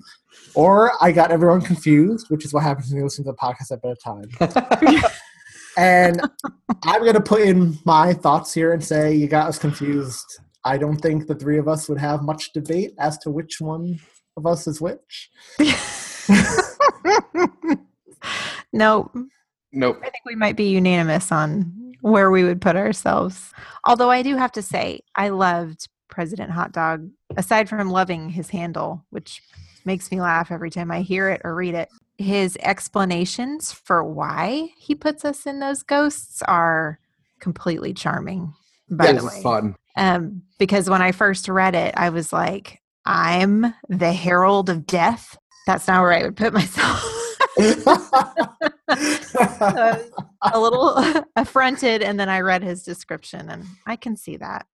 Or 0.56 0.92
I 1.02 1.12
got 1.12 1.32
everyone 1.32 1.62
confused, 1.62 2.28
which 2.30 2.44
is 2.44 2.54
what 2.54 2.64
happens 2.64 2.90
when 2.90 2.98
you 2.98 3.04
listen 3.04 3.24
to 3.26 3.32
the 3.32 3.38
podcast 3.38 3.72
at 3.72 3.82
bedtime. 3.84 5.04
and 5.78 6.20
I'm 6.84 7.02
going 7.02 7.14
to 7.14 7.22
put 7.22 7.42
in 7.42 7.78
my 7.86 8.14
thoughts 8.14 8.54
here 8.54 8.74
and 8.74 8.84
say 8.84 9.14
you 9.14 9.28
got 9.28 9.48
us 9.48 9.60
confused. 9.60 10.26
I 10.64 10.78
don't 10.78 10.98
think 10.98 11.28
the 11.28 11.36
three 11.36 11.60
of 11.60 11.68
us 11.68 11.88
would 11.88 12.00
have 12.00 12.24
much 12.24 12.54
debate 12.54 12.94
as 13.00 13.18
to 13.20 13.30
which 13.30 13.62
one 13.62 14.00
of 14.36 14.48
us 14.48 14.68
is 14.68 14.82
which. 14.82 15.30
no, 18.74 19.12
Nope. 19.74 19.98
I 20.02 20.10
think 20.10 20.24
we 20.26 20.36
might 20.36 20.56
be 20.56 20.70
unanimous 20.70 21.32
on 21.32 21.94
where 22.02 22.32
we 22.32 22.44
would 22.44 22.62
put 22.62 22.76
ourselves. 22.76 23.54
Although 23.86 24.10
I 24.10 24.22
do 24.22 24.36
have 24.36 24.52
to 24.54 24.62
say, 24.62 25.02
I 25.16 25.30
loved 25.30 25.88
President 26.10 26.52
Hot 26.52 26.72
Dog, 26.72 27.10
aside 27.38 27.70
from 27.70 27.90
loving 27.90 28.30
his 28.30 28.50
handle, 28.50 29.06
which 29.12 29.42
makes 29.86 30.12
me 30.12 30.20
laugh 30.20 30.52
every 30.52 30.70
time 30.70 30.92
I 30.92 31.02
hear 31.02 31.30
it 31.30 31.42
or 31.44 31.56
read 31.56 31.74
it. 31.76 31.90
His 32.18 32.58
explanations 32.62 33.72
for 33.72 34.04
why 34.04 34.70
he 34.78 34.94
puts 34.94 35.24
us 35.26 35.46
in 35.46 35.60
those 35.60 35.84
ghosts 35.84 36.42
are 36.44 37.00
completely 37.40 37.94
charming, 37.94 38.54
by 38.90 39.06
Yeah, 39.06 39.12
the 39.14 39.26
way. 39.26 39.42
fun. 39.42 39.76
Um, 39.96 40.44
because 40.60 40.90
when 40.90 41.02
I 41.02 41.12
first 41.14 41.48
read 41.48 41.76
it, 41.76 41.94
I 41.98 42.10
was 42.10 42.32
like, 42.34 42.82
I'm 43.06 43.74
the 43.90 44.12
herald 44.14 44.70
of 44.70 44.86
death. 44.86 45.38
That's 45.66 45.88
not 45.88 46.02
where 46.02 46.12
I 46.14 46.24
would 46.24 46.36
put 46.36 46.54
myself. 46.62 47.04
A 50.42 50.60
little 50.60 50.98
affronted 51.36 52.02
and 52.02 52.20
then 52.20 52.30
I 52.30 52.42
read 52.42 52.64
his 52.64 52.84
description 52.84 53.50
and 53.50 53.66
I 53.86 53.96
can 53.96 54.16
see 54.16 54.38
that. 54.38 54.66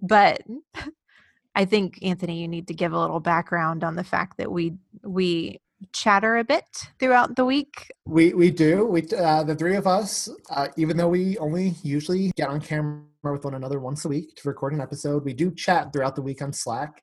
But 0.00 0.42
I 1.54 1.64
think 1.64 1.98
Anthony 2.02 2.40
you 2.40 2.48
need 2.48 2.68
to 2.68 2.74
give 2.74 2.92
a 2.92 2.98
little 2.98 3.20
background 3.20 3.84
on 3.84 3.94
the 3.96 4.04
fact 4.04 4.38
that 4.38 4.50
we 4.50 4.74
we 5.02 5.60
chatter 5.92 6.38
a 6.38 6.44
bit 6.44 6.64
throughout 6.98 7.34
the 7.36 7.44
week. 7.44 7.90
we 8.06 8.32
we 8.32 8.50
do. 8.50 8.86
We 8.86 9.02
uh, 9.16 9.42
the 9.42 9.54
three 9.54 9.76
of 9.76 9.86
us, 9.86 10.28
uh, 10.50 10.68
even 10.76 10.96
though 10.96 11.08
we 11.08 11.36
only 11.38 11.74
usually 11.82 12.30
get 12.36 12.48
on 12.48 12.60
camera 12.60 13.02
with 13.24 13.44
one 13.44 13.54
another 13.54 13.80
once 13.80 14.04
a 14.04 14.08
week 14.08 14.36
to 14.36 14.48
record 14.48 14.72
an 14.72 14.80
episode, 14.80 15.24
we 15.24 15.32
do 15.34 15.50
chat 15.54 15.92
throughout 15.92 16.14
the 16.16 16.22
week 16.22 16.42
on 16.42 16.52
Slack. 16.52 17.02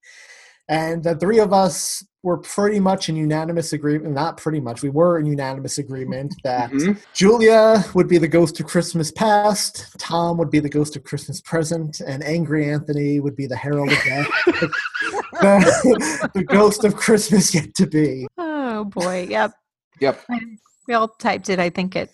And 0.69 1.03
the 1.03 1.15
three 1.15 1.39
of 1.39 1.51
us 1.51 2.03
were 2.21 2.37
pretty 2.37 2.79
much 2.79 3.09
in 3.09 3.15
unanimous 3.15 3.73
agreement. 3.73 4.13
Not 4.13 4.37
pretty 4.37 4.59
much. 4.59 4.83
We 4.83 4.89
were 4.89 5.17
in 5.19 5.25
unanimous 5.25 5.77
agreement 5.79 6.35
that 6.43 6.69
Mhm. 6.71 7.01
Julia 7.13 7.83
would 7.95 8.07
be 8.07 8.17
the 8.19 8.27
ghost 8.27 8.59
of 8.59 8.67
Christmas 8.67 9.11
past, 9.11 9.87
Thom 9.97 10.37
would 10.37 10.51
be 10.51 10.59
the 10.59 10.69
ghost 10.69 10.95
of 10.95 11.03
Christmas 11.03 11.41
present, 11.41 12.01
and 12.01 12.23
Angry 12.23 12.69
Anthony 12.71 13.19
would 13.19 13.35
be 13.35 13.47
the 13.47 13.55
herald 13.55 13.91
of 13.91 13.97
death. 14.03 14.27
the, 15.41 16.29
the 16.35 16.43
ghost 16.43 16.83
of 16.83 16.95
Christmas 16.95 17.53
yet 17.55 17.73
to 17.75 17.87
be. 17.87 18.27
Oh 18.37 18.83
boy, 18.85 19.27
yep. 19.29 19.53
Yep. 19.99 20.21
We 20.87 20.93
all 20.93 21.07
typed 21.07 21.49
it, 21.49 21.59
I 21.59 21.69
think, 21.69 21.95
at 21.95 22.09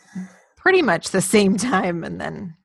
pretty 0.56 0.82
much 0.82 1.10
the 1.12 1.22
same 1.22 1.58
time 1.58 2.04
and 2.04 2.20
then 2.22 2.56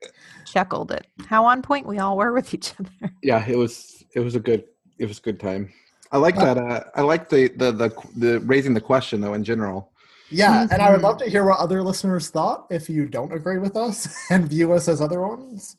chuckled 0.46 0.90
at 0.92 1.06
how 1.26 1.44
on 1.46 1.62
point 1.62 1.86
we 1.86 1.98
all 1.98 2.16
were 2.16 2.32
with 2.32 2.52
each 2.54 2.74
other. 2.78 3.12
Yeah, 3.22 3.44
it 3.46 3.56
was 3.56 4.04
it 4.14 4.20
was 4.20 4.34
a 4.34 4.40
good 4.40 4.64
it 5.00 5.08
was 5.08 5.18
a 5.18 5.22
good 5.22 5.40
time. 5.40 5.72
I 6.12 6.18
like 6.18 6.36
that. 6.36 6.58
Uh, 6.58 6.84
I 6.94 7.02
like 7.02 7.28
the, 7.28 7.48
the 7.48 7.72
the 7.72 7.90
the 8.16 8.40
raising 8.40 8.74
the 8.74 8.80
question 8.80 9.20
though 9.20 9.34
in 9.34 9.42
general. 9.42 9.92
Yeah, 10.28 10.66
and 10.70 10.80
I 10.80 10.92
would 10.92 11.02
love 11.02 11.18
to 11.18 11.28
hear 11.28 11.44
what 11.44 11.58
other 11.58 11.82
listeners 11.82 12.30
thought 12.30 12.66
if 12.70 12.88
you 12.88 13.08
don't 13.08 13.32
agree 13.32 13.58
with 13.58 13.76
us 13.76 14.08
and 14.30 14.48
view 14.48 14.72
us 14.72 14.86
as 14.86 15.00
other 15.00 15.20
ones. 15.20 15.76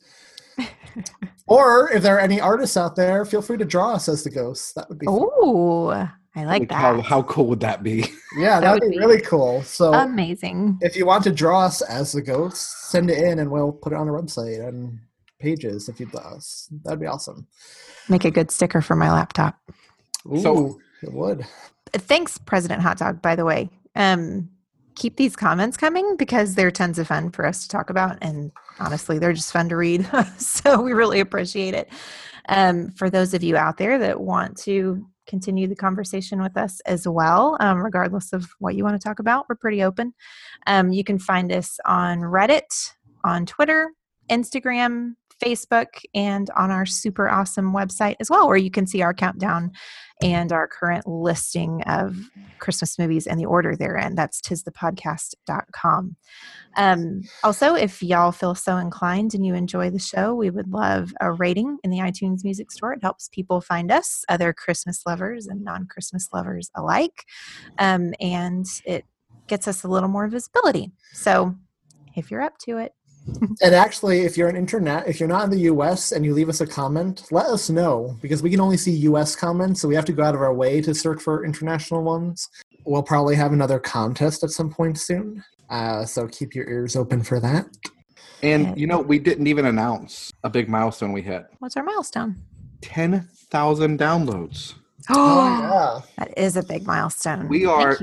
or 1.48 1.90
if 1.92 2.04
there 2.04 2.18
are 2.18 2.20
any 2.20 2.42
artists 2.42 2.76
out 2.76 2.96
there, 2.96 3.24
feel 3.24 3.42
free 3.42 3.58
to 3.58 3.66
draw 3.66 3.94
us 3.94 4.10
as 4.10 4.24
the 4.24 4.30
ghosts. 4.30 4.74
That 4.74 4.90
would 4.90 5.00
be 5.00 5.06
fun. 5.06 5.20
Oh, 5.22 6.10
I 6.36 6.46
like 6.46 6.70
that. 6.70 6.76
How 6.76 7.02
how 7.02 7.22
cool 7.24 7.48
would 7.48 7.60
that 7.62 7.84
be? 7.84 8.06
yeah, 8.38 8.60
that 8.60 8.62
that 8.62 8.74
would 8.74 8.84
would 8.84 8.92
be 8.92 8.98
be- 8.98 9.06
really 9.06 9.22
cool. 9.22 9.62
So 9.64 9.94
Amazing. 9.94 10.80
if 10.82 10.96
you 10.96 11.06
want 11.06 11.24
to 11.26 11.32
draw 11.32 11.66
us 11.66 11.82
as 11.82 12.12
the 12.12 12.22
ghosts, 12.22 12.90
send 12.90 13.10
it 13.10 13.18
in 13.18 13.40
and 13.40 13.52
we'll 13.52 13.72
put 13.72 13.94
it 13.94 13.98
on 13.98 14.10
our 14.10 14.22
website 14.22 14.68
and 14.68 15.00
pages 15.42 15.90
if 15.90 16.00
you'd 16.00 16.16
us. 16.16 16.70
That'd 16.84 17.00
be 17.00 17.08
awesome. 17.08 17.48
Make 18.10 18.26
a 18.26 18.32
good 18.32 18.52
sticker 18.52 18.82
for 18.82 18.96
my 18.96 19.12
laptop. 19.12 19.58
Ooh, 20.32 20.42
So- 20.42 20.80
it 21.04 21.12
would. 21.14 21.46
Thanks, 21.94 22.38
President 22.38 22.82
Hot 22.82 22.98
Dog, 22.98 23.22
by 23.22 23.36
the 23.36 23.44
way. 23.44 23.70
Um, 23.96 24.50
keep 24.96 25.18
these 25.18 25.36
comments 25.36 25.78
coming 25.78 26.16
because 26.16 26.54
they're 26.56 26.72
tons 26.72 27.00
of 27.00 27.08
fun 27.08 27.32
for 27.32 27.46
us 27.46 27.64
to 27.64 27.70
talk 27.70 27.90
about. 27.90 28.18
And 28.22 28.52
honestly, 28.80 29.18
they're 29.18 29.34
just 29.34 29.52
fun 29.52 29.68
to 29.70 29.76
read. 29.76 30.08
so 30.38 30.82
we 30.82 30.94
really 30.94 31.20
appreciate 31.20 31.74
it. 31.74 31.90
Um, 32.50 32.92
for 32.92 33.10
those 33.10 33.34
of 33.34 33.44
you 33.44 33.58
out 33.58 33.78
there 33.78 33.98
that 34.00 34.20
want 34.22 34.58
to 34.60 35.06
continue 35.28 35.68
the 35.68 35.76
conversation 35.76 36.42
with 36.42 36.56
us 36.58 36.82
as 36.82 37.08
well, 37.08 37.58
um, 37.60 37.80
regardless 37.80 38.32
of 38.34 38.48
what 38.60 38.76
you 38.76 38.84
want 38.84 39.00
to 39.00 39.04
talk 39.08 39.20
about, 39.20 39.48
we're 39.50 39.56
pretty 39.56 39.82
open. 39.84 40.14
Um, 40.68 40.92
you 40.92 41.04
can 41.04 41.18
find 41.20 41.52
us 41.52 41.80
on 41.86 42.20
Reddit, 42.20 42.92
on 43.24 43.46
Twitter, 43.46 43.92
Instagram, 44.30 45.14
Facebook 45.42 45.88
and 46.14 46.50
on 46.56 46.72
our 46.72 46.86
super 46.86 47.30
awesome 47.30 47.74
website 47.74 48.16
as 48.20 48.30
well, 48.30 48.48
where 48.48 48.58
you 48.58 48.72
can 48.72 48.86
see 48.86 49.02
our 49.02 49.14
countdown 49.14 49.72
and 50.22 50.52
our 50.52 50.68
current 50.68 51.08
listing 51.08 51.82
of 51.84 52.16
Christmas 52.60 53.00
movies 53.00 53.26
and 53.26 53.40
the 53.40 53.46
order 53.46 53.76
they're 53.76 53.98
in. 53.98 54.16
That's 54.16 54.40
tisthepodcast.com. 54.42 56.16
Um, 56.78 57.22
also, 57.44 57.74
if 57.76 58.04
y'all 58.04 58.32
feel 58.32 58.56
so 58.56 58.78
inclined 58.78 59.34
and 59.34 59.46
you 59.46 59.56
enjoy 59.56 59.90
the 59.90 60.00
show, 60.00 60.36
we 60.36 60.50
would 60.50 60.72
love 60.72 61.14
a 61.20 61.32
rating 61.32 61.78
in 61.84 61.90
the 61.90 62.00
iTunes 62.00 62.44
Music 62.44 62.72
Store. 62.72 62.94
It 62.94 63.02
helps 63.02 63.30
people 63.30 63.62
find 63.62 63.92
us, 63.92 64.24
other 64.30 64.54
Christmas 64.54 65.02
lovers 65.06 65.48
and 65.48 65.64
non 65.64 65.88
Christmas 65.88 66.30
lovers 66.32 66.70
alike. 66.76 67.26
Um, 67.80 68.14
and 68.20 68.66
it 68.86 69.06
gets 69.48 69.68
us 69.68 69.84
a 69.84 69.88
little 69.88 70.10
more 70.10 70.28
visibility. 70.28 70.92
So 71.14 71.56
if 72.16 72.30
you're 72.30 72.42
up 72.42 72.58
to 72.60 72.78
it, 72.78 72.94
and 73.62 73.76
actually, 73.76 74.22
if 74.22 74.36
you're 74.36 74.50
an 74.50 74.56
internet, 74.56 75.08
if 75.08 75.20
you're 75.20 75.30
not 75.30 75.44
in 75.44 75.50
the 75.50 75.60
U.S. 75.60 76.12
and 76.12 76.26
you 76.26 76.34
leave 76.34 76.50
us 76.50 76.62
a 76.62 76.68
comment, 76.68 77.28
let 77.32 77.46
us 77.48 77.70
know 77.70 78.18
because 78.22 78.42
we 78.42 78.50
can 78.50 78.60
only 78.60 78.78
see 78.78 78.92
U.S. 78.92 79.36
comments, 79.36 79.82
so 79.82 79.88
we 79.88 79.96
have 79.96 80.06
to 80.06 80.14
go 80.14 80.24
out 80.24 80.36
of 80.36 80.42
our 80.42 80.54
way 80.54 80.82
to 80.82 80.94
search 80.94 81.22
for 81.22 81.46
international 81.46 82.04
ones. 82.04 82.50
We'll 82.84 83.04
probably 83.04 83.36
have 83.36 83.54
another 83.54 83.80
contest 83.80 84.44
at 84.44 84.50
some 84.50 84.72
point 84.72 84.98
soon, 84.98 85.44
uh, 85.70 86.06
so 86.06 86.28
keep 86.28 86.56
your 86.56 86.68
ears 86.68 86.96
open 86.96 87.24
for 87.24 87.40
that. 87.40 87.68
And 88.44 88.78
you 88.78 88.88
know, 88.88 89.00
we 89.00 89.20
didn't 89.20 89.48
even 89.48 89.66
announce 89.66 90.32
a 90.44 90.50
big 90.50 90.68
milestone 90.68 91.12
we 91.12 91.22
hit. 91.22 91.46
What's 91.60 91.78
our 91.78 91.84
milestone? 91.84 92.38
Ten 92.82 93.28
thousand 93.50 94.00
downloads. 94.00 94.76
Oh, 95.10 95.60
yeah. 95.60 96.02
that 96.20 96.38
is 96.38 96.56
a 96.56 96.62
big 96.62 96.86
milestone. 96.86 97.48
We 97.48 97.66
are 97.66 97.98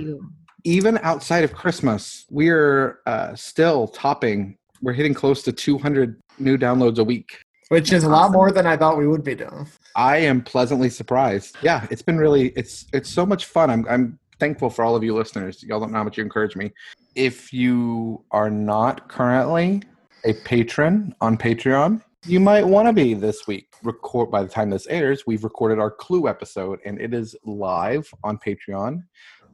even 0.65 0.99
outside 0.99 1.45
of 1.45 1.55
Christmas. 1.55 2.27
We're 2.29 2.99
uh, 3.07 3.37
still 3.37 3.87
topping 3.87 4.58
we're 4.83 4.93
hitting 4.93 5.15
close 5.15 5.43
to 5.43 5.53
200 5.53 6.21
new 6.39 6.57
downloads 6.57 6.99
a 6.99 7.05
week. 7.05 7.39
Which 7.69 7.93
is 7.93 8.05
a 8.05 8.09
lot 8.09 8.33
more 8.33 8.51
than 8.51 8.67
i 8.67 8.79
thought 8.79 8.97
we 8.97 9.07
would 9.07 9.23
be 9.23 9.35
doing. 9.35 9.69
I 9.95 10.19
am 10.19 10.43
pleasantly 10.43 10.89
surprised. 10.89 11.57
Yeah 11.63 11.87
it's 11.91 12.03
been 12.03 12.17
really 12.17 12.49
it's 12.57 12.87
it's 12.93 13.11
so 13.11 13.27
much 13.27 13.45
fun. 13.47 13.71
I'm 13.71 13.87
i'm 13.89 14.19
thankful 14.41 14.71
for 14.71 14.85
all 14.85 14.97
of 14.97 15.05
you 15.05 15.15
listeners. 15.15 15.63
Y'all 15.63 15.81
don't 15.81 15.93
know 15.93 15.99
how 15.99 16.05
much 16.05 16.17
you 16.17 16.25
encourage 16.25 16.57
me. 16.57 16.73
If 17.15 17.53
you 17.53 18.25
are 18.31 18.49
not 18.51 19.09
currently 19.09 19.83
a 20.25 20.33
patron 20.33 21.15
on 21.21 21.37
patreon 21.37 22.03
you 22.27 22.41
might 22.41 22.67
want 22.67 22.89
to 22.89 22.93
be 22.93 23.15
this 23.15 23.47
week. 23.47 23.69
Record 23.83 24.31
by 24.31 24.43
the 24.43 24.49
time 24.49 24.71
this 24.71 24.87
airs 24.89 25.25
we've 25.27 25.45
recorded 25.45 25.79
our 25.79 25.91
clue 25.91 26.29
episode 26.29 26.81
and 26.85 27.01
it 27.01 27.15
is 27.15 27.37
live 27.45 28.09
on 28.25 28.39
patreon 28.39 29.03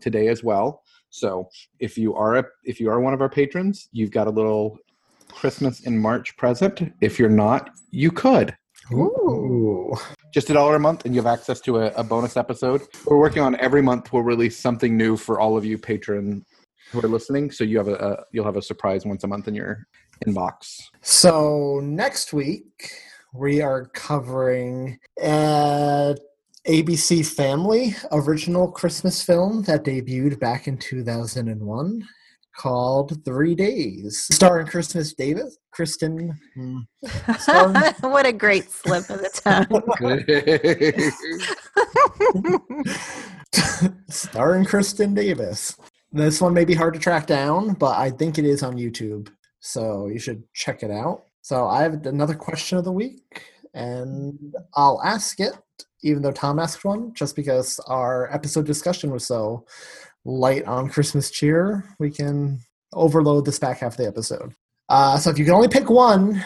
today 0.01 0.29
as 0.29 0.43
well. 0.43 0.83
So 1.11 1.49
if 1.79 1.99
you 1.99 2.15
are 2.15 2.37
a, 2.37 2.45
if 2.65 2.81
you 2.81 2.91
are 2.91 3.01
one 3.01 3.15
of 3.15 3.21
our 3.21 3.29
patrons 3.29 3.89
you've 3.93 4.11
got 4.11 4.27
a 4.27 4.31
little 4.31 4.79
Christmas 5.33 5.81
in 5.81 5.99
March 5.99 6.37
present. 6.37 6.93
If 7.01 7.19
you're 7.19 7.29
not, 7.29 7.71
you 7.91 8.11
could. 8.11 8.57
Ooh. 8.93 9.95
Just 10.33 10.51
a 10.51 10.53
dollar 10.53 10.77
a 10.77 10.81
month, 10.81 11.05
and 11.05 11.15
you 11.15 11.23
have 11.23 11.33
access 11.33 11.61
to 11.63 11.79
a, 11.79 11.87
a, 11.93 12.05
bonus 12.05 12.37
episode. 12.37 12.83
We're 13.07 13.19
working 13.19 13.43
on 13.43 13.59
every 13.61 13.83
month. 13.83 14.13
We'll 14.13 14.23
release 14.23 14.59
something 14.59 14.97
new 14.97 15.17
for 15.17 15.41
all 15.41 15.57
of 15.57 15.65
you 15.65 15.79
patron 15.79 16.45
who 16.91 17.01
are 17.01 17.09
listening. 17.09 17.51
So 17.51 17.65
you 17.65 17.79
have 17.79 17.89
a, 17.89 17.95
a 17.95 18.25
you'll 18.33 18.45
have 18.45 18.57
a 18.57 18.63
surprise 18.63 19.07
once 19.07 19.25
a 19.25 19.27
month 19.27 19.49
in 19.49 19.55
your 19.55 19.87
inbox. 20.27 20.81
So 21.03 21.81
next 21.83 22.33
week 22.33 22.91
we 23.33 23.61
are 23.61 23.87
covering 23.87 24.99
uh, 25.23 26.15
a 26.67 26.83
ABC 26.83 27.27
Family 27.27 27.95
original 28.13 28.71
Christmas 28.71 29.23
film 29.23 29.63
that 29.63 29.85
debuted 29.85 30.39
back 30.39 30.67
in 30.67 30.79
2001 30.79 32.09
called 32.57 33.25
Three 33.25 33.55
Days, 33.55 34.27
starring 34.33 34.67
Christmas 34.67 35.15
Davis, 35.15 35.59
Kristin. 35.77 36.31
Hmm. 36.55 36.79
What 38.01 38.27
a 38.27 38.33
great 38.33 38.71
slip 38.71 39.11
of 39.11 39.21
the 39.21 39.31
tongue. 39.43 39.67
starring 44.09 44.65
Kristin 44.65 45.15
Davis. 45.15 45.77
This 46.13 46.41
one 46.41 46.55
may 46.55 46.65
be 46.65 46.75
hard 46.75 46.95
to 46.95 47.01
track 47.01 47.27
down, 47.27 47.75
but 47.75 47.99
I 47.99 48.11
think 48.11 48.39
it 48.39 48.45
is 48.45 48.63
on 48.63 48.77
YouTube, 48.77 49.29
so 49.61 50.07
you 50.07 50.19
should 50.19 50.45
check 50.55 50.83
it 50.83 50.91
out. 50.91 51.25
So 51.43 51.67
I 51.67 51.83
have 51.83 52.07
another 52.07 52.35
question 52.35 52.79
of 52.79 52.85
the 52.85 52.93
week, 52.93 53.43
and 53.75 54.39
I'll 54.75 55.03
ask 55.03 55.41
it, 55.41 55.55
even 56.05 56.23
though 56.23 56.33
Thom 56.33 56.59
asked 56.61 56.85
one, 56.85 57.13
just 57.15 57.35
because 57.35 57.81
our 57.87 58.33
episode 58.33 58.65
discussion 58.65 59.11
was 59.11 59.27
so 59.27 59.67
light 60.25 60.65
on 60.65 60.89
Christmas 60.89 61.31
cheer, 61.31 61.85
we 61.99 62.11
can 62.11 62.61
overload 62.93 63.45
this 63.45 63.59
back 63.59 63.79
half 63.79 63.93
of 63.93 63.99
the 63.99 64.07
episode. 64.07 64.55
Uh, 64.89 65.19
so 65.19 65.31
if 65.31 65.39
you 65.39 65.45
can 65.45 65.55
only 65.55 65.69
pick 65.69 65.91
one, 65.91 66.45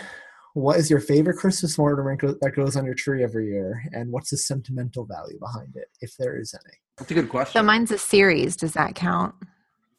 what 0.55 0.77
is 0.77 0.91
your 0.91 1.01
favorite 1.01 1.37
Christmas 1.37 1.79
ornament 1.79 2.21
that 2.21 2.53
goes 2.55 2.77
on 2.77 2.85
your 2.85 2.95
tree 2.95 3.23
every 3.23 3.49
year, 3.49 3.83
and 3.93 4.11
what's 4.11 4.31
the 4.31 4.37
sentimental 4.37 5.05
value 5.05 5.39
behind 5.39 5.77
it, 5.77 5.89
if 6.01 6.17
there 6.19 6.39
is 6.39 6.55
any? 6.55 6.75
That's 6.97 7.11
a 7.11 7.15
good 7.15 7.29
question. 7.29 7.53
So 7.53 7.63
mine's 7.63 7.91
a 7.91 7.99
series. 7.99 8.57
Does 8.57 8.73
that 8.73 8.95
count? 8.95 9.35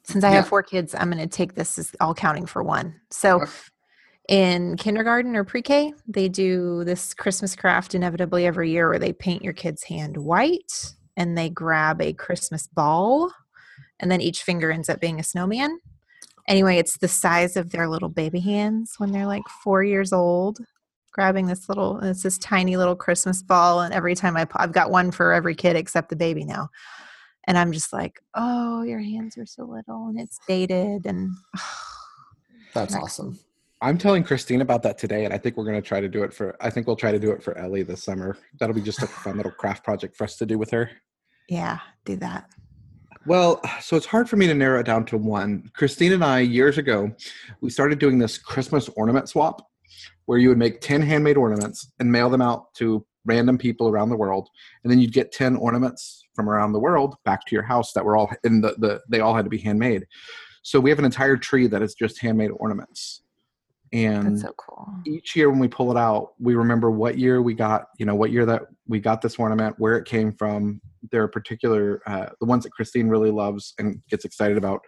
Since 0.02 0.24
I 0.24 0.30
yeah. 0.30 0.36
have 0.36 0.48
four 0.48 0.62
kids, 0.62 0.94
I'm 0.94 1.10
going 1.10 1.22
to 1.22 1.26
take 1.26 1.54
this 1.54 1.78
as 1.78 1.92
all 2.00 2.14
counting 2.14 2.46
for 2.46 2.62
one. 2.62 3.00
So. 3.10 3.44
In 4.28 4.76
kindergarten 4.76 5.34
or 5.34 5.42
pre 5.42 5.60
K, 5.60 5.92
they 6.06 6.28
do 6.28 6.84
this 6.84 7.14
Christmas 7.14 7.56
craft 7.56 7.96
inevitably 7.96 8.46
every 8.46 8.70
year 8.70 8.88
where 8.88 8.98
they 9.00 9.12
paint 9.12 9.42
your 9.42 9.54
kid's 9.54 9.82
hand 9.82 10.16
white 10.16 10.94
and 11.16 11.36
they 11.36 11.50
grab 11.50 12.00
a 12.00 12.12
Christmas 12.12 12.68
ball 12.68 13.32
and 14.00 14.10
then 14.10 14.20
each 14.20 14.42
finger 14.42 14.70
ends 14.72 14.88
up 14.88 15.00
being 15.00 15.20
a 15.20 15.24
snowman. 15.24 15.78
Anyway, 16.48 16.78
it's 16.78 16.98
the 16.98 17.08
size 17.08 17.56
of 17.56 17.70
their 17.70 17.88
little 17.88 18.08
baby 18.08 18.40
hands 18.40 18.94
when 18.98 19.12
they're 19.12 19.26
like 19.26 19.46
four 19.62 19.84
years 19.84 20.12
old, 20.12 20.58
grabbing 21.12 21.46
this 21.46 21.68
little, 21.68 22.00
it's 22.00 22.22
this 22.22 22.38
tiny 22.38 22.76
little 22.76 22.96
Christmas 22.96 23.42
ball. 23.42 23.82
And 23.82 23.94
every 23.94 24.14
time 24.14 24.36
I, 24.36 24.46
I've 24.56 24.72
got 24.72 24.90
one 24.90 25.10
for 25.12 25.32
every 25.32 25.54
kid 25.54 25.76
except 25.76 26.08
the 26.08 26.16
baby 26.16 26.44
now. 26.44 26.68
And 27.46 27.56
I'm 27.56 27.72
just 27.72 27.92
like, 27.92 28.20
oh, 28.34 28.82
your 28.82 28.98
hands 29.00 29.38
are 29.38 29.46
so 29.46 29.64
little 29.64 30.08
and 30.08 30.18
it's 30.18 30.40
dated. 30.48 31.06
And 31.06 31.30
oh, 31.56 31.82
that's 32.74 32.96
awesome. 32.96 33.38
I'm 33.82 33.96
telling 33.96 34.24
Christine 34.24 34.60
about 34.60 34.82
that 34.82 34.98
today, 34.98 35.24
and 35.24 35.32
I 35.32 35.38
think 35.38 35.56
we're 35.56 35.64
going 35.64 35.80
to 35.80 35.86
try 35.86 36.02
to 36.02 36.08
do 36.08 36.22
it 36.22 36.34
for. 36.34 36.54
I 36.60 36.68
think 36.68 36.86
we'll 36.86 36.96
try 36.96 37.12
to 37.12 37.18
do 37.18 37.30
it 37.30 37.42
for 37.42 37.56
Ellie 37.56 37.82
this 37.82 38.02
summer. 38.02 38.36
That'll 38.58 38.74
be 38.74 38.82
just 38.82 39.02
a 39.02 39.06
fun 39.06 39.38
little 39.38 39.52
craft 39.52 39.84
project 39.84 40.16
for 40.16 40.24
us 40.24 40.36
to 40.36 40.44
do 40.44 40.58
with 40.58 40.70
her. 40.70 40.90
Yeah, 41.48 41.78
do 42.04 42.16
that. 42.16 42.50
Well, 43.26 43.60
so 43.82 43.96
it's 43.96 44.06
hard 44.06 44.30
for 44.30 44.36
me 44.36 44.46
to 44.46 44.54
narrow 44.54 44.80
it 44.80 44.86
down 44.86 45.04
to 45.06 45.18
one. 45.18 45.70
Christine 45.74 46.12
and 46.12 46.24
I, 46.24 46.40
years 46.40 46.78
ago, 46.78 47.10
we 47.60 47.68
started 47.68 47.98
doing 47.98 48.18
this 48.18 48.38
Christmas 48.38 48.88
ornament 48.90 49.28
swap 49.28 49.66
where 50.24 50.38
you 50.38 50.48
would 50.48 50.58
make 50.58 50.80
10 50.80 51.02
handmade 51.02 51.36
ornaments 51.36 51.92
and 51.98 52.10
mail 52.10 52.30
them 52.30 52.40
out 52.40 52.72
to 52.74 53.04
random 53.26 53.58
people 53.58 53.88
around 53.88 54.08
the 54.08 54.16
world. 54.16 54.48
And 54.82 54.90
then 54.90 55.00
you'd 55.00 55.12
get 55.12 55.32
10 55.32 55.56
ornaments 55.56 56.24
from 56.34 56.48
around 56.48 56.72
the 56.72 56.80
world 56.80 57.16
back 57.24 57.44
to 57.46 57.54
your 57.54 57.62
house 57.62 57.92
that 57.92 58.04
were 58.04 58.16
all 58.16 58.30
in 58.44 58.62
the, 58.62 58.74
the 58.78 59.00
they 59.08 59.20
all 59.20 59.34
had 59.34 59.44
to 59.44 59.50
be 59.50 59.58
handmade. 59.58 60.06
So 60.62 60.80
we 60.80 60.88
have 60.88 60.98
an 60.98 61.04
entire 61.04 61.36
tree 61.36 61.66
that 61.66 61.82
is 61.82 61.94
just 61.94 62.20
handmade 62.20 62.50
ornaments 62.52 63.22
and 63.92 64.38
so 64.38 64.52
cool. 64.56 64.88
each 65.04 65.34
year 65.34 65.50
when 65.50 65.58
we 65.58 65.66
pull 65.66 65.90
it 65.90 65.96
out 65.96 66.32
we 66.38 66.54
remember 66.54 66.90
what 66.90 67.18
year 67.18 67.42
we 67.42 67.54
got 67.54 67.86
you 67.98 68.06
know 68.06 68.14
what 68.14 68.30
year 68.30 68.46
that 68.46 68.62
we 68.86 69.00
got 69.00 69.20
this 69.20 69.38
ornament 69.38 69.74
where 69.78 69.96
it 69.96 70.04
came 70.04 70.32
from 70.32 70.80
there 71.10 71.22
are 71.22 71.28
particular 71.28 72.00
uh, 72.06 72.26
the 72.40 72.46
ones 72.46 72.62
that 72.62 72.70
christine 72.70 73.08
really 73.08 73.30
loves 73.30 73.74
and 73.78 74.00
gets 74.08 74.24
excited 74.24 74.56
about 74.56 74.80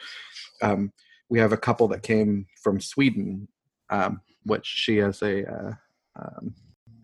um, 0.63 0.93
we 1.29 1.39
have 1.39 1.53
a 1.53 1.57
couple 1.57 1.89
that 1.89 2.03
came 2.03 2.47
from 2.63 2.81
sweden 2.81 3.49
um, 3.91 4.21
which 4.45 4.67
she 4.67 4.99
has 4.99 5.21
a 5.23 5.51
uh, 5.51 5.73
um, 6.17 6.55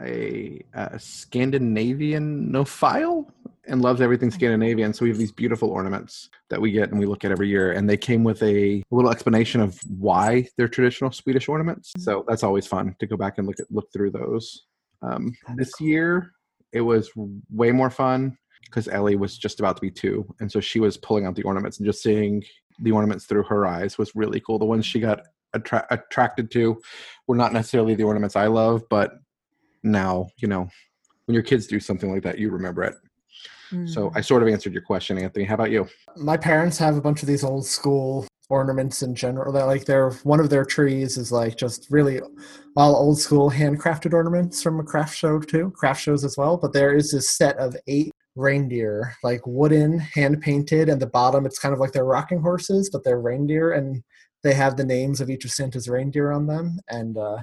a, 0.00 0.60
a 0.74 0.98
Scandinavian 0.98 2.52
nophile 2.52 3.26
and 3.68 3.82
loves 3.82 4.00
everything 4.00 4.30
Scandinavian. 4.30 4.92
So 4.92 5.04
we 5.04 5.10
have 5.10 5.18
these 5.18 5.32
beautiful 5.32 5.70
ornaments 5.70 6.30
that 6.50 6.60
we 6.60 6.72
get 6.72 6.90
and 6.90 6.98
we 6.98 7.06
look 7.06 7.24
at 7.24 7.30
every 7.30 7.48
year. 7.48 7.72
And 7.72 7.88
they 7.88 7.96
came 7.96 8.24
with 8.24 8.42
a 8.42 8.82
little 8.90 9.10
explanation 9.10 9.60
of 9.60 9.78
why 9.86 10.48
they're 10.56 10.68
traditional 10.68 11.12
Swedish 11.12 11.48
ornaments. 11.48 11.92
So 11.98 12.24
that's 12.26 12.42
always 12.42 12.66
fun 12.66 12.96
to 12.98 13.06
go 13.06 13.16
back 13.16 13.38
and 13.38 13.46
look 13.46 13.60
at 13.60 13.66
look 13.70 13.92
through 13.92 14.10
those. 14.10 14.64
Um, 15.02 15.32
this 15.56 15.72
year 15.80 16.32
it 16.72 16.80
was 16.80 17.10
way 17.50 17.70
more 17.70 17.90
fun 17.90 18.36
because 18.64 18.88
Ellie 18.88 19.16
was 19.16 19.38
just 19.38 19.60
about 19.60 19.76
to 19.76 19.80
be 19.80 19.90
two, 19.90 20.26
and 20.40 20.50
so 20.50 20.60
she 20.60 20.80
was 20.80 20.96
pulling 20.96 21.24
out 21.24 21.34
the 21.34 21.44
ornaments 21.44 21.78
and 21.78 21.86
just 21.86 22.02
seeing 22.02 22.42
the 22.80 22.92
ornaments 22.92 23.24
through 23.24 23.44
her 23.44 23.66
eyes 23.66 23.96
was 23.96 24.14
really 24.14 24.40
cool. 24.40 24.58
The 24.58 24.64
ones 24.64 24.84
she 24.84 25.00
got 25.00 25.20
attra- 25.54 25.86
attracted 25.90 26.50
to 26.52 26.80
were 27.26 27.36
not 27.36 27.52
necessarily 27.52 27.94
the 27.94 28.04
ornaments 28.04 28.36
I 28.36 28.48
love, 28.48 28.82
but 28.90 29.12
now 29.82 30.28
you 30.38 30.48
know 30.48 30.68
when 31.26 31.34
your 31.34 31.42
kids 31.42 31.66
do 31.66 31.78
something 31.78 32.12
like 32.12 32.22
that 32.22 32.38
you 32.38 32.50
remember 32.50 32.82
it 32.82 32.96
mm. 33.72 33.88
so 33.88 34.10
i 34.14 34.20
sort 34.20 34.42
of 34.42 34.48
answered 34.48 34.72
your 34.72 34.82
question 34.82 35.18
anthony 35.18 35.44
how 35.44 35.54
about 35.54 35.70
you 35.70 35.86
my 36.16 36.36
parents 36.36 36.78
have 36.78 36.96
a 36.96 37.00
bunch 37.00 37.22
of 37.22 37.28
these 37.28 37.44
old 37.44 37.66
school 37.66 38.26
ornaments 38.50 39.02
in 39.02 39.14
general 39.14 39.52
that 39.52 39.66
like 39.66 39.84
they're 39.84 40.10
one 40.22 40.40
of 40.40 40.48
their 40.48 40.64
trees 40.64 41.18
is 41.18 41.30
like 41.30 41.56
just 41.56 41.86
really 41.90 42.20
all 42.76 42.96
old 42.96 43.18
school 43.18 43.50
handcrafted 43.50 44.14
ornaments 44.14 44.62
from 44.62 44.80
a 44.80 44.84
craft 44.84 45.16
show 45.16 45.38
too 45.38 45.70
craft 45.76 46.00
shows 46.00 46.24
as 46.24 46.36
well 46.36 46.56
but 46.56 46.72
there 46.72 46.94
is 46.94 47.10
this 47.10 47.28
set 47.28 47.56
of 47.58 47.76
eight 47.86 48.10
reindeer 48.36 49.14
like 49.22 49.40
wooden 49.44 49.98
hand 49.98 50.40
painted 50.40 50.88
and 50.88 51.02
the 51.02 51.06
bottom 51.06 51.44
it's 51.44 51.58
kind 51.58 51.74
of 51.74 51.80
like 51.80 51.92
they're 51.92 52.04
rocking 52.04 52.40
horses 52.40 52.88
but 52.88 53.04
they're 53.04 53.20
reindeer 53.20 53.72
and 53.72 54.02
they 54.42 54.54
have 54.54 54.76
the 54.76 54.84
names 54.84 55.20
of 55.20 55.28
each 55.28 55.44
of 55.44 55.50
santa's 55.50 55.88
reindeer 55.88 56.30
on 56.32 56.46
them 56.46 56.78
and 56.88 57.18
uh, 57.18 57.38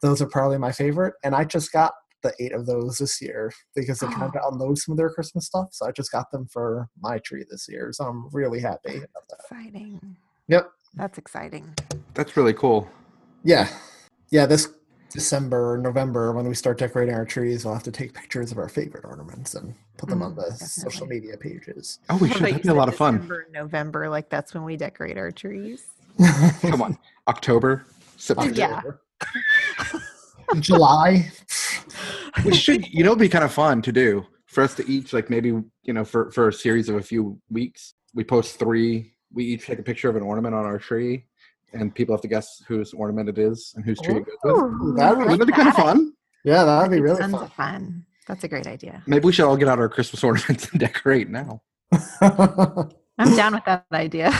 those 0.00 0.22
are 0.22 0.26
probably 0.26 0.58
my 0.58 0.72
favorite. 0.72 1.14
And 1.24 1.34
I 1.34 1.44
just 1.44 1.72
got 1.72 1.92
the 2.22 2.32
eight 2.40 2.52
of 2.52 2.66
those 2.66 2.98
this 2.98 3.20
year 3.22 3.52
because 3.74 4.00
they 4.00 4.06
kind 4.08 4.22
of 4.24 4.34
Oh. 4.34 4.50
download 4.50 4.78
some 4.78 4.92
of 4.92 4.96
their 4.98 5.10
Christmas 5.10 5.46
stuff. 5.46 5.68
So 5.72 5.86
I 5.86 5.92
just 5.92 6.10
got 6.12 6.30
them 6.30 6.46
for 6.46 6.88
my 7.00 7.18
tree 7.18 7.44
this 7.48 7.68
year. 7.68 7.90
So 7.92 8.04
I'm 8.04 8.28
really 8.32 8.60
happy 8.60 8.96
about 8.96 9.28
that. 9.30 9.38
Exciting. 9.50 10.16
Yep. 10.48 10.70
That's 10.94 11.18
exciting. 11.18 11.74
That's 12.14 12.36
really 12.36 12.54
cool. 12.54 12.88
Yeah. 13.44 13.68
Yeah. 14.30 14.46
This 14.46 14.68
December, 15.10 15.72
or 15.74 15.78
November, 15.78 16.32
when 16.32 16.46
we 16.46 16.54
start 16.54 16.76
decorating 16.78 17.14
our 17.14 17.24
trees, 17.24 17.64
we'll 17.64 17.72
have 17.74 17.82
to 17.84 17.90
take 17.92 18.12
pictures 18.12 18.52
of 18.52 18.58
our 18.58 18.68
favorite 18.68 19.04
ornaments 19.06 19.54
and 19.54 19.74
put 19.96 20.08
them 20.10 20.22
on 20.22 20.34
mm, 20.34 20.36
the 20.36 20.52
social 20.66 21.06
media 21.06 21.34
pages. 21.36 21.98
Oh, 22.10 22.16
we 22.18 22.28
should. 22.32 22.38
thought 22.38 22.48
That'd 22.50 22.62
be 22.62 22.68
a 22.68 22.74
lot 22.74 22.88
of 22.88 22.96
fun. 22.96 23.14
December, 23.14 23.46
November, 23.52 24.08
like 24.10 24.28
that's 24.28 24.52
when 24.52 24.64
we 24.64 24.76
decorate 24.76 25.16
our 25.16 25.30
trees. 25.30 25.86
Come 26.60 26.82
on, 26.82 26.98
October, 27.26 27.86
September. 28.16 28.54
Yeah. 28.54 28.82
July. 30.60 31.30
We 32.44 32.54
should. 32.54 32.86
You 32.88 33.04
know, 33.04 33.10
it'd 33.10 33.20
be 33.20 33.28
kind 33.28 33.44
of 33.44 33.52
fun 33.52 33.82
to 33.82 33.92
do 33.92 34.26
for 34.46 34.62
us 34.62 34.74
to 34.76 34.90
each 34.90 35.12
like 35.12 35.30
maybe 35.30 35.48
you 35.48 35.92
know 35.92 36.04
for 36.04 36.30
for 36.30 36.48
a 36.48 36.52
series 36.52 36.88
of 36.88 36.96
a 36.96 37.02
few 37.02 37.40
weeks. 37.50 37.94
We 38.14 38.24
post 38.24 38.58
three. 38.58 39.14
We 39.32 39.44
each 39.44 39.66
take 39.66 39.78
a 39.78 39.82
picture 39.82 40.08
of 40.08 40.16
an 40.16 40.22
ornament 40.22 40.54
on 40.54 40.64
our 40.64 40.78
tree, 40.78 41.26
and 41.72 41.94
people 41.94 42.14
have 42.14 42.22
to 42.22 42.28
guess 42.28 42.62
whose 42.66 42.92
ornament 42.94 43.28
it 43.28 43.38
is 43.38 43.72
and 43.76 43.84
whose 43.84 44.00
tree 44.00 44.16
it 44.16 44.24
goes 44.42 44.62
with. 44.62 44.96
That 44.96 45.16
would 45.16 45.28
Wouldn't 45.28 45.40
that 45.40 45.46
be 45.46 45.52
kind 45.52 45.68
of 45.68 45.74
fun? 45.74 46.12
Yeah, 46.44 46.64
that'd 46.64 46.90
be 46.90 47.00
really 47.00 47.18
Tons 47.18 47.32
fun. 47.34 47.42
of 47.44 47.52
fun. 47.52 48.04
That's 48.26 48.44
a 48.44 48.48
great 48.48 48.66
idea. 48.66 49.02
Maybe 49.06 49.24
we 49.24 49.32
should 49.32 49.46
all 49.46 49.56
get 49.56 49.68
out 49.68 49.78
our 49.78 49.88
Christmas 49.88 50.22
ornaments 50.24 50.68
and 50.70 50.80
decorate 50.86 51.28
now. 51.28 51.62
I'm 52.20 53.36
down 53.36 53.54
with 53.54 53.64
that 53.64 53.86
idea. 53.92 54.30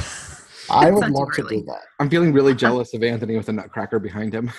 I 0.70 0.90
would 0.90 1.01
not 1.01 1.09
too 1.09 1.14
love 1.14 1.32
to 1.34 1.42
do 1.49 1.62
that. 1.64 1.80
I'm 1.99 2.11
feeling 2.11 2.32
really 2.32 2.55
jealous 2.55 2.92
of 2.94 3.03
Anthony 3.03 3.36
with 3.36 3.49
a 3.49 3.53
nutcracker 3.53 3.99
behind 3.99 4.34
him. 4.34 4.51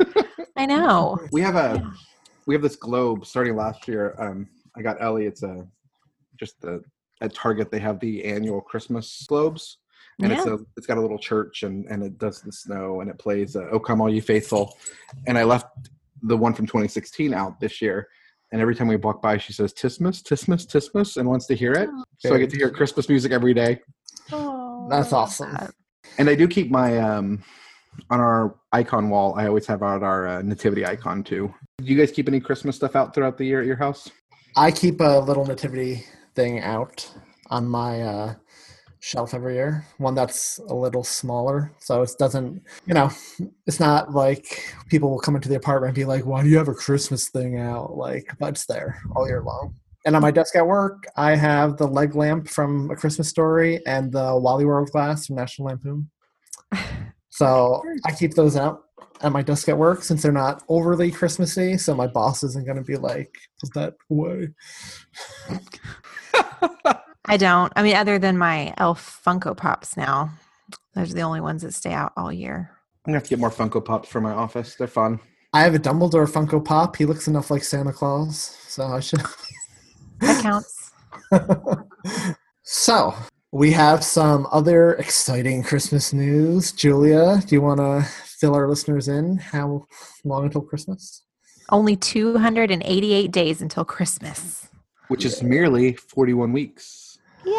I 0.56 0.66
know. 0.66 1.18
We 1.32 1.40
have 1.40 1.56
a 1.56 1.90
we 2.46 2.54
have 2.54 2.62
this 2.62 2.76
globe 2.76 3.26
starting 3.26 3.56
last 3.56 3.88
year. 3.88 4.14
Um, 4.18 4.48
I 4.76 4.82
got 4.82 5.00
Ellie. 5.00 5.26
It's 5.26 5.42
a 5.42 5.66
just 6.38 6.60
the 6.60 6.82
at 7.20 7.34
Target 7.34 7.70
they 7.70 7.78
have 7.78 8.00
the 8.00 8.24
annual 8.24 8.60
Christmas 8.60 9.24
globes, 9.28 9.78
and 10.20 10.32
it's 10.32 10.46
a 10.46 10.58
it's 10.76 10.86
got 10.86 10.98
a 10.98 11.00
little 11.00 11.18
church 11.18 11.62
and 11.62 11.86
and 11.86 12.02
it 12.02 12.18
does 12.18 12.42
the 12.42 12.52
snow 12.52 13.00
and 13.00 13.10
it 13.10 13.18
plays 13.18 13.56
uh, 13.56 13.66
"Oh 13.70 13.78
Come 13.78 14.00
All 14.00 14.12
You 14.12 14.22
Faithful," 14.22 14.76
and 15.26 15.38
I 15.38 15.44
left 15.44 15.66
the 16.22 16.36
one 16.36 16.54
from 16.54 16.66
2016 16.66 17.32
out 17.34 17.60
this 17.60 17.80
year. 17.80 18.08
And 18.52 18.60
every 18.60 18.76
time 18.76 18.86
we 18.86 18.96
walk 18.96 19.20
by, 19.20 19.38
she 19.38 19.52
says 19.52 19.72
"Tismas, 19.72 20.22
Tismas, 20.22 20.66
Tismas," 20.66 21.16
and 21.16 21.28
wants 21.28 21.46
to 21.46 21.54
hear 21.54 21.72
it. 21.72 21.88
So 22.18 22.34
I 22.34 22.38
get 22.38 22.50
to 22.50 22.56
hear 22.56 22.70
Christmas 22.70 23.08
music 23.08 23.32
every 23.32 23.54
day. 23.54 23.80
Oh, 24.30 24.86
That's 24.88 25.12
awesome. 25.12 25.52
that. 25.52 25.72
And 26.18 26.28
I 26.28 26.34
do 26.34 26.46
keep 26.46 26.70
my 26.70 26.98
um 26.98 27.42
on 28.10 28.20
our 28.20 28.54
icon 28.72 29.10
wall. 29.10 29.34
I 29.36 29.46
always 29.46 29.66
have 29.66 29.82
out 29.82 30.02
our 30.02 30.26
uh, 30.26 30.42
nativity 30.42 30.86
icon 30.86 31.22
too. 31.22 31.52
Do 31.78 31.84
you 31.84 31.98
guys 31.98 32.12
keep 32.12 32.28
any 32.28 32.40
Christmas 32.40 32.76
stuff 32.76 32.96
out 32.96 33.14
throughout 33.14 33.38
the 33.38 33.44
year 33.44 33.60
at 33.60 33.66
your 33.66 33.76
house? 33.76 34.10
I 34.56 34.70
keep 34.70 35.00
a 35.00 35.18
little 35.18 35.44
nativity 35.44 36.04
thing 36.34 36.60
out 36.60 37.10
on 37.50 37.66
my 37.66 38.02
uh, 38.02 38.34
shelf 39.00 39.34
every 39.34 39.54
year. 39.54 39.84
One 39.98 40.14
that's 40.14 40.58
a 40.68 40.74
little 40.74 41.04
smaller, 41.04 41.72
so 41.78 42.02
it 42.02 42.10
doesn't, 42.18 42.62
you 42.86 42.94
know, 42.94 43.10
it's 43.66 43.80
not 43.80 44.12
like 44.12 44.72
people 44.88 45.10
will 45.10 45.18
come 45.18 45.36
into 45.36 45.48
the 45.48 45.56
apartment 45.56 45.90
and 45.90 45.94
be 45.96 46.04
like, 46.04 46.24
"Why 46.24 46.42
do 46.42 46.48
you 46.48 46.58
have 46.58 46.68
a 46.68 46.74
Christmas 46.74 47.28
thing 47.28 47.58
out?" 47.58 47.96
Like, 47.96 48.32
but 48.38 48.50
it's 48.50 48.66
there 48.66 49.00
all 49.14 49.26
year 49.26 49.42
long. 49.42 49.74
And 50.06 50.14
on 50.14 50.22
my 50.22 50.30
desk 50.30 50.54
at 50.54 50.66
work, 50.66 51.06
I 51.16 51.34
have 51.34 51.78
the 51.78 51.86
leg 51.86 52.14
lamp 52.14 52.48
from 52.48 52.90
A 52.90 52.96
Christmas 52.96 53.28
Story 53.28 53.84
and 53.86 54.12
the 54.12 54.36
Wally 54.36 54.66
World 54.66 54.90
glass 54.90 55.26
from 55.26 55.36
National 55.36 55.68
Lampoon. 55.68 56.10
So 57.34 57.82
I 58.04 58.12
keep 58.12 58.34
those 58.34 58.56
out 58.56 58.84
at 59.20 59.32
my 59.32 59.42
desk 59.42 59.68
at 59.68 59.76
work 59.76 60.04
since 60.04 60.22
they're 60.22 60.30
not 60.30 60.62
overly 60.68 61.10
Christmassy. 61.10 61.76
So 61.78 61.92
my 61.92 62.06
boss 62.06 62.44
isn't 62.44 62.64
going 62.64 62.76
to 62.76 62.84
be 62.84 62.96
like, 62.96 63.34
"Put 63.60 63.74
that 63.74 63.94
away." 64.08 64.50
I 67.24 67.36
don't. 67.36 67.72
I 67.74 67.82
mean, 67.82 67.96
other 67.96 68.20
than 68.20 68.38
my 68.38 68.72
elf 68.76 69.20
Funko 69.26 69.56
Pops 69.56 69.96
now, 69.96 70.30
those 70.94 71.10
are 71.10 71.14
the 71.14 71.22
only 71.22 71.40
ones 71.40 71.62
that 71.62 71.74
stay 71.74 71.92
out 71.92 72.12
all 72.16 72.32
year. 72.32 72.70
I'm 73.04 73.10
gonna 73.10 73.16
have 73.16 73.24
to 73.24 73.30
get 73.30 73.40
more 73.40 73.50
Funko 73.50 73.84
Pops 73.84 74.08
for 74.08 74.20
my 74.20 74.30
office. 74.30 74.76
They're 74.76 74.86
fun. 74.86 75.18
I 75.52 75.62
have 75.62 75.74
a 75.74 75.80
Dumbledore 75.80 76.30
Funko 76.30 76.64
Pop. 76.64 76.94
He 76.94 77.04
looks 77.04 77.26
enough 77.26 77.50
like 77.50 77.64
Santa 77.64 77.92
Claus, 77.92 78.56
so 78.68 78.84
I 78.86 79.00
should. 79.00 79.22
That 80.20 80.40
counts. 80.40 80.92
so 82.62 83.12
we 83.54 83.70
have 83.70 84.02
some 84.02 84.48
other 84.50 84.94
exciting 84.94 85.62
Christmas 85.62 86.12
news. 86.12 86.72
Julia, 86.72 87.40
do 87.46 87.54
you 87.54 87.60
want 87.60 87.78
to 87.78 88.02
fill 88.24 88.52
our 88.52 88.68
listeners 88.68 89.06
in? 89.06 89.36
How 89.36 89.86
long 90.24 90.46
until 90.46 90.60
Christmas? 90.60 91.22
Only 91.70 91.94
288 91.94 93.30
days 93.30 93.62
until 93.62 93.84
Christmas. 93.84 94.68
Which 95.06 95.24
is 95.24 95.40
merely 95.40 95.92
41 95.92 96.52
weeks. 96.52 97.20
Yay! 97.46 97.52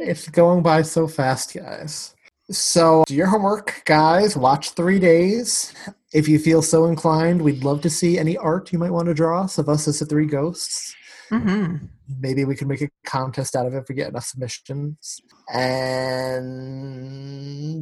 It's 0.00 0.30
going 0.30 0.62
by 0.62 0.80
so 0.80 1.06
fast, 1.06 1.54
guys. 1.54 2.14
So, 2.50 3.04
do 3.06 3.14
your 3.14 3.26
homework, 3.26 3.82
guys. 3.84 4.38
Watch 4.38 4.70
three 4.70 4.98
days. 4.98 5.74
If 6.14 6.26
you 6.26 6.38
feel 6.38 6.62
so 6.62 6.86
inclined, 6.86 7.42
we'd 7.42 7.64
love 7.64 7.82
to 7.82 7.90
see 7.90 8.18
any 8.18 8.38
art 8.38 8.72
you 8.72 8.78
might 8.78 8.92
want 8.92 9.08
to 9.08 9.14
draw 9.14 9.42
us 9.42 9.58
of 9.58 9.68
us 9.68 9.88
as 9.88 9.98
the 9.98 10.06
three 10.06 10.26
ghosts. 10.26 10.96
Hmm 11.28 11.76
maybe 12.20 12.44
we 12.44 12.54
can 12.54 12.68
make 12.68 12.82
a 12.82 12.88
contest 13.06 13.56
out 13.56 13.66
of 13.66 13.74
it 13.74 13.78
if 13.78 13.88
we 13.88 13.94
get 13.94 14.08
enough 14.08 14.24
submissions. 14.24 15.20
And 15.52 16.68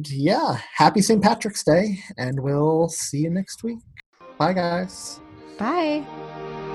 yeah, 0.09 0.57
happy 0.75 1.01
St. 1.01 1.21
Patrick's 1.21 1.63
Day, 1.63 1.99
and 2.17 2.39
we'll 2.39 2.89
see 2.89 3.19
you 3.19 3.29
next 3.29 3.63
week. 3.63 3.79
Bye, 4.37 4.53
guys. 4.53 5.19
Bye. 5.57 6.05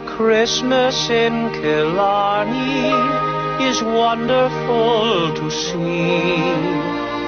Christmas 0.07 1.11
in 1.11 1.51
Killarney 1.53 2.93
is 3.65 3.83
wonderful 3.83 5.35
to 5.35 5.51
see. 5.51 6.39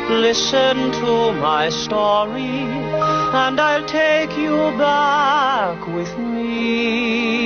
Listen 0.09 0.91
to 0.93 1.33
my 1.35 1.69
story, 1.71 2.67
and 3.43 3.61
I'll 3.61 3.85
take 3.87 4.37
you 4.37 4.57
back 4.77 5.87
with 5.87 6.17
me. 6.19 7.40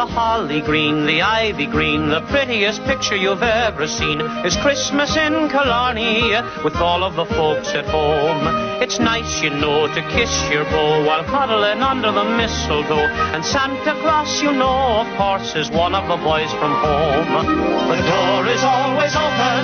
The 0.00 0.06
holly 0.06 0.62
green, 0.62 1.04
the 1.04 1.20
ivy 1.20 1.66
green, 1.66 2.08
the 2.08 2.22
prettiest 2.32 2.82
picture 2.84 3.16
you've 3.16 3.42
ever 3.42 3.86
seen 3.86 4.18
is 4.48 4.56
Christmas 4.56 5.14
in 5.14 5.50
Killarney 5.50 6.32
with 6.64 6.76
all 6.76 7.04
of 7.04 7.16
the 7.16 7.26
folks 7.26 7.68
at 7.74 7.84
home. 7.84 8.80
It's 8.80 8.98
nice, 8.98 9.42
you 9.42 9.50
know, 9.50 9.92
to 9.92 10.00
kiss 10.08 10.32
your 10.48 10.64
beau 10.64 11.04
while 11.04 11.22
cuddling 11.24 11.84
under 11.84 12.10
the 12.12 12.24
mistletoe. 12.24 13.12
And 13.36 13.44
Santa 13.44 13.92
Claus, 14.00 14.40
you 14.40 14.52
know, 14.52 15.04
of 15.04 15.18
course, 15.18 15.54
is 15.54 15.68
one 15.68 15.94
of 15.94 16.08
the 16.08 16.16
boys 16.16 16.50
from 16.56 16.72
home. 16.80 17.28
The 17.92 18.00
door 18.00 18.48
is 18.48 18.64
always 18.64 19.12
open, 19.12 19.60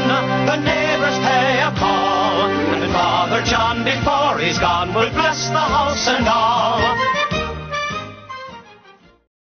the 0.52 0.60
neighbors 0.60 1.16
pay 1.24 1.64
a 1.64 1.72
call, 1.80 2.52
and 2.76 2.92
Father 2.92 3.40
John, 3.40 3.84
before 3.88 4.36
he's 4.36 4.58
gone, 4.58 4.92
will 4.92 5.08
bless 5.16 5.48
the 5.48 5.64
house 5.64 6.06
and 6.08 6.28
all. 6.28 7.25